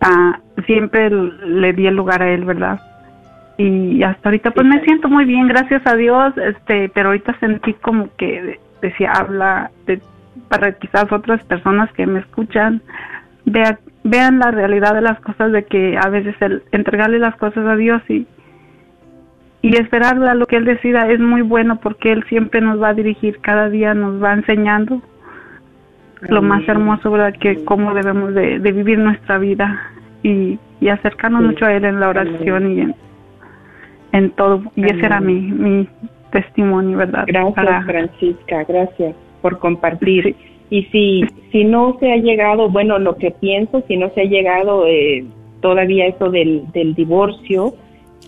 ah, 0.00 0.38
siempre 0.66 1.10
le 1.10 1.72
di 1.72 1.88
el 1.88 1.96
lugar 1.96 2.22
a 2.22 2.30
él, 2.30 2.44
¿verdad? 2.44 2.80
Y 3.58 4.04
hasta 4.04 4.28
ahorita 4.28 4.52
pues 4.52 4.66
me 4.68 4.84
siento 4.84 5.08
muy 5.08 5.24
bien, 5.24 5.48
gracias 5.48 5.84
a 5.84 5.96
Dios, 5.96 6.32
este, 6.38 6.88
pero 6.90 7.08
ahorita 7.08 7.36
sentí 7.40 7.74
como 7.74 8.08
que 8.16 8.60
decía, 8.80 9.12
habla 9.12 9.72
de 9.86 10.00
para 10.48 10.72
quizás 10.72 11.10
otras 11.10 11.42
personas 11.44 11.92
que 11.92 12.06
me 12.06 12.20
escuchan 12.20 12.82
vean 14.04 14.38
la 14.38 14.50
realidad 14.50 14.94
de 14.94 15.00
las 15.00 15.20
cosas 15.20 15.52
de 15.52 15.64
que 15.64 15.98
a 15.98 16.08
veces 16.08 16.34
el 16.40 16.62
entregarle 16.72 17.18
las 17.18 17.36
cosas 17.36 17.66
a 17.66 17.76
Dios 17.76 18.02
y 18.08 18.26
y 19.64 19.76
esperar 19.76 20.20
a 20.24 20.34
lo 20.34 20.46
que 20.46 20.56
él 20.56 20.64
decida 20.64 21.08
es 21.08 21.20
muy 21.20 21.42
bueno 21.42 21.76
porque 21.76 22.10
él 22.10 22.24
siempre 22.28 22.60
nos 22.60 22.82
va 22.82 22.88
a 22.88 22.94
dirigir 22.94 23.38
cada 23.40 23.68
día 23.68 23.94
nos 23.94 24.22
va 24.22 24.32
enseñando 24.32 25.00
lo 26.22 26.42
más 26.42 26.66
hermoso 26.68 27.10
verdad 27.10 27.34
que 27.38 27.64
cómo 27.64 27.94
debemos 27.94 28.34
de, 28.34 28.58
vivir 28.58 28.98
nuestra 28.98 29.38
vida 29.38 29.80
y, 30.22 30.58
y 30.80 30.88
acercarnos 30.88 31.42
mucho 31.42 31.64
a 31.64 31.72
él 31.72 31.84
en 31.84 32.00
la 32.00 32.08
oración 32.08 32.70
y 32.72 32.80
en, 32.80 32.94
en 34.12 34.30
todo. 34.30 34.62
Y 34.76 34.84
ese 34.84 35.06
era 35.06 35.20
mi 35.20 35.40
mi 35.40 35.88
testimonio 36.30 36.98
verdad 36.98 37.24
gracias 37.26 37.84
Francisca 37.84 38.64
gracias 38.64 39.14
por 39.42 39.58
compartir. 39.58 40.34
Y 40.70 40.84
si, 40.84 41.24
si 41.50 41.64
no 41.64 41.98
se 42.00 42.10
ha 42.12 42.16
llegado, 42.16 42.70
bueno, 42.70 42.98
lo 42.98 43.16
que 43.16 43.30
pienso, 43.30 43.84
si 43.86 43.98
no 43.98 44.10
se 44.14 44.22
ha 44.22 44.24
llegado 44.24 44.86
eh, 44.86 45.24
todavía 45.60 46.06
eso 46.06 46.30
del, 46.30 46.62
del 46.72 46.94
divorcio, 46.94 47.74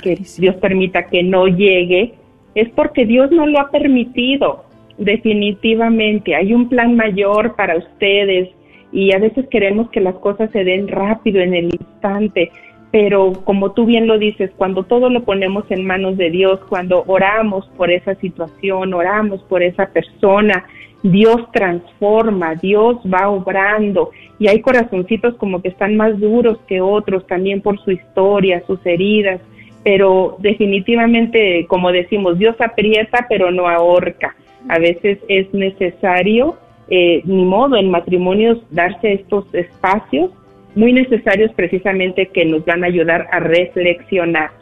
que 0.02 0.18
Dios 0.38 0.56
permita 0.56 1.06
que 1.06 1.22
no 1.22 1.46
llegue, 1.46 2.12
es 2.54 2.68
porque 2.70 3.06
Dios 3.06 3.30
no 3.30 3.46
lo 3.46 3.60
ha 3.60 3.70
permitido. 3.70 4.64
definitivamente 4.98 6.36
hay 6.36 6.54
un 6.54 6.68
plan 6.68 6.94
mayor 6.94 7.56
para 7.56 7.76
ustedes 7.76 8.50
y 8.92 9.12
a 9.12 9.18
veces 9.18 9.48
queremos 9.48 9.90
que 9.90 10.00
las 10.00 10.14
cosas 10.16 10.50
se 10.52 10.62
den 10.62 10.86
rápido 10.86 11.40
en 11.40 11.52
el 11.52 11.64
instante, 11.64 12.52
pero 12.92 13.32
como 13.44 13.72
tú 13.72 13.86
bien 13.86 14.06
lo 14.06 14.18
dices, 14.18 14.52
cuando 14.56 14.84
todo 14.84 15.10
lo 15.10 15.24
ponemos 15.24 15.64
en 15.70 15.84
manos 15.84 16.16
de 16.16 16.30
Dios, 16.30 16.60
cuando 16.68 17.02
oramos 17.08 17.68
por 17.76 17.90
esa 17.90 18.14
situación, 18.16 18.94
oramos 18.94 19.42
por 19.48 19.64
esa 19.64 19.86
persona, 19.86 20.64
Dios 21.04 21.36
transforma, 21.52 22.54
Dios 22.54 22.96
va 23.04 23.28
obrando 23.28 24.10
y 24.38 24.48
hay 24.48 24.60
corazoncitos 24.62 25.34
como 25.36 25.60
que 25.60 25.68
están 25.68 25.96
más 25.96 26.18
duros 26.18 26.58
que 26.66 26.80
otros 26.80 27.26
también 27.26 27.60
por 27.60 27.78
su 27.84 27.90
historia, 27.90 28.62
sus 28.66 28.84
heridas, 28.86 29.38
pero 29.84 30.36
definitivamente, 30.38 31.66
como 31.68 31.92
decimos, 31.92 32.38
Dios 32.38 32.56
aprieta 32.58 33.26
pero 33.28 33.50
no 33.50 33.68
ahorca. 33.68 34.34
A 34.70 34.78
veces 34.78 35.18
es 35.28 35.52
necesario, 35.52 36.56
eh, 36.88 37.20
ni 37.26 37.44
modo, 37.44 37.76
en 37.76 37.90
matrimonios 37.90 38.58
darse 38.70 39.12
estos 39.12 39.44
espacios 39.54 40.30
muy 40.74 40.94
necesarios 40.94 41.52
precisamente 41.52 42.28
que 42.28 42.46
nos 42.46 42.64
van 42.64 42.82
a 42.82 42.86
ayudar 42.86 43.28
a 43.30 43.40
reflexionar. 43.40 44.52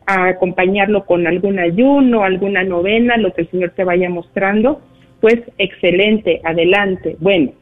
a 0.09 0.28
acompañarlo 0.28 1.04
con 1.04 1.26
algún 1.26 1.59
ayuno, 1.59 2.24
alguna 2.24 2.64
novena, 2.64 3.18
lo 3.18 3.34
que 3.34 3.42
el 3.42 3.50
Señor 3.50 3.72
te 3.76 3.84
vaya 3.84 4.09
mostrando, 4.09 4.80
pues 5.20 5.36
excelente, 5.59 6.40
adelante. 6.44 7.16
Bueno, 7.20 7.52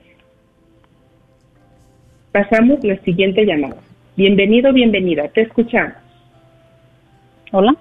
pasamos 2.30 2.84
la 2.84 2.98
siguiente 2.98 3.44
llamada. 3.44 3.78
Bienvenido, 4.16 4.72
bienvenida, 4.72 5.26
te 5.26 5.40
escuchamos. 5.40 5.94
Hola. 7.50 7.74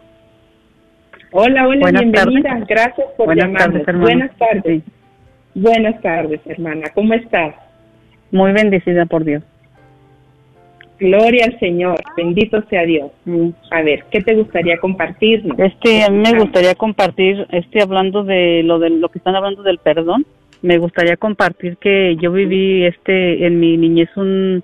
Hola, 1.31 1.67
hola, 1.67 1.91
bienvenida. 1.91 2.59
Gracias 2.67 3.07
por 3.17 3.27
Buenas 3.27 3.45
llamarnos. 3.45 4.01
Buenas 4.01 4.35
tardes. 4.35 4.83
Buenas 5.53 6.01
tardes, 6.01 6.41
hermana. 6.47 6.87
¿Cómo 6.95 7.13
estás? 7.13 7.53
Muy 8.31 8.51
bendecida 8.51 9.05
por 9.05 9.23
Dios. 9.23 9.43
Gloria 10.97 11.45
al 11.45 11.59
Señor, 11.59 11.97
bendito 12.15 12.63
sea 12.69 12.83
Dios. 12.83 13.11
A 13.71 13.81
ver, 13.81 14.05
¿qué 14.11 14.21
te 14.21 14.33
gustaría 14.33 14.77
compartir? 14.77 15.43
Este, 15.57 16.03
a 16.03 16.09
mí 16.09 16.19
me 16.19 16.39
gustaría 16.39 16.73
compartir, 16.75 17.45
este, 17.51 17.81
hablando 17.81 18.23
de 18.23 18.63
lo 18.63 18.79
de 18.79 18.91
lo 18.91 19.09
que 19.09 19.17
están 19.17 19.35
hablando 19.35 19.61
del 19.61 19.79
perdón, 19.79 20.25
me 20.61 20.77
gustaría 20.77 21.17
compartir 21.17 21.77
que 21.77 22.15
yo 22.21 22.31
viví, 22.31 22.85
este, 22.85 23.45
en 23.45 23.59
mi 23.59 23.77
niñez 23.77 24.09
un, 24.15 24.63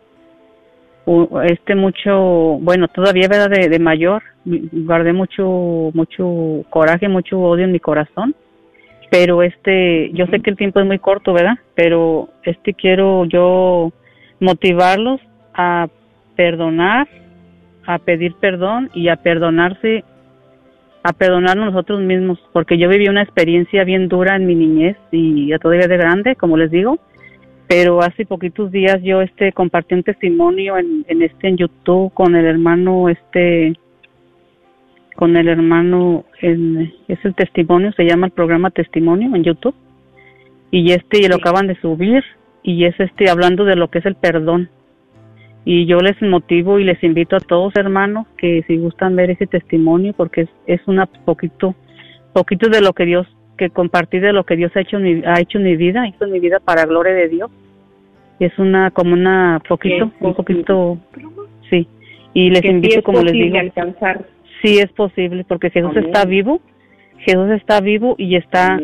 este, 1.43 1.75
mucho, 1.75 2.57
bueno, 2.61 2.88
todavía 2.88 3.27
verdad 3.27 3.49
de, 3.49 3.67
de 3.67 3.79
mayor, 3.79 4.23
guardé 4.45 5.11
mucho, 5.13 5.91
mucho 5.93 6.63
coraje, 6.69 7.09
mucho 7.09 7.39
odio 7.39 7.65
en 7.65 7.71
mi 7.73 7.79
corazón, 7.79 8.36
pero 9.09 9.43
este, 9.43 10.11
yo 10.13 10.25
sé 10.27 10.39
que 10.39 10.51
el 10.51 10.57
tiempo 10.57 10.79
es 10.79 10.86
muy 10.86 10.99
corto, 10.99 11.34
¿verdad? 11.34 11.57
Pero 11.75 12.29
este 12.43 12.73
quiero 12.73 13.25
yo 13.25 13.91
motivarlos 14.39 15.19
a 15.53 15.89
perdonar, 16.41 17.07
a 17.85 17.99
pedir 17.99 18.33
perdón 18.41 18.89
y 18.95 19.09
a 19.09 19.17
perdonarse, 19.17 20.03
a 21.03 21.13
perdonarnos 21.13 21.71
nosotros 21.71 22.01
mismos, 22.01 22.39
porque 22.51 22.79
yo 22.79 22.89
viví 22.89 23.07
una 23.07 23.21
experiencia 23.21 23.83
bien 23.83 24.07
dura 24.07 24.35
en 24.37 24.47
mi 24.47 24.55
niñez 24.55 24.97
y 25.11 25.49
ya 25.49 25.59
todavía 25.59 25.87
de 25.87 25.97
grande, 25.97 26.35
como 26.35 26.57
les 26.57 26.71
digo, 26.71 26.97
pero 27.67 28.01
hace 28.01 28.25
poquitos 28.25 28.71
días 28.71 28.97
yo 29.03 29.21
este 29.21 29.53
compartí 29.53 29.93
un 29.93 30.01
testimonio 30.01 30.79
en, 30.79 31.05
en 31.07 31.21
este 31.21 31.47
en 31.47 31.57
YouTube 31.57 32.11
con 32.15 32.35
el 32.35 32.45
hermano 32.45 33.07
este 33.07 33.73
con 35.15 35.37
el 35.37 35.47
hermano 35.47 36.25
en, 36.41 36.91
es 37.07 37.23
el 37.23 37.35
testimonio 37.35 37.91
se 37.93 38.03
llama 38.03 38.25
el 38.25 38.33
programa 38.33 38.71
testimonio 38.71 39.33
en 39.35 39.43
YouTube 39.43 39.75
y 40.71 40.91
este 40.91 41.29
lo 41.29 41.35
acaban 41.35 41.67
de 41.67 41.79
subir 41.81 42.23
y 42.63 42.85
es 42.85 42.99
este 42.99 43.29
hablando 43.29 43.63
de 43.63 43.75
lo 43.75 43.89
que 43.89 43.99
es 43.99 44.05
el 44.05 44.15
perdón 44.15 44.69
y 45.64 45.86
yo 45.86 45.99
les 45.99 46.20
motivo 46.22 46.80
y 46.80 46.84
les 46.84 47.03
invito 47.03 47.36
a 47.36 47.39
todos 47.39 47.76
hermanos 47.76 48.26
que 48.38 48.64
si 48.68 48.78
gustan 48.78 49.16
ver 49.16 49.30
ese 49.30 49.45
testimonio 49.45 50.14
porque 50.14 50.41
es, 50.41 50.49
es 50.66 50.82
una 50.88 51.05
poquito 51.05 51.76
poquito 52.34 52.70
de 52.70 52.82
lo 52.82 52.93
que 52.93 53.05
Dios 53.05 53.28
que 53.57 53.70
compartir 53.70 54.22
de 54.22 54.34
lo 54.34 54.43
que 54.43 54.55
Dios 54.55 54.72
ha 54.76 54.82
hecho 54.82 54.97
en 54.97 55.03
mi, 55.03 55.26
ha 55.26 55.39
hecho 55.39 55.59
en 55.59 55.66
mi 55.66 55.76
vida 55.76 56.07
hizo 56.07 56.26
en 56.26 56.32
mi 56.32 56.39
vida 56.39 56.59
para 56.59 56.86
gloria 56.86 57.14
de 57.14 57.30
Dios. 57.30 57.51
Es 58.39 58.57
una 58.57 58.89
como 58.89 59.14
una 59.14 59.62
poquito 59.68 60.12
un 60.20 60.34
poquito 60.34 60.97
sí. 61.70 61.88
Y 62.34 62.49
les 62.49 62.66
invito 62.66 63.03
como 63.03 63.22
les 63.22 63.34
digo 63.34 63.59
alcanzar. 63.59 64.26
sí 64.64 64.80
es 64.80 64.91
posible 64.93 65.45
porque 65.47 65.70
Jesús 65.70 65.95
está 65.95 66.26
vivo 66.26 66.59
Jesús 67.20 67.51
está 67.51 67.82
vivo 67.82 68.16
y 68.18 68.36
está 68.36 68.80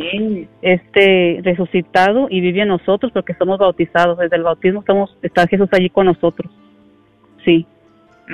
este 0.62 1.40
resucitado 1.42 2.28
y 2.30 2.40
vive 2.40 2.62
en 2.62 2.68
nosotros 2.68 3.12
porque 3.12 3.34
somos 3.34 3.58
bautizados. 3.58 4.20
Desde 4.20 4.36
el 4.36 4.44
bautismo 4.44 4.82
estamos 4.82 5.18
está 5.24 5.48
Jesús 5.48 5.70
allí 5.72 5.90
con 5.90 6.06
nosotros 6.06 6.52
sí. 7.48 7.66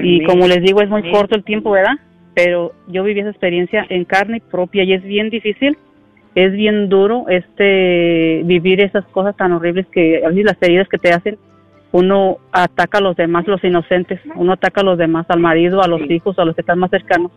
Y 0.02 0.24
como 0.26 0.48
les 0.48 0.62
digo, 0.64 0.82
es 0.82 0.90
muy 0.90 1.12
corto 1.12 1.36
el 1.36 1.44
tiempo, 1.44 1.70
¿verdad? 1.70 1.94
Pero 2.34 2.72
yo 2.88 3.04
viví 3.04 3.20
esa 3.20 3.30
experiencia 3.30 3.86
en 3.90 4.06
carne 4.06 4.42
propia 4.50 4.84
y 4.84 4.94
es 4.94 5.04
bien 5.04 5.30
difícil, 5.30 5.78
es 6.34 6.52
bien 6.52 6.90
duro 6.90 7.26
este 7.30 8.42
vivir 8.46 8.82
esas 8.82 9.06
cosas 9.06 9.38
tan 9.38 9.52
horribles 9.52 9.86
que 9.88 10.26
a 10.26 10.30
veces 10.30 10.46
las 10.46 10.58
heridas 10.62 10.90
que 10.90 10.98
te 10.98 11.14
hacen, 11.14 11.38
uno 11.92 12.38
ataca 12.52 12.98
a 12.98 13.02
los 13.02 13.16
demás, 13.16 13.48
los 13.48 13.64
inocentes, 13.64 14.20
uno 14.36 14.54
ataca 14.54 14.82
a 14.82 14.84
los 14.84 14.98
demás, 14.98 15.28
al 15.30 15.40
marido, 15.40 15.84
a 15.84 15.88
los 15.88 16.02
hijos, 16.10 16.40
a 16.40 16.46
los 16.46 16.56
que 16.56 16.62
están 16.62 16.80
más 16.80 16.90
cercanos. 16.90 17.32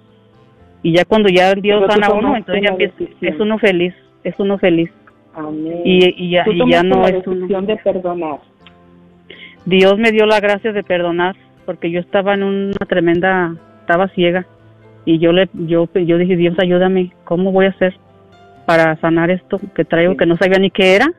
Y 0.83 0.93
ya 0.93 1.05
cuando 1.05 1.29
ya 1.29 1.53
Dios 1.55 1.85
sana 1.91 2.07
a 2.07 2.14
uno, 2.14 2.35
entonces 2.37 2.64
ya 2.64 3.29
es 3.29 3.39
uno 3.39 3.59
feliz, 3.59 3.95
es 4.24 4.35
uno 4.39 4.57
feliz. 4.57 4.91
Y, 5.85 6.31
ya, 6.31 6.45
y 6.51 6.70
ya 6.70 6.83
no 6.83 7.07
es 7.07 7.27
uno. 7.27 7.61
de 7.62 7.77
perdonar. 7.77 8.39
Dios 9.66 9.99
me 9.99 10.11
dio 10.11 10.24
la 10.24 10.41
gracia 10.41 10.72
de 10.72 10.83
perdonar 10.83 11.37
porque 11.67 11.91
yo 11.91 12.01
estaba 12.01 12.35
en 12.35 12.45
una 12.45 12.87
tremenda, 12.89 13.55
estaba 13.81 14.09
ciega 14.09 14.47
y 15.05 15.19
yo 15.19 15.33
le, 15.33 15.49
yo, 15.53 15.89
yo 15.93 16.19
dije 16.19 16.37
Dios 16.37 16.55
ayúdame, 16.59 17.12
¿cómo 17.25 17.53
voy 17.53 17.67
a 17.67 17.71
hacer 17.71 17.95
para 18.64 18.97
sanar 18.97 19.31
esto 19.31 19.61
que 19.75 19.85
traigo 19.85 20.17
que 20.17 20.27
no 20.27 20.37
sabía 20.37 20.59
ni 20.59 20.71
qué 20.71 20.97
era? 20.97 21.12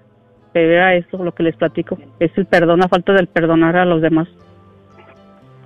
Pero 0.54 0.72
era 0.72 0.96
eso 0.96 1.24
lo 1.24 1.34
que 1.34 1.44
les 1.44 1.56
platico, 1.56 1.98
es 2.20 2.32
el 2.38 2.46
perdón, 2.46 2.80
la 2.80 2.88
falta 2.88 3.14
del 3.14 3.28
perdonar 3.28 3.76
a 3.76 3.86
los 3.86 4.02
demás. 4.02 4.28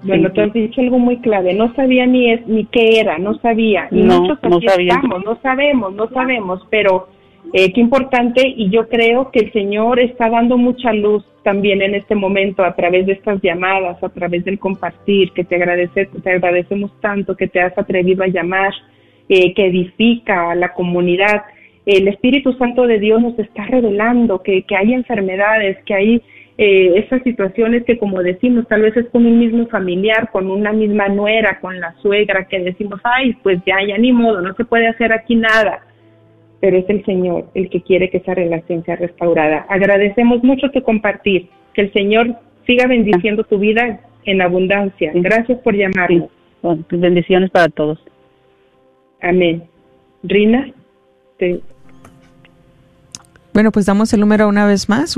Bueno, 0.04 0.32
tú 0.32 0.42
has 0.42 0.52
dicho 0.52 0.82
algo 0.82 0.98
muy 0.98 1.18
clave, 1.18 1.54
no 1.54 1.74
sabía 1.76 2.08
ni 2.08 2.32
es, 2.32 2.46
ni 2.48 2.66
qué 2.66 3.00
era, 3.00 3.20
no 3.20 3.36
sabía. 3.36 3.88
Y 3.92 4.02
no, 4.02 4.22
muchos 4.22 4.40
no 4.42 4.58
Estamos, 4.58 5.24
no 5.24 5.40
sabemos, 5.42 5.94
no 5.94 6.10
sabemos, 6.10 6.68
pero 6.72 7.08
eh, 7.54 7.74
qué 7.74 7.82
importante 7.82 8.48
y 8.48 8.70
yo 8.70 8.88
creo 8.88 9.30
que 9.32 9.40
el 9.40 9.52
Señor 9.52 10.00
está 10.00 10.30
dando 10.30 10.58
mucha 10.58 10.94
luz 10.94 11.26
también 11.44 11.82
en 11.82 11.96
este 11.96 12.16
momento 12.16 12.64
a 12.64 12.76
través 12.76 13.06
de 13.06 13.14
estas 13.14 13.42
llamadas, 13.42 14.02
a 14.02 14.10
través 14.10 14.46
del 14.46 14.58
compartir, 14.58 15.32
que 15.32 15.44
te, 15.44 15.56
agradece, 15.56 16.06
te 16.06 16.32
agradecemos 16.32 16.92
tanto 17.02 17.36
que 17.36 17.48
te 17.48 17.60
has 17.60 17.78
atrevido 17.78 18.24
a 18.24 18.28
llamar, 18.28 18.72
eh, 19.28 19.54
que 19.54 19.66
edifica 19.66 20.52
a 20.52 20.56
la 20.56 20.74
comunidad. 20.74 21.44
El 21.86 22.08
Espíritu 22.08 22.54
Santo 22.54 22.88
de 22.88 23.00
Dios 23.00 23.22
nos 23.22 23.38
está 23.38 23.66
revelando 23.66 24.42
que, 24.42 24.64
que 24.64 24.78
hay 24.78 24.94
enfermedades, 24.94 25.84
que 25.84 25.94
hay 25.94 26.22
eh, 26.58 26.94
esas 27.04 27.22
situaciones 27.24 27.84
que 27.84 27.98
como 27.98 28.22
decimos, 28.22 28.66
tal 28.70 28.84
vez 28.84 28.96
es 28.96 29.10
con 29.10 29.26
un 29.26 29.40
mismo 29.40 29.68
familiar, 29.68 30.30
con 30.32 30.50
una 30.50 30.72
misma 30.72 31.10
nuera, 31.10 31.60
con 31.60 31.78
la 31.82 31.94
suegra, 32.02 32.46
que 32.46 32.60
decimos, 32.60 33.02
ay, 33.04 33.34
pues 33.44 33.60
ya, 33.66 33.78
ya 33.86 33.98
ni 33.98 34.14
modo, 34.14 34.42
no 34.42 34.54
se 34.54 34.64
puede 34.64 34.88
hacer 34.88 35.12
aquí 35.12 35.36
nada 35.36 35.82
pero 36.62 36.78
es 36.78 36.90
el 36.90 37.04
Señor 37.04 37.48
el 37.54 37.70
que 37.70 37.82
quiere 37.82 38.10
que 38.10 38.18
esa 38.18 38.34
relación 38.34 38.86
sea 38.86 38.96
restaurada. 38.96 39.66
Agradecemos 39.68 40.44
mucho 40.44 40.70
tu 40.70 40.82
compartir, 40.84 41.50
que 41.74 41.82
el 41.82 41.94
Señor 41.94 42.36
siga 42.66 42.88
bendiciendo 42.88 43.44
tu 43.44 43.58
vida 43.58 44.00
en 44.26 44.42
abundancia. 44.42 45.12
Gracias 45.16 45.60
por 45.60 45.76
llamarnos. 45.76 46.30
Pues 46.62 47.02
bendiciones 47.02 47.50
para 47.50 47.68
todos. 47.68 48.00
Amén. 49.20 49.64
Rina, 50.24 50.72
te, 51.38 51.60
bueno, 53.54 53.72
pues 53.72 53.86
damos 53.86 54.14
el 54.14 54.22
número 54.22 54.48
una 54.48 54.66
vez 54.66 54.88
más, 54.88 55.18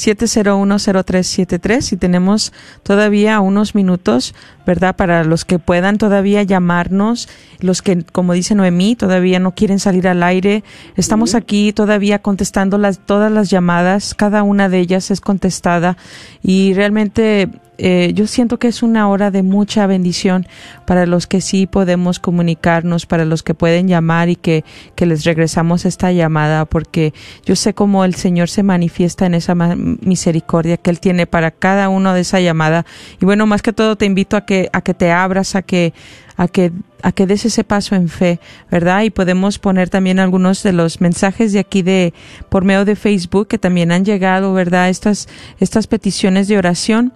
1-800-701-0373 0.00 1.92
y 1.92 1.96
tenemos 1.96 2.52
todavía 2.82 3.40
unos 3.40 3.74
minutos, 3.74 4.34
¿verdad? 4.66 4.96
Para 4.96 5.24
los 5.24 5.44
que 5.44 5.58
puedan 5.58 5.98
todavía 5.98 6.42
llamarnos, 6.42 7.28
los 7.60 7.82
que, 7.82 8.04
como 8.04 8.32
dice 8.32 8.54
Noemí, 8.54 8.96
todavía 8.96 9.38
no 9.38 9.54
quieren 9.54 9.78
salir 9.78 10.08
al 10.08 10.22
aire. 10.22 10.64
Estamos 10.96 11.34
aquí 11.34 11.72
todavía 11.72 12.20
contestando 12.20 12.78
las, 12.78 12.98
todas 12.98 13.30
las 13.30 13.50
llamadas, 13.50 14.14
cada 14.14 14.42
una 14.42 14.68
de 14.68 14.78
ellas 14.78 15.10
es 15.10 15.20
contestada 15.20 15.96
y 16.42 16.72
realmente 16.74 17.48
eh, 17.82 18.12
yo 18.14 18.26
siento 18.26 18.58
que 18.58 18.68
es 18.68 18.82
una 18.82 19.08
hora 19.08 19.30
de 19.30 19.42
mucha 19.42 19.86
bendición 19.86 20.46
para 20.86 21.06
los 21.06 21.26
que 21.26 21.40
sí 21.40 21.66
podemos 21.66 22.18
comunicarnos, 22.18 23.06
para 23.06 23.24
los 23.24 23.42
que 23.42 23.54
pueden 23.54 23.88
llamar 23.88 24.28
y 24.28 24.36
que, 24.36 24.64
que 24.94 25.06
les 25.06 25.24
regresamos 25.24 25.84
esta 25.86 26.12
llamada, 26.12 26.66
porque 26.66 27.14
yo 27.46 27.56
sé 27.56 27.72
cómo 27.72 28.04
el 28.04 28.14
Señor 28.14 28.50
se 28.50 28.62
manifiesta 28.62 29.26
en 29.26 29.34
esa 29.34 29.54
misericordia 29.54 30.76
que 30.76 30.90
Él 30.90 31.00
tiene 31.00 31.26
para 31.26 31.50
cada 31.50 31.88
uno 31.88 32.12
de 32.12 32.20
esa 32.20 32.40
llamada. 32.40 32.84
Y 33.20 33.24
bueno, 33.24 33.46
más 33.46 33.62
que 33.62 33.72
todo 33.72 33.96
te 33.96 34.04
invito 34.04 34.36
a 34.36 34.44
que, 34.44 34.68
a 34.72 34.82
que 34.82 34.94
te 34.94 35.10
abras, 35.10 35.54
a 35.54 35.62
que, 35.62 35.94
a 36.36 36.48
que 36.48 36.72
a 37.02 37.12
que 37.12 37.26
des 37.26 37.44
ese 37.44 37.64
paso 37.64 37.94
en 37.94 38.08
fe, 38.08 38.40
¿verdad? 38.70 39.02
Y 39.02 39.10
podemos 39.10 39.58
poner 39.58 39.88
también 39.88 40.18
algunos 40.18 40.62
de 40.62 40.72
los 40.72 41.00
mensajes 41.00 41.52
de 41.52 41.58
aquí 41.58 41.82
de 41.82 42.12
por 42.48 42.64
medio 42.64 42.84
de 42.84 42.96
Facebook 42.96 43.48
que 43.48 43.58
también 43.58 43.92
han 43.92 44.04
llegado, 44.04 44.52
¿verdad? 44.52 44.88
Estas 44.88 45.28
estas 45.58 45.86
peticiones 45.86 46.48
de 46.48 46.58
oración. 46.58 47.12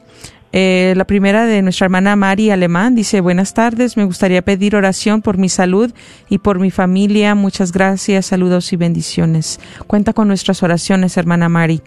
Eh, 0.56 0.94
la 0.96 1.04
primera 1.04 1.46
de 1.46 1.62
nuestra 1.62 1.86
hermana 1.86 2.14
Mari 2.14 2.50
Alemán 2.50 2.94
dice, 2.94 3.20
buenas 3.20 3.54
tardes, 3.54 3.96
me 3.96 4.04
gustaría 4.04 4.40
pedir 4.40 4.76
oración 4.76 5.20
por 5.20 5.36
mi 5.36 5.48
salud 5.48 5.92
y 6.28 6.38
por 6.38 6.60
mi 6.60 6.70
familia. 6.70 7.34
Muchas 7.34 7.72
gracias, 7.72 8.26
saludos 8.26 8.72
y 8.72 8.76
bendiciones. 8.76 9.58
Cuenta 9.88 10.12
con 10.12 10.28
nuestras 10.28 10.62
oraciones, 10.62 11.16
hermana 11.16 11.48
Mari. 11.48 11.82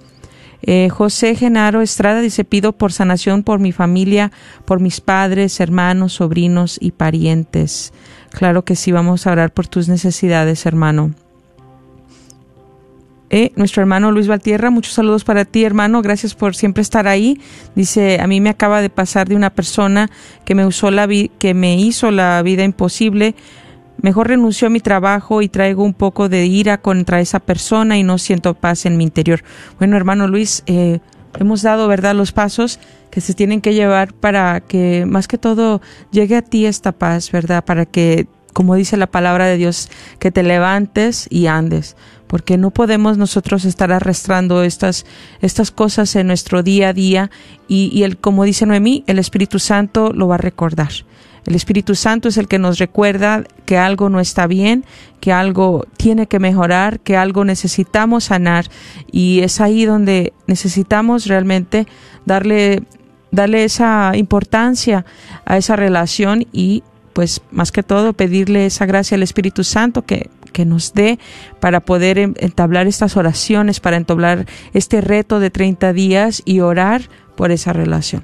Eh, 0.64 0.90
José 0.90 1.36
Genaro 1.36 1.82
Estrada 1.82 2.20
dice, 2.20 2.44
pido 2.44 2.74
por 2.74 2.92
sanación 2.92 3.44
por 3.44 3.60
mi 3.60 3.72
familia, 3.72 4.34
por 4.66 4.82
mis 4.82 5.00
padres, 5.00 5.62
hermanos, 5.62 6.12
sobrinos 6.12 6.78
y 6.82 6.92
parientes. 6.92 7.94
Claro 8.32 8.66
que 8.66 8.76
sí, 8.76 8.92
vamos 8.92 9.28
a 9.28 9.32
orar 9.32 9.54
por 9.54 9.68
tus 9.68 9.88
necesidades, 9.88 10.66
hermano. 10.66 11.14
Eh, 13.30 13.52
nuestro 13.58 13.82
hermano 13.82 14.12
Luis 14.12 14.28
Valtierra, 14.28 14.70
muchos 14.70 14.94
saludos 14.94 15.26
para 15.26 15.44
ti, 15.44 15.64
hermano. 15.64 16.02
Gracias 16.02 16.34
por 16.34 16.56
siempre 16.56 16.82
estar 16.82 17.08
ahí. 17.08 17.42
Dice, 17.76 18.20
a 18.22 18.28
mí 18.28 18.40
me 18.40 18.50
acaba 18.50 18.82
de 18.82 18.90
pasar 18.90 19.28
de 19.28 19.36
una 19.36 19.50
persona 19.50 20.10
que 20.46 20.56
me 20.56 20.66
usó 20.66 20.92
la 20.92 21.08
que 21.08 21.54
me 21.54 21.76
hizo 21.76 22.12
la 22.12 22.42
vida 22.42 22.64
imposible. 22.64 23.36
Mejor 24.02 24.28
renunció 24.28 24.68
a 24.68 24.70
mi 24.70 24.80
trabajo 24.80 25.42
y 25.42 25.50
traigo 25.50 25.84
un 25.84 25.94
poco 25.94 26.30
de 26.30 26.46
ira 26.46 26.78
contra 26.78 27.20
esa 27.20 27.40
persona 27.40 27.98
y 27.98 28.04
no 28.04 28.18
siento 28.18 28.54
paz 28.54 28.86
en 28.86 28.96
mi 28.96 29.04
interior. 29.04 29.44
Bueno, 29.80 29.98
hermano 29.98 30.28
Luis, 30.28 30.64
eh, 30.68 31.00
hemos 31.40 31.64
dado, 31.64 31.88
¿verdad?, 31.88 32.16
los 32.16 32.32
pasos 32.32 32.80
que 33.10 33.22
se 33.22 33.34
tienen 33.34 33.60
que 33.60 33.74
llevar 33.74 34.14
para 34.14 34.62
que 34.62 35.06
más 35.08 35.28
que 35.28 35.38
todo 35.38 35.82
llegue 36.12 36.36
a 36.36 36.42
ti 36.44 36.66
esta 36.66 36.92
paz, 36.92 37.32
¿verdad? 37.32 37.66
Para 37.66 37.86
que, 37.86 38.28
como 38.54 38.76
dice 38.76 38.98
la 38.98 39.08
palabra 39.08 39.48
de 39.48 39.58
Dios, 39.58 39.90
que 40.20 40.32
te 40.32 40.44
levantes 40.44 41.28
y 41.32 41.48
andes 41.48 41.98
porque 42.28 42.58
no 42.58 42.72
podemos 42.72 43.18
nosotros 43.18 43.66
estar 43.66 43.92
arrastrando 43.92 44.64
estas, 44.64 45.06
estas 45.42 45.72
cosas 45.72 46.16
en 46.16 46.28
nuestro 46.28 46.64
día 46.64 46.90
a 46.90 46.94
día 46.94 47.32
y, 47.68 47.90
y 47.94 48.04
el, 48.04 48.18
como 48.18 48.44
dice 48.44 48.66
Noemí, 48.66 49.04
el 49.08 49.20
Espíritu 49.20 49.60
Santo 49.60 50.12
lo 50.14 50.28
va 50.28 50.36
a 50.36 50.40
recordar. 50.40 50.92
El 51.46 51.56
Espíritu 51.56 51.96
Santo 51.96 52.28
es 52.28 52.38
el 52.38 52.50
que 52.50 52.60
nos 52.60 52.78
recuerda 52.78 53.46
que 53.66 53.78
algo 53.78 54.10
no 54.10 54.20
está 54.20 54.48
bien, 54.48 54.84
que 55.22 55.32
algo 55.32 55.86
tiene 55.96 56.28
que 56.28 56.40
mejorar, 56.40 57.00
que 57.00 57.16
algo 57.16 57.46
necesitamos 57.46 58.26
sanar 58.26 58.66
y 59.10 59.40
es 59.40 59.62
ahí 59.62 59.86
donde 59.86 60.34
necesitamos 60.46 61.26
realmente 61.26 61.88
darle 62.26 62.84
darle 63.32 63.64
esa 63.64 64.12
importancia 64.16 65.06
a 65.46 65.58
esa 65.58 65.76
relación 65.76 66.46
y 66.52 66.84
pues 67.14 67.42
más 67.52 67.72
que 67.72 67.84
todo 67.84 68.14
pedirle 68.14 68.66
esa 68.66 68.86
gracia 68.86 69.16
al 69.16 69.24
Espíritu 69.24 69.64
Santo 69.64 70.04
que 70.04 70.30
que 70.58 70.66
nos 70.66 70.92
dé 70.96 71.20
para 71.60 71.82
poder 71.82 72.18
entablar 72.18 72.88
estas 72.88 73.16
oraciones, 73.16 73.80
para 73.80 73.96
entablar 73.96 74.46
este 74.74 75.02
reto 75.02 75.40
de 75.40 75.52
30 75.52 75.94
días 75.94 76.42
y 76.46 76.62
orar 76.62 77.02
por 77.36 77.52
esa 77.52 77.74
relación. 77.74 78.24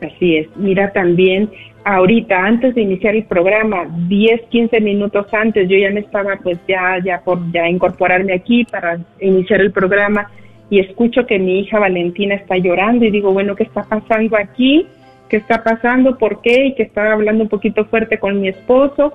Así 0.00 0.36
es. 0.36 0.46
Mira 0.56 0.92
también 0.92 1.50
ahorita 1.84 2.36
antes 2.36 2.76
de 2.76 2.82
iniciar 2.82 3.16
el 3.16 3.24
programa, 3.24 3.84
10, 4.06 4.42
15 4.48 4.80
minutos 4.80 5.26
antes, 5.32 5.68
yo 5.68 5.76
ya 5.76 5.90
me 5.90 6.00
estaba 6.00 6.36
pues 6.40 6.58
ya 6.68 6.98
ya 7.04 7.20
por 7.20 7.40
ya 7.50 7.68
incorporarme 7.68 8.32
aquí 8.32 8.64
para 8.64 9.00
iniciar 9.20 9.60
el 9.60 9.72
programa 9.72 10.30
y 10.70 10.78
escucho 10.78 11.26
que 11.26 11.40
mi 11.40 11.60
hija 11.60 11.80
Valentina 11.80 12.36
está 12.36 12.56
llorando 12.58 13.04
y 13.04 13.10
digo, 13.10 13.32
bueno, 13.32 13.56
¿qué 13.56 13.64
está 13.64 13.82
pasando 13.82 14.36
aquí? 14.36 14.86
¿Qué 15.28 15.38
está 15.38 15.64
pasando? 15.64 16.16
¿Por 16.16 16.40
qué? 16.42 16.66
Y 16.66 16.74
que 16.76 16.84
estaba 16.84 17.12
hablando 17.12 17.42
un 17.42 17.48
poquito 17.48 17.84
fuerte 17.86 18.18
con 18.18 18.40
mi 18.40 18.48
esposo 18.48 19.14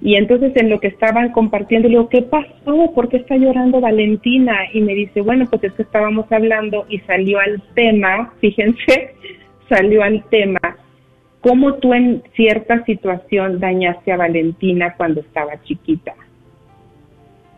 y 0.00 0.14
entonces 0.14 0.52
en 0.56 0.70
lo 0.70 0.78
que 0.78 0.88
estaban 0.88 1.32
compartiendo, 1.32 1.88
le 1.88 1.96
digo, 1.96 2.08
¿qué 2.08 2.22
pasó? 2.22 2.92
¿Por 2.94 3.08
qué 3.08 3.16
está 3.16 3.36
llorando 3.36 3.80
Valentina? 3.80 4.56
Y 4.72 4.80
me 4.80 4.94
dice, 4.94 5.20
bueno, 5.22 5.46
pues 5.50 5.64
es 5.64 5.72
que 5.72 5.82
estábamos 5.82 6.30
hablando 6.30 6.86
y 6.88 7.00
salió 7.00 7.40
al 7.40 7.60
tema, 7.74 8.32
fíjense, 8.40 9.14
salió 9.68 10.02
al 10.02 10.22
tema, 10.30 10.60
cómo 11.40 11.74
tú 11.74 11.94
en 11.94 12.22
cierta 12.36 12.84
situación 12.84 13.58
dañaste 13.58 14.12
a 14.12 14.16
Valentina 14.16 14.94
cuando 14.96 15.20
estaba 15.20 15.60
chiquita. 15.64 16.14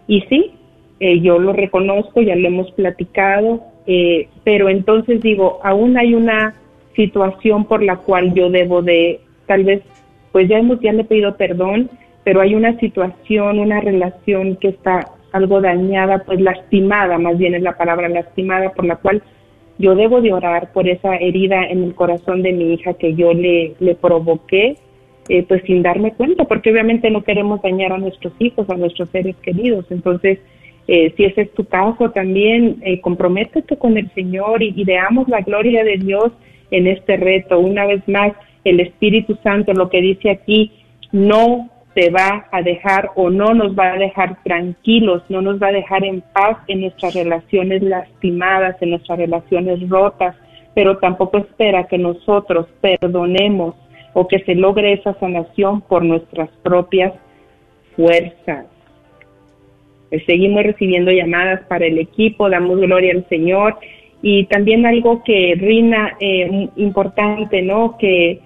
Y 0.07 0.23
sí, 0.23 0.53
eh, 0.99 1.21
yo 1.21 1.39
lo 1.39 1.53
reconozco, 1.53 2.23
ya 2.23 2.37
lo 2.37 2.49
hemos 2.49 2.71
platicado, 2.73 3.63
eh, 3.87 4.29
pero 4.45 4.69
entonces 4.69 5.21
digo, 5.21 5.61
aún 5.63 5.99
hay 5.99 6.15
una 6.15 6.55
situación 6.97 7.67
por 7.67 7.83
la 7.83 7.97
cual 7.97 8.33
yo 8.35 8.51
debo 8.51 8.83
de, 8.83 9.21
tal 9.47 9.65
vez, 9.65 9.83
pues 10.33 10.49
ya 10.49 10.59
hemos, 10.59 10.81
ya 10.81 10.93
le 10.93 11.03
he 11.03 11.05
pedido 11.05 11.37
perdón, 11.37 11.91
pero 12.31 12.43
hay 12.43 12.55
una 12.55 12.79
situación, 12.79 13.59
una 13.59 13.81
relación 13.81 14.55
que 14.55 14.69
está 14.69 15.01
algo 15.33 15.61
dañada, 15.61 16.23
pues 16.25 16.41
lastimada, 16.41 17.19
más 17.19 17.37
bien 17.37 17.57
es 17.57 17.63
la 17.63 17.77
palabra 17.77 18.09
lastimada, 18.09 18.71
por 18.71 18.85
la 18.85 18.95
cual 18.95 19.21
yo 19.79 19.97
debo 19.97 20.21
de 20.21 20.33
orar 20.33 20.71
por 20.73 20.89
esa 20.89 21.17
herida 21.17 21.65
en 21.65 21.83
el 21.83 21.97
corazón 21.97 22.45
de 22.45 22.53
mi 22.53 22.73
hija 22.73 22.95
que 22.95 23.17
yo 23.17 23.35
le, 23.35 23.75
le 23.81 23.97
provoqué, 23.97 24.77
eh, 25.29 25.43
pues 25.43 25.61
sin 25.65 25.83
darme 25.83 26.13
cuenta, 26.13 26.45
porque 26.45 26.71
obviamente 26.71 27.11
no 27.11 27.25
queremos 27.25 27.63
dañar 27.63 27.93
a 27.95 27.99
nuestros 27.99 28.33
hijos, 28.39 28.71
a 28.71 28.77
nuestros 28.77 29.11
seres 29.11 29.35
queridos. 29.43 29.87
Entonces, 29.91 30.39
eh, 30.87 31.13
si 31.17 31.25
ese 31.25 31.41
es 31.41 31.55
tu 31.55 31.65
caso 31.65 32.13
también, 32.13 32.77
eh, 32.83 33.01
comprométete 33.01 33.77
con 33.77 33.97
el 33.97 34.09
Señor 34.13 34.63
y, 34.63 34.73
y 34.77 34.85
veamos 34.85 35.29
la 35.29 35.41
gloria 35.41 35.83
de 35.83 35.97
Dios 35.97 36.31
en 36.71 36.87
este 36.87 37.17
reto. 37.17 37.59
Una 37.59 37.87
vez 37.87 38.07
más, 38.07 38.35
el 38.63 38.79
Espíritu 38.79 39.37
Santo, 39.43 39.73
lo 39.73 39.91
que 39.91 40.01
dice 40.01 40.31
aquí, 40.31 40.71
no 41.11 41.69
te 41.95 42.11
va 42.11 42.47
a 42.53 42.63
dejar 42.63 43.11
o 43.17 43.31
no 43.31 43.53
nos 43.53 43.77
va 43.77 43.93
a 43.93 43.99
dejar 43.99 44.43
tranquilos, 44.45 45.23
no 45.29 45.43
nos 45.43 45.61
va 45.61 45.69
a 45.69 45.73
dejar 45.73 46.05
en 46.05 46.21
paz 46.21 46.59
en 46.69 46.83
nuestras 46.83 47.15
relaciones 47.15 47.83
lastimadas, 47.83 48.77
en 48.81 48.91
nuestras 48.91 49.19
relaciones 49.19 49.89
rotas, 49.89 50.37
pero 50.75 50.99
tampoco 50.99 51.39
espera 51.39 51.89
que 51.89 51.99
nosotros 51.99 52.67
perdonemos 52.81 53.75
o 54.13 54.29
que 54.29 54.39
se 54.41 54.55
logre 54.55 54.93
esa 54.93 55.15
sanación 55.15 55.81
por 55.83 56.05
nuestras 56.05 56.49
propias 56.63 57.13
fuerzas. 57.97 58.67
Pues 60.11 60.25
seguimos 60.27 60.63
recibiendo 60.63 61.11
llamadas 61.13 61.61
para 61.67 61.87
el 61.87 61.99
equipo, 61.99 62.49
damos 62.49 62.79
gloria 62.81 63.13
al 63.13 63.29
Señor 63.29 63.79
y 64.23 64.45
también 64.47 64.87
algo 64.87 65.23
que 65.25 65.55
Rina, 65.57 66.17
eh, 66.21 66.69
importante, 66.77 67.63
¿no? 67.63 67.97
Que 67.99 68.41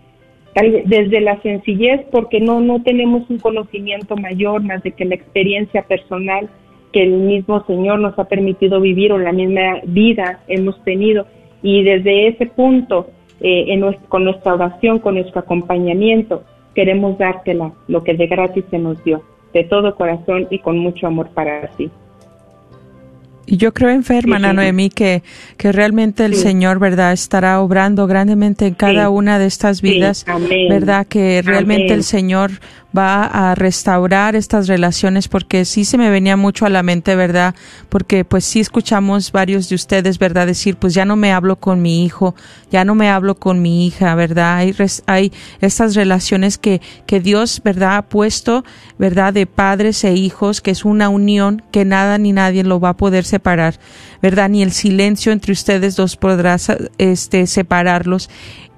desde 0.54 1.20
la 1.20 1.40
sencillez, 1.42 2.02
porque 2.12 2.40
no, 2.40 2.60
no 2.60 2.82
tenemos 2.82 3.28
un 3.28 3.38
conocimiento 3.38 4.16
mayor 4.16 4.62
más 4.62 4.82
de 4.82 4.92
que 4.92 5.04
la 5.04 5.16
experiencia 5.16 5.82
personal 5.82 6.48
que 6.92 7.02
el 7.02 7.10
mismo 7.10 7.64
Señor 7.66 7.98
nos 7.98 8.16
ha 8.18 8.24
permitido 8.24 8.80
vivir 8.80 9.12
o 9.12 9.18
la 9.18 9.32
misma 9.32 9.80
vida 9.84 10.40
hemos 10.46 10.82
tenido. 10.84 11.26
Y 11.60 11.82
desde 11.82 12.28
ese 12.28 12.46
punto, 12.46 13.08
eh, 13.40 13.64
en 13.68 13.82
con 14.08 14.24
nuestra 14.24 14.54
oración, 14.54 15.00
con 15.00 15.16
nuestro 15.16 15.40
acompañamiento, 15.40 16.44
queremos 16.72 17.18
dártela, 17.18 17.72
lo 17.88 18.04
que 18.04 18.14
de 18.14 18.28
gratis 18.28 18.64
se 18.70 18.78
nos 18.78 19.02
dio, 19.02 19.22
de 19.52 19.64
todo 19.64 19.96
corazón 19.96 20.46
y 20.50 20.60
con 20.60 20.78
mucho 20.78 21.08
amor 21.08 21.30
para 21.34 21.66
ti. 21.76 21.90
Y 23.46 23.56
yo 23.56 23.74
creo 23.74 23.90
en 23.90 24.04
fe, 24.04 24.18
hermana 24.18 24.52
Noemí, 24.52 24.90
que, 24.90 25.22
que 25.56 25.72
realmente 25.72 26.24
el 26.24 26.34
Señor, 26.34 26.78
¿verdad?, 26.78 27.12
estará 27.12 27.60
obrando 27.60 28.06
grandemente 28.06 28.66
en 28.66 28.74
cada 28.74 29.10
una 29.10 29.38
de 29.38 29.46
estas 29.46 29.82
vidas, 29.82 30.24
¿verdad?, 30.68 31.06
que 31.06 31.42
realmente 31.44 31.92
el 31.92 32.04
Señor 32.04 32.52
va 32.96 33.24
a 33.24 33.54
restaurar 33.54 34.36
estas 34.36 34.68
relaciones 34.68 35.28
porque 35.28 35.64
sí 35.64 35.84
se 35.84 35.98
me 35.98 36.10
venía 36.10 36.36
mucho 36.36 36.66
a 36.66 36.70
la 36.70 36.82
mente, 36.82 37.16
¿verdad? 37.16 37.54
Porque 37.88 38.24
pues 38.24 38.44
sí 38.44 38.60
escuchamos 38.60 39.32
varios 39.32 39.68
de 39.68 39.74
ustedes, 39.74 40.18
¿verdad? 40.18 40.46
Decir, 40.46 40.76
pues 40.76 40.94
ya 40.94 41.04
no 41.04 41.16
me 41.16 41.32
hablo 41.32 41.56
con 41.56 41.82
mi 41.82 42.04
hijo, 42.04 42.34
ya 42.70 42.84
no 42.84 42.94
me 42.94 43.10
hablo 43.10 43.34
con 43.36 43.62
mi 43.62 43.86
hija, 43.86 44.14
¿verdad? 44.14 44.56
Hay, 44.56 44.74
hay 45.06 45.32
estas 45.60 45.94
relaciones 45.94 46.58
que, 46.58 46.80
que 47.06 47.20
Dios, 47.20 47.60
¿verdad? 47.64 47.96
Ha 47.96 48.02
puesto, 48.02 48.64
¿verdad? 48.98 49.32
De 49.32 49.46
padres 49.46 50.04
e 50.04 50.14
hijos, 50.14 50.60
que 50.60 50.70
es 50.70 50.84
una 50.84 51.08
unión 51.08 51.62
que 51.72 51.84
nada 51.84 52.18
ni 52.18 52.32
nadie 52.32 52.62
lo 52.62 52.80
va 52.80 52.90
a 52.90 52.96
poder 52.96 53.24
separar, 53.24 53.78
¿verdad? 54.22 54.48
Ni 54.48 54.62
el 54.62 54.72
silencio 54.72 55.32
entre 55.32 55.52
ustedes 55.52 55.96
dos 55.96 56.16
podrá 56.16 56.56
este, 56.98 57.46
separarlos. 57.46 58.30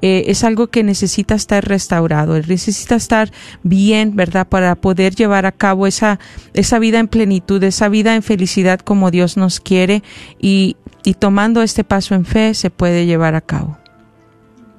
Eh, 0.02 0.24
es 0.26 0.44
algo 0.44 0.66
que 0.66 0.82
necesita 0.82 1.34
estar 1.34 1.66
restaurado, 1.66 2.38
necesita 2.38 2.96
estar 2.96 3.30
bien, 3.62 4.14
¿verdad? 4.14 4.46
Para 4.46 4.74
poder 4.74 5.14
llevar 5.14 5.46
a 5.46 5.52
cabo 5.52 5.86
esa, 5.86 6.18
esa 6.52 6.78
vida 6.78 6.98
en 6.98 7.08
plenitud, 7.08 7.62
esa 7.62 7.88
vida 7.88 8.14
en 8.14 8.22
felicidad 8.22 8.80
como 8.80 9.10
Dios 9.10 9.36
nos 9.36 9.58
quiere 9.58 10.02
y, 10.38 10.76
y 11.04 11.14
tomando 11.14 11.62
este 11.62 11.82
paso 11.82 12.14
en 12.14 12.26
fe 12.26 12.52
se 12.52 12.68
puede 12.68 13.06
llevar 13.06 13.34
a 13.34 13.40
cabo. 13.40 13.78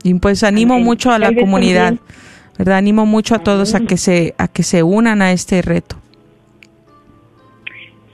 Y 0.03 0.13
pues 0.13 0.43
animo 0.43 0.79
mucho 0.79 1.11
a 1.11 1.19
la 1.19 1.33
comunidad, 1.33 1.95
¿verdad? 2.57 2.77
Animo 2.77 3.05
mucho 3.05 3.35
a 3.35 3.39
todos 3.39 3.75
a 3.75 3.81
que 3.81 3.97
se, 3.97 4.35
a 4.37 4.47
que 4.47 4.63
se 4.63 4.83
unan 4.83 5.21
a 5.21 5.31
este 5.31 5.61
reto. 5.61 5.97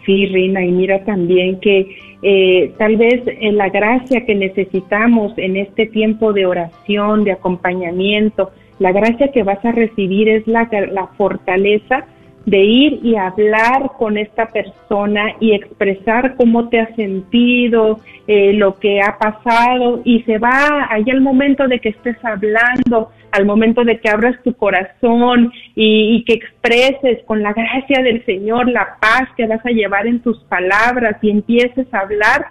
Sí, 0.05 0.25
Rina, 0.27 0.65
y 0.65 0.71
mira 0.71 1.03
también 1.05 1.59
que 1.59 1.95
eh, 2.23 2.73
tal 2.77 2.97
vez 2.97 3.21
eh, 3.27 3.51
la 3.51 3.69
gracia 3.69 4.25
que 4.25 4.33
necesitamos 4.33 5.33
en 5.37 5.57
este 5.57 5.87
tiempo 5.87 6.33
de 6.33 6.45
oración, 6.45 7.23
de 7.23 7.33
acompañamiento, 7.33 8.51
la 8.79 8.91
gracia 8.91 9.31
que 9.31 9.43
vas 9.43 9.63
a 9.65 9.71
recibir 9.71 10.29
es 10.29 10.47
la, 10.47 10.69
la 10.91 11.07
fortaleza 11.17 12.05
de 12.45 12.59
ir 12.59 12.99
y 13.03 13.15
hablar 13.15 13.91
con 13.97 14.17
esta 14.17 14.47
persona 14.47 15.35
y 15.39 15.53
expresar 15.53 16.35
cómo 16.35 16.69
te 16.69 16.79
has 16.79 16.93
sentido, 16.95 17.99
eh, 18.27 18.53
lo 18.53 18.79
que 18.79 19.01
ha 19.01 19.17
pasado 19.17 20.01
y 20.03 20.23
se 20.23 20.37
va 20.37 20.87
ahí 20.89 21.05
al 21.09 21.21
momento 21.21 21.67
de 21.67 21.79
que 21.79 21.89
estés 21.89 22.17
hablando, 22.23 23.11
al 23.31 23.45
momento 23.45 23.83
de 23.83 23.99
que 23.99 24.09
abras 24.09 24.35
tu 24.43 24.53
corazón 24.53 25.51
y, 25.75 26.15
y 26.15 26.25
que 26.25 26.33
expreses 26.33 27.23
con 27.25 27.41
la 27.41 27.53
gracia 27.53 28.03
del 28.03 28.25
Señor 28.25 28.69
la 28.69 28.97
paz 28.99 29.29
que 29.37 29.47
vas 29.47 29.65
a 29.65 29.71
llevar 29.71 30.05
en 30.05 30.19
tus 30.19 30.39
palabras 30.43 31.17
y 31.21 31.29
empieces 31.29 31.87
a 31.93 31.99
hablar, 31.99 32.47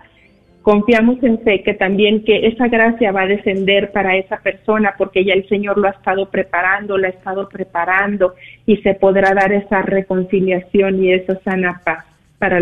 confiamos 0.62 1.22
en 1.22 1.40
fe 1.40 1.62
que 1.62 1.74
también 1.74 2.24
que 2.24 2.46
esa 2.46 2.68
gracia 2.68 3.12
va 3.12 3.22
a 3.22 3.26
descender 3.26 3.92
para 3.92 4.16
esa 4.16 4.38
persona 4.38 4.94
porque 4.96 5.24
ya 5.24 5.34
el 5.34 5.48
Señor 5.48 5.78
lo 5.78 5.88
ha 5.88 5.92
estado 5.92 6.30
preparando, 6.30 6.96
lo 6.96 7.06
ha 7.06 7.10
estado 7.10 7.48
preparando 7.48 8.34
y 8.64 8.76
se 8.78 8.94
podrá 8.94 9.34
dar 9.34 9.52
esa 9.52 9.82
reconciliación 9.82 11.02
y 11.02 11.12
esa 11.12 11.38
sana 11.40 11.80
paz 11.84 12.06
para 12.38 12.60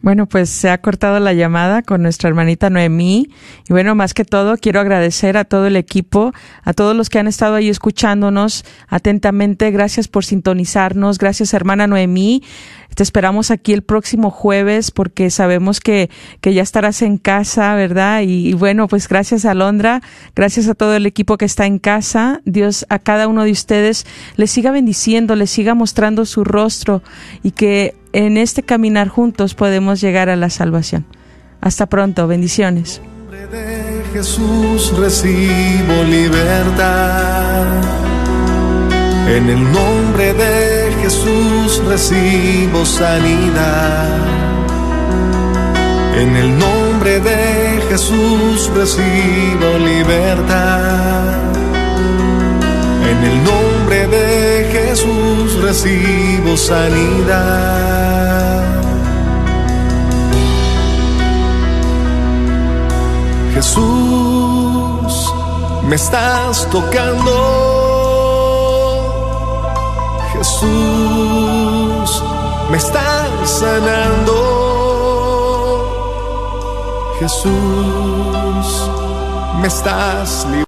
Bueno, 0.00 0.26
pues 0.26 0.48
se 0.48 0.70
ha 0.70 0.78
cortado 0.78 1.18
la 1.18 1.32
llamada 1.32 1.82
con 1.82 2.02
nuestra 2.02 2.28
hermanita 2.28 2.70
Noemí. 2.70 3.30
Y 3.68 3.72
bueno, 3.72 3.96
más 3.96 4.14
que 4.14 4.24
todo, 4.24 4.56
quiero 4.56 4.78
agradecer 4.78 5.36
a 5.36 5.44
todo 5.44 5.66
el 5.66 5.74
equipo, 5.74 6.32
a 6.62 6.72
todos 6.72 6.94
los 6.94 7.10
que 7.10 7.18
han 7.18 7.26
estado 7.26 7.56
ahí 7.56 7.68
escuchándonos 7.68 8.64
atentamente. 8.86 9.70
Gracias 9.72 10.06
por 10.06 10.24
sintonizarnos. 10.24 11.18
Gracias, 11.18 11.52
hermana 11.52 11.88
Noemí. 11.88 12.44
Te 12.94 13.02
esperamos 13.02 13.50
aquí 13.50 13.72
el 13.72 13.82
próximo 13.82 14.30
jueves 14.30 14.90
porque 14.90 15.30
sabemos 15.30 15.80
que, 15.80 16.10
que 16.40 16.54
ya 16.54 16.62
estarás 16.62 17.02
en 17.02 17.18
casa, 17.18 17.74
¿verdad? 17.74 18.22
Y, 18.22 18.54
bueno, 18.54 18.88
pues 18.88 19.08
gracias 19.08 19.44
a 19.44 19.54
Londra, 19.54 20.00
gracias 20.34 20.68
a 20.68 20.74
todo 20.74 20.96
el 20.96 21.06
equipo 21.06 21.38
que 21.38 21.44
está 21.44 21.66
en 21.66 21.78
casa. 21.78 22.40
Dios 22.44 22.86
a 22.88 22.98
cada 22.98 23.28
uno 23.28 23.44
de 23.44 23.52
ustedes 23.52 24.06
les 24.36 24.50
siga 24.50 24.70
bendiciendo, 24.72 25.36
les 25.36 25.50
siga 25.50 25.74
mostrando 25.74 26.24
su 26.24 26.44
rostro 26.44 27.02
y 27.42 27.52
que 27.52 27.94
en 28.12 28.36
este 28.36 28.62
caminar 28.62 29.08
juntos 29.08 29.54
podemos 29.54 30.00
llegar 30.00 30.28
a 30.28 30.36
la 30.36 30.50
salvación. 30.50 31.04
Hasta 31.60 31.86
pronto, 31.86 32.26
bendiciones. 32.26 33.00
En 33.02 33.10
nombre 33.10 33.46
de 33.48 34.02
Jesús 34.12 34.96
recibo 34.96 36.02
libertad. 36.08 37.66
En 39.28 39.48
el 39.50 39.62
nombre 39.72 40.32
de 40.34 40.92
Jesús 41.02 41.82
recibo 41.86 42.84
sanidad. 42.84 44.16
En 46.16 46.34
el 46.36 46.58
nombre 46.58 47.20
de 47.20 47.80
Jesús 47.90 48.70
recibo 48.74 49.78
libertad. 49.78 51.52
En 53.10 53.24
el 53.24 53.44
nombre 53.44 53.77
Jesús 54.98 55.62
recibo 55.62 56.56
sanidad. 56.56 57.44
Jesús, 63.54 65.32
me 65.84 65.94
estás 65.94 66.68
tocando. 66.72 67.32
Jesús, 70.32 72.10
me 72.68 72.76
estás 72.76 73.50
sanando. 73.60 74.34
Jesús, 77.20 78.90
me 79.60 79.68
estás 79.68 80.44
librando. 80.46 80.67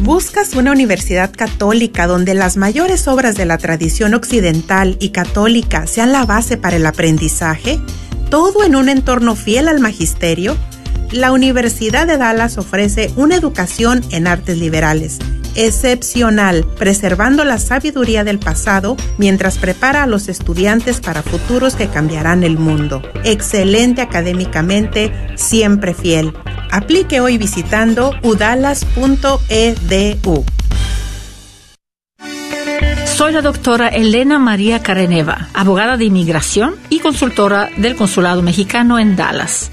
¿Buscas 0.00 0.54
una 0.54 0.72
universidad 0.72 1.32
católica 1.32 2.08
donde 2.08 2.34
las 2.34 2.56
mayores 2.56 3.06
obras 3.06 3.36
de 3.36 3.46
la 3.46 3.58
tradición 3.58 4.14
occidental 4.14 4.96
y 4.98 5.10
católica 5.10 5.86
sean 5.86 6.10
la 6.10 6.26
base 6.26 6.56
para 6.56 6.74
el 6.74 6.86
aprendizaje? 6.86 7.78
¿Todo 8.30 8.64
en 8.64 8.74
un 8.74 8.88
entorno 8.88 9.36
fiel 9.36 9.68
al 9.68 9.78
magisterio? 9.78 10.56
La 11.12 11.32
Universidad 11.32 12.06
de 12.06 12.16
Dallas 12.18 12.58
ofrece 12.58 13.12
una 13.16 13.36
educación 13.36 14.02
en 14.10 14.26
artes 14.26 14.58
liberales 14.58 15.18
excepcional, 15.56 16.64
preservando 16.78 17.44
la 17.44 17.58
sabiduría 17.58 18.22
del 18.22 18.38
pasado 18.38 18.96
mientras 19.18 19.58
prepara 19.58 20.04
a 20.04 20.06
los 20.06 20.28
estudiantes 20.28 21.00
para 21.00 21.22
futuros 21.22 21.74
que 21.74 21.88
cambiarán 21.88 22.44
el 22.44 22.58
mundo. 22.58 23.02
Excelente 23.24 24.02
académicamente, 24.02 25.12
siempre 25.34 25.94
fiel. 25.94 26.32
Aplique 26.70 27.20
hoy 27.20 27.38
visitando 27.38 28.12
udalas.edu. 28.22 28.84
Soy 33.06 33.32
la 33.32 33.40
doctora 33.40 33.88
Elena 33.88 34.38
María 34.38 34.82
Careneva, 34.82 35.48
abogada 35.54 35.96
de 35.96 36.04
inmigración 36.04 36.76
y 36.90 36.98
consultora 36.98 37.70
del 37.78 37.96
Consulado 37.96 38.42
Mexicano 38.42 38.98
en 38.98 39.16
Dallas. 39.16 39.72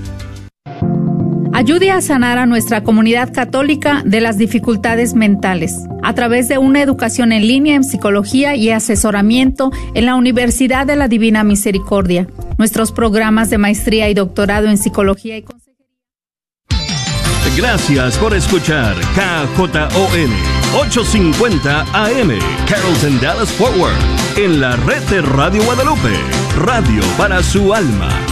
Ayude 1.61 1.91
a 1.91 2.01
sanar 2.01 2.39
a 2.39 2.47
nuestra 2.47 2.81
comunidad 2.81 3.31
católica 3.31 4.01
de 4.03 4.19
las 4.19 4.39
dificultades 4.39 5.13
mentales 5.13 5.75
a 6.01 6.15
través 6.15 6.47
de 6.47 6.57
una 6.57 6.81
educación 6.81 7.31
en 7.31 7.47
línea 7.47 7.75
en 7.75 7.83
psicología 7.83 8.55
y 8.55 8.71
asesoramiento 8.71 9.69
en 9.93 10.07
la 10.07 10.15
Universidad 10.15 10.87
de 10.87 10.95
la 10.95 11.07
Divina 11.07 11.43
Misericordia. 11.43 12.25
Nuestros 12.57 12.91
programas 12.91 13.51
de 13.51 13.59
maestría 13.59 14.09
y 14.09 14.15
doctorado 14.15 14.69
en 14.69 14.79
psicología 14.79 15.37
y 15.37 15.43
consejería. 15.43 15.85
Gracias 17.55 18.17
por 18.17 18.33
escuchar 18.33 18.95
KJON 19.13 20.31
850 20.79 21.81
AM, 21.93 22.39
Carrollton 22.67 23.21
Dallas 23.21 23.51
Forward, 23.51 23.93
en 24.35 24.61
la 24.61 24.77
red 24.77 25.03
de 25.11 25.21
Radio 25.21 25.63
Guadalupe, 25.65 26.15
radio 26.57 27.03
para 27.19 27.43
su 27.43 27.71
alma. 27.71 28.30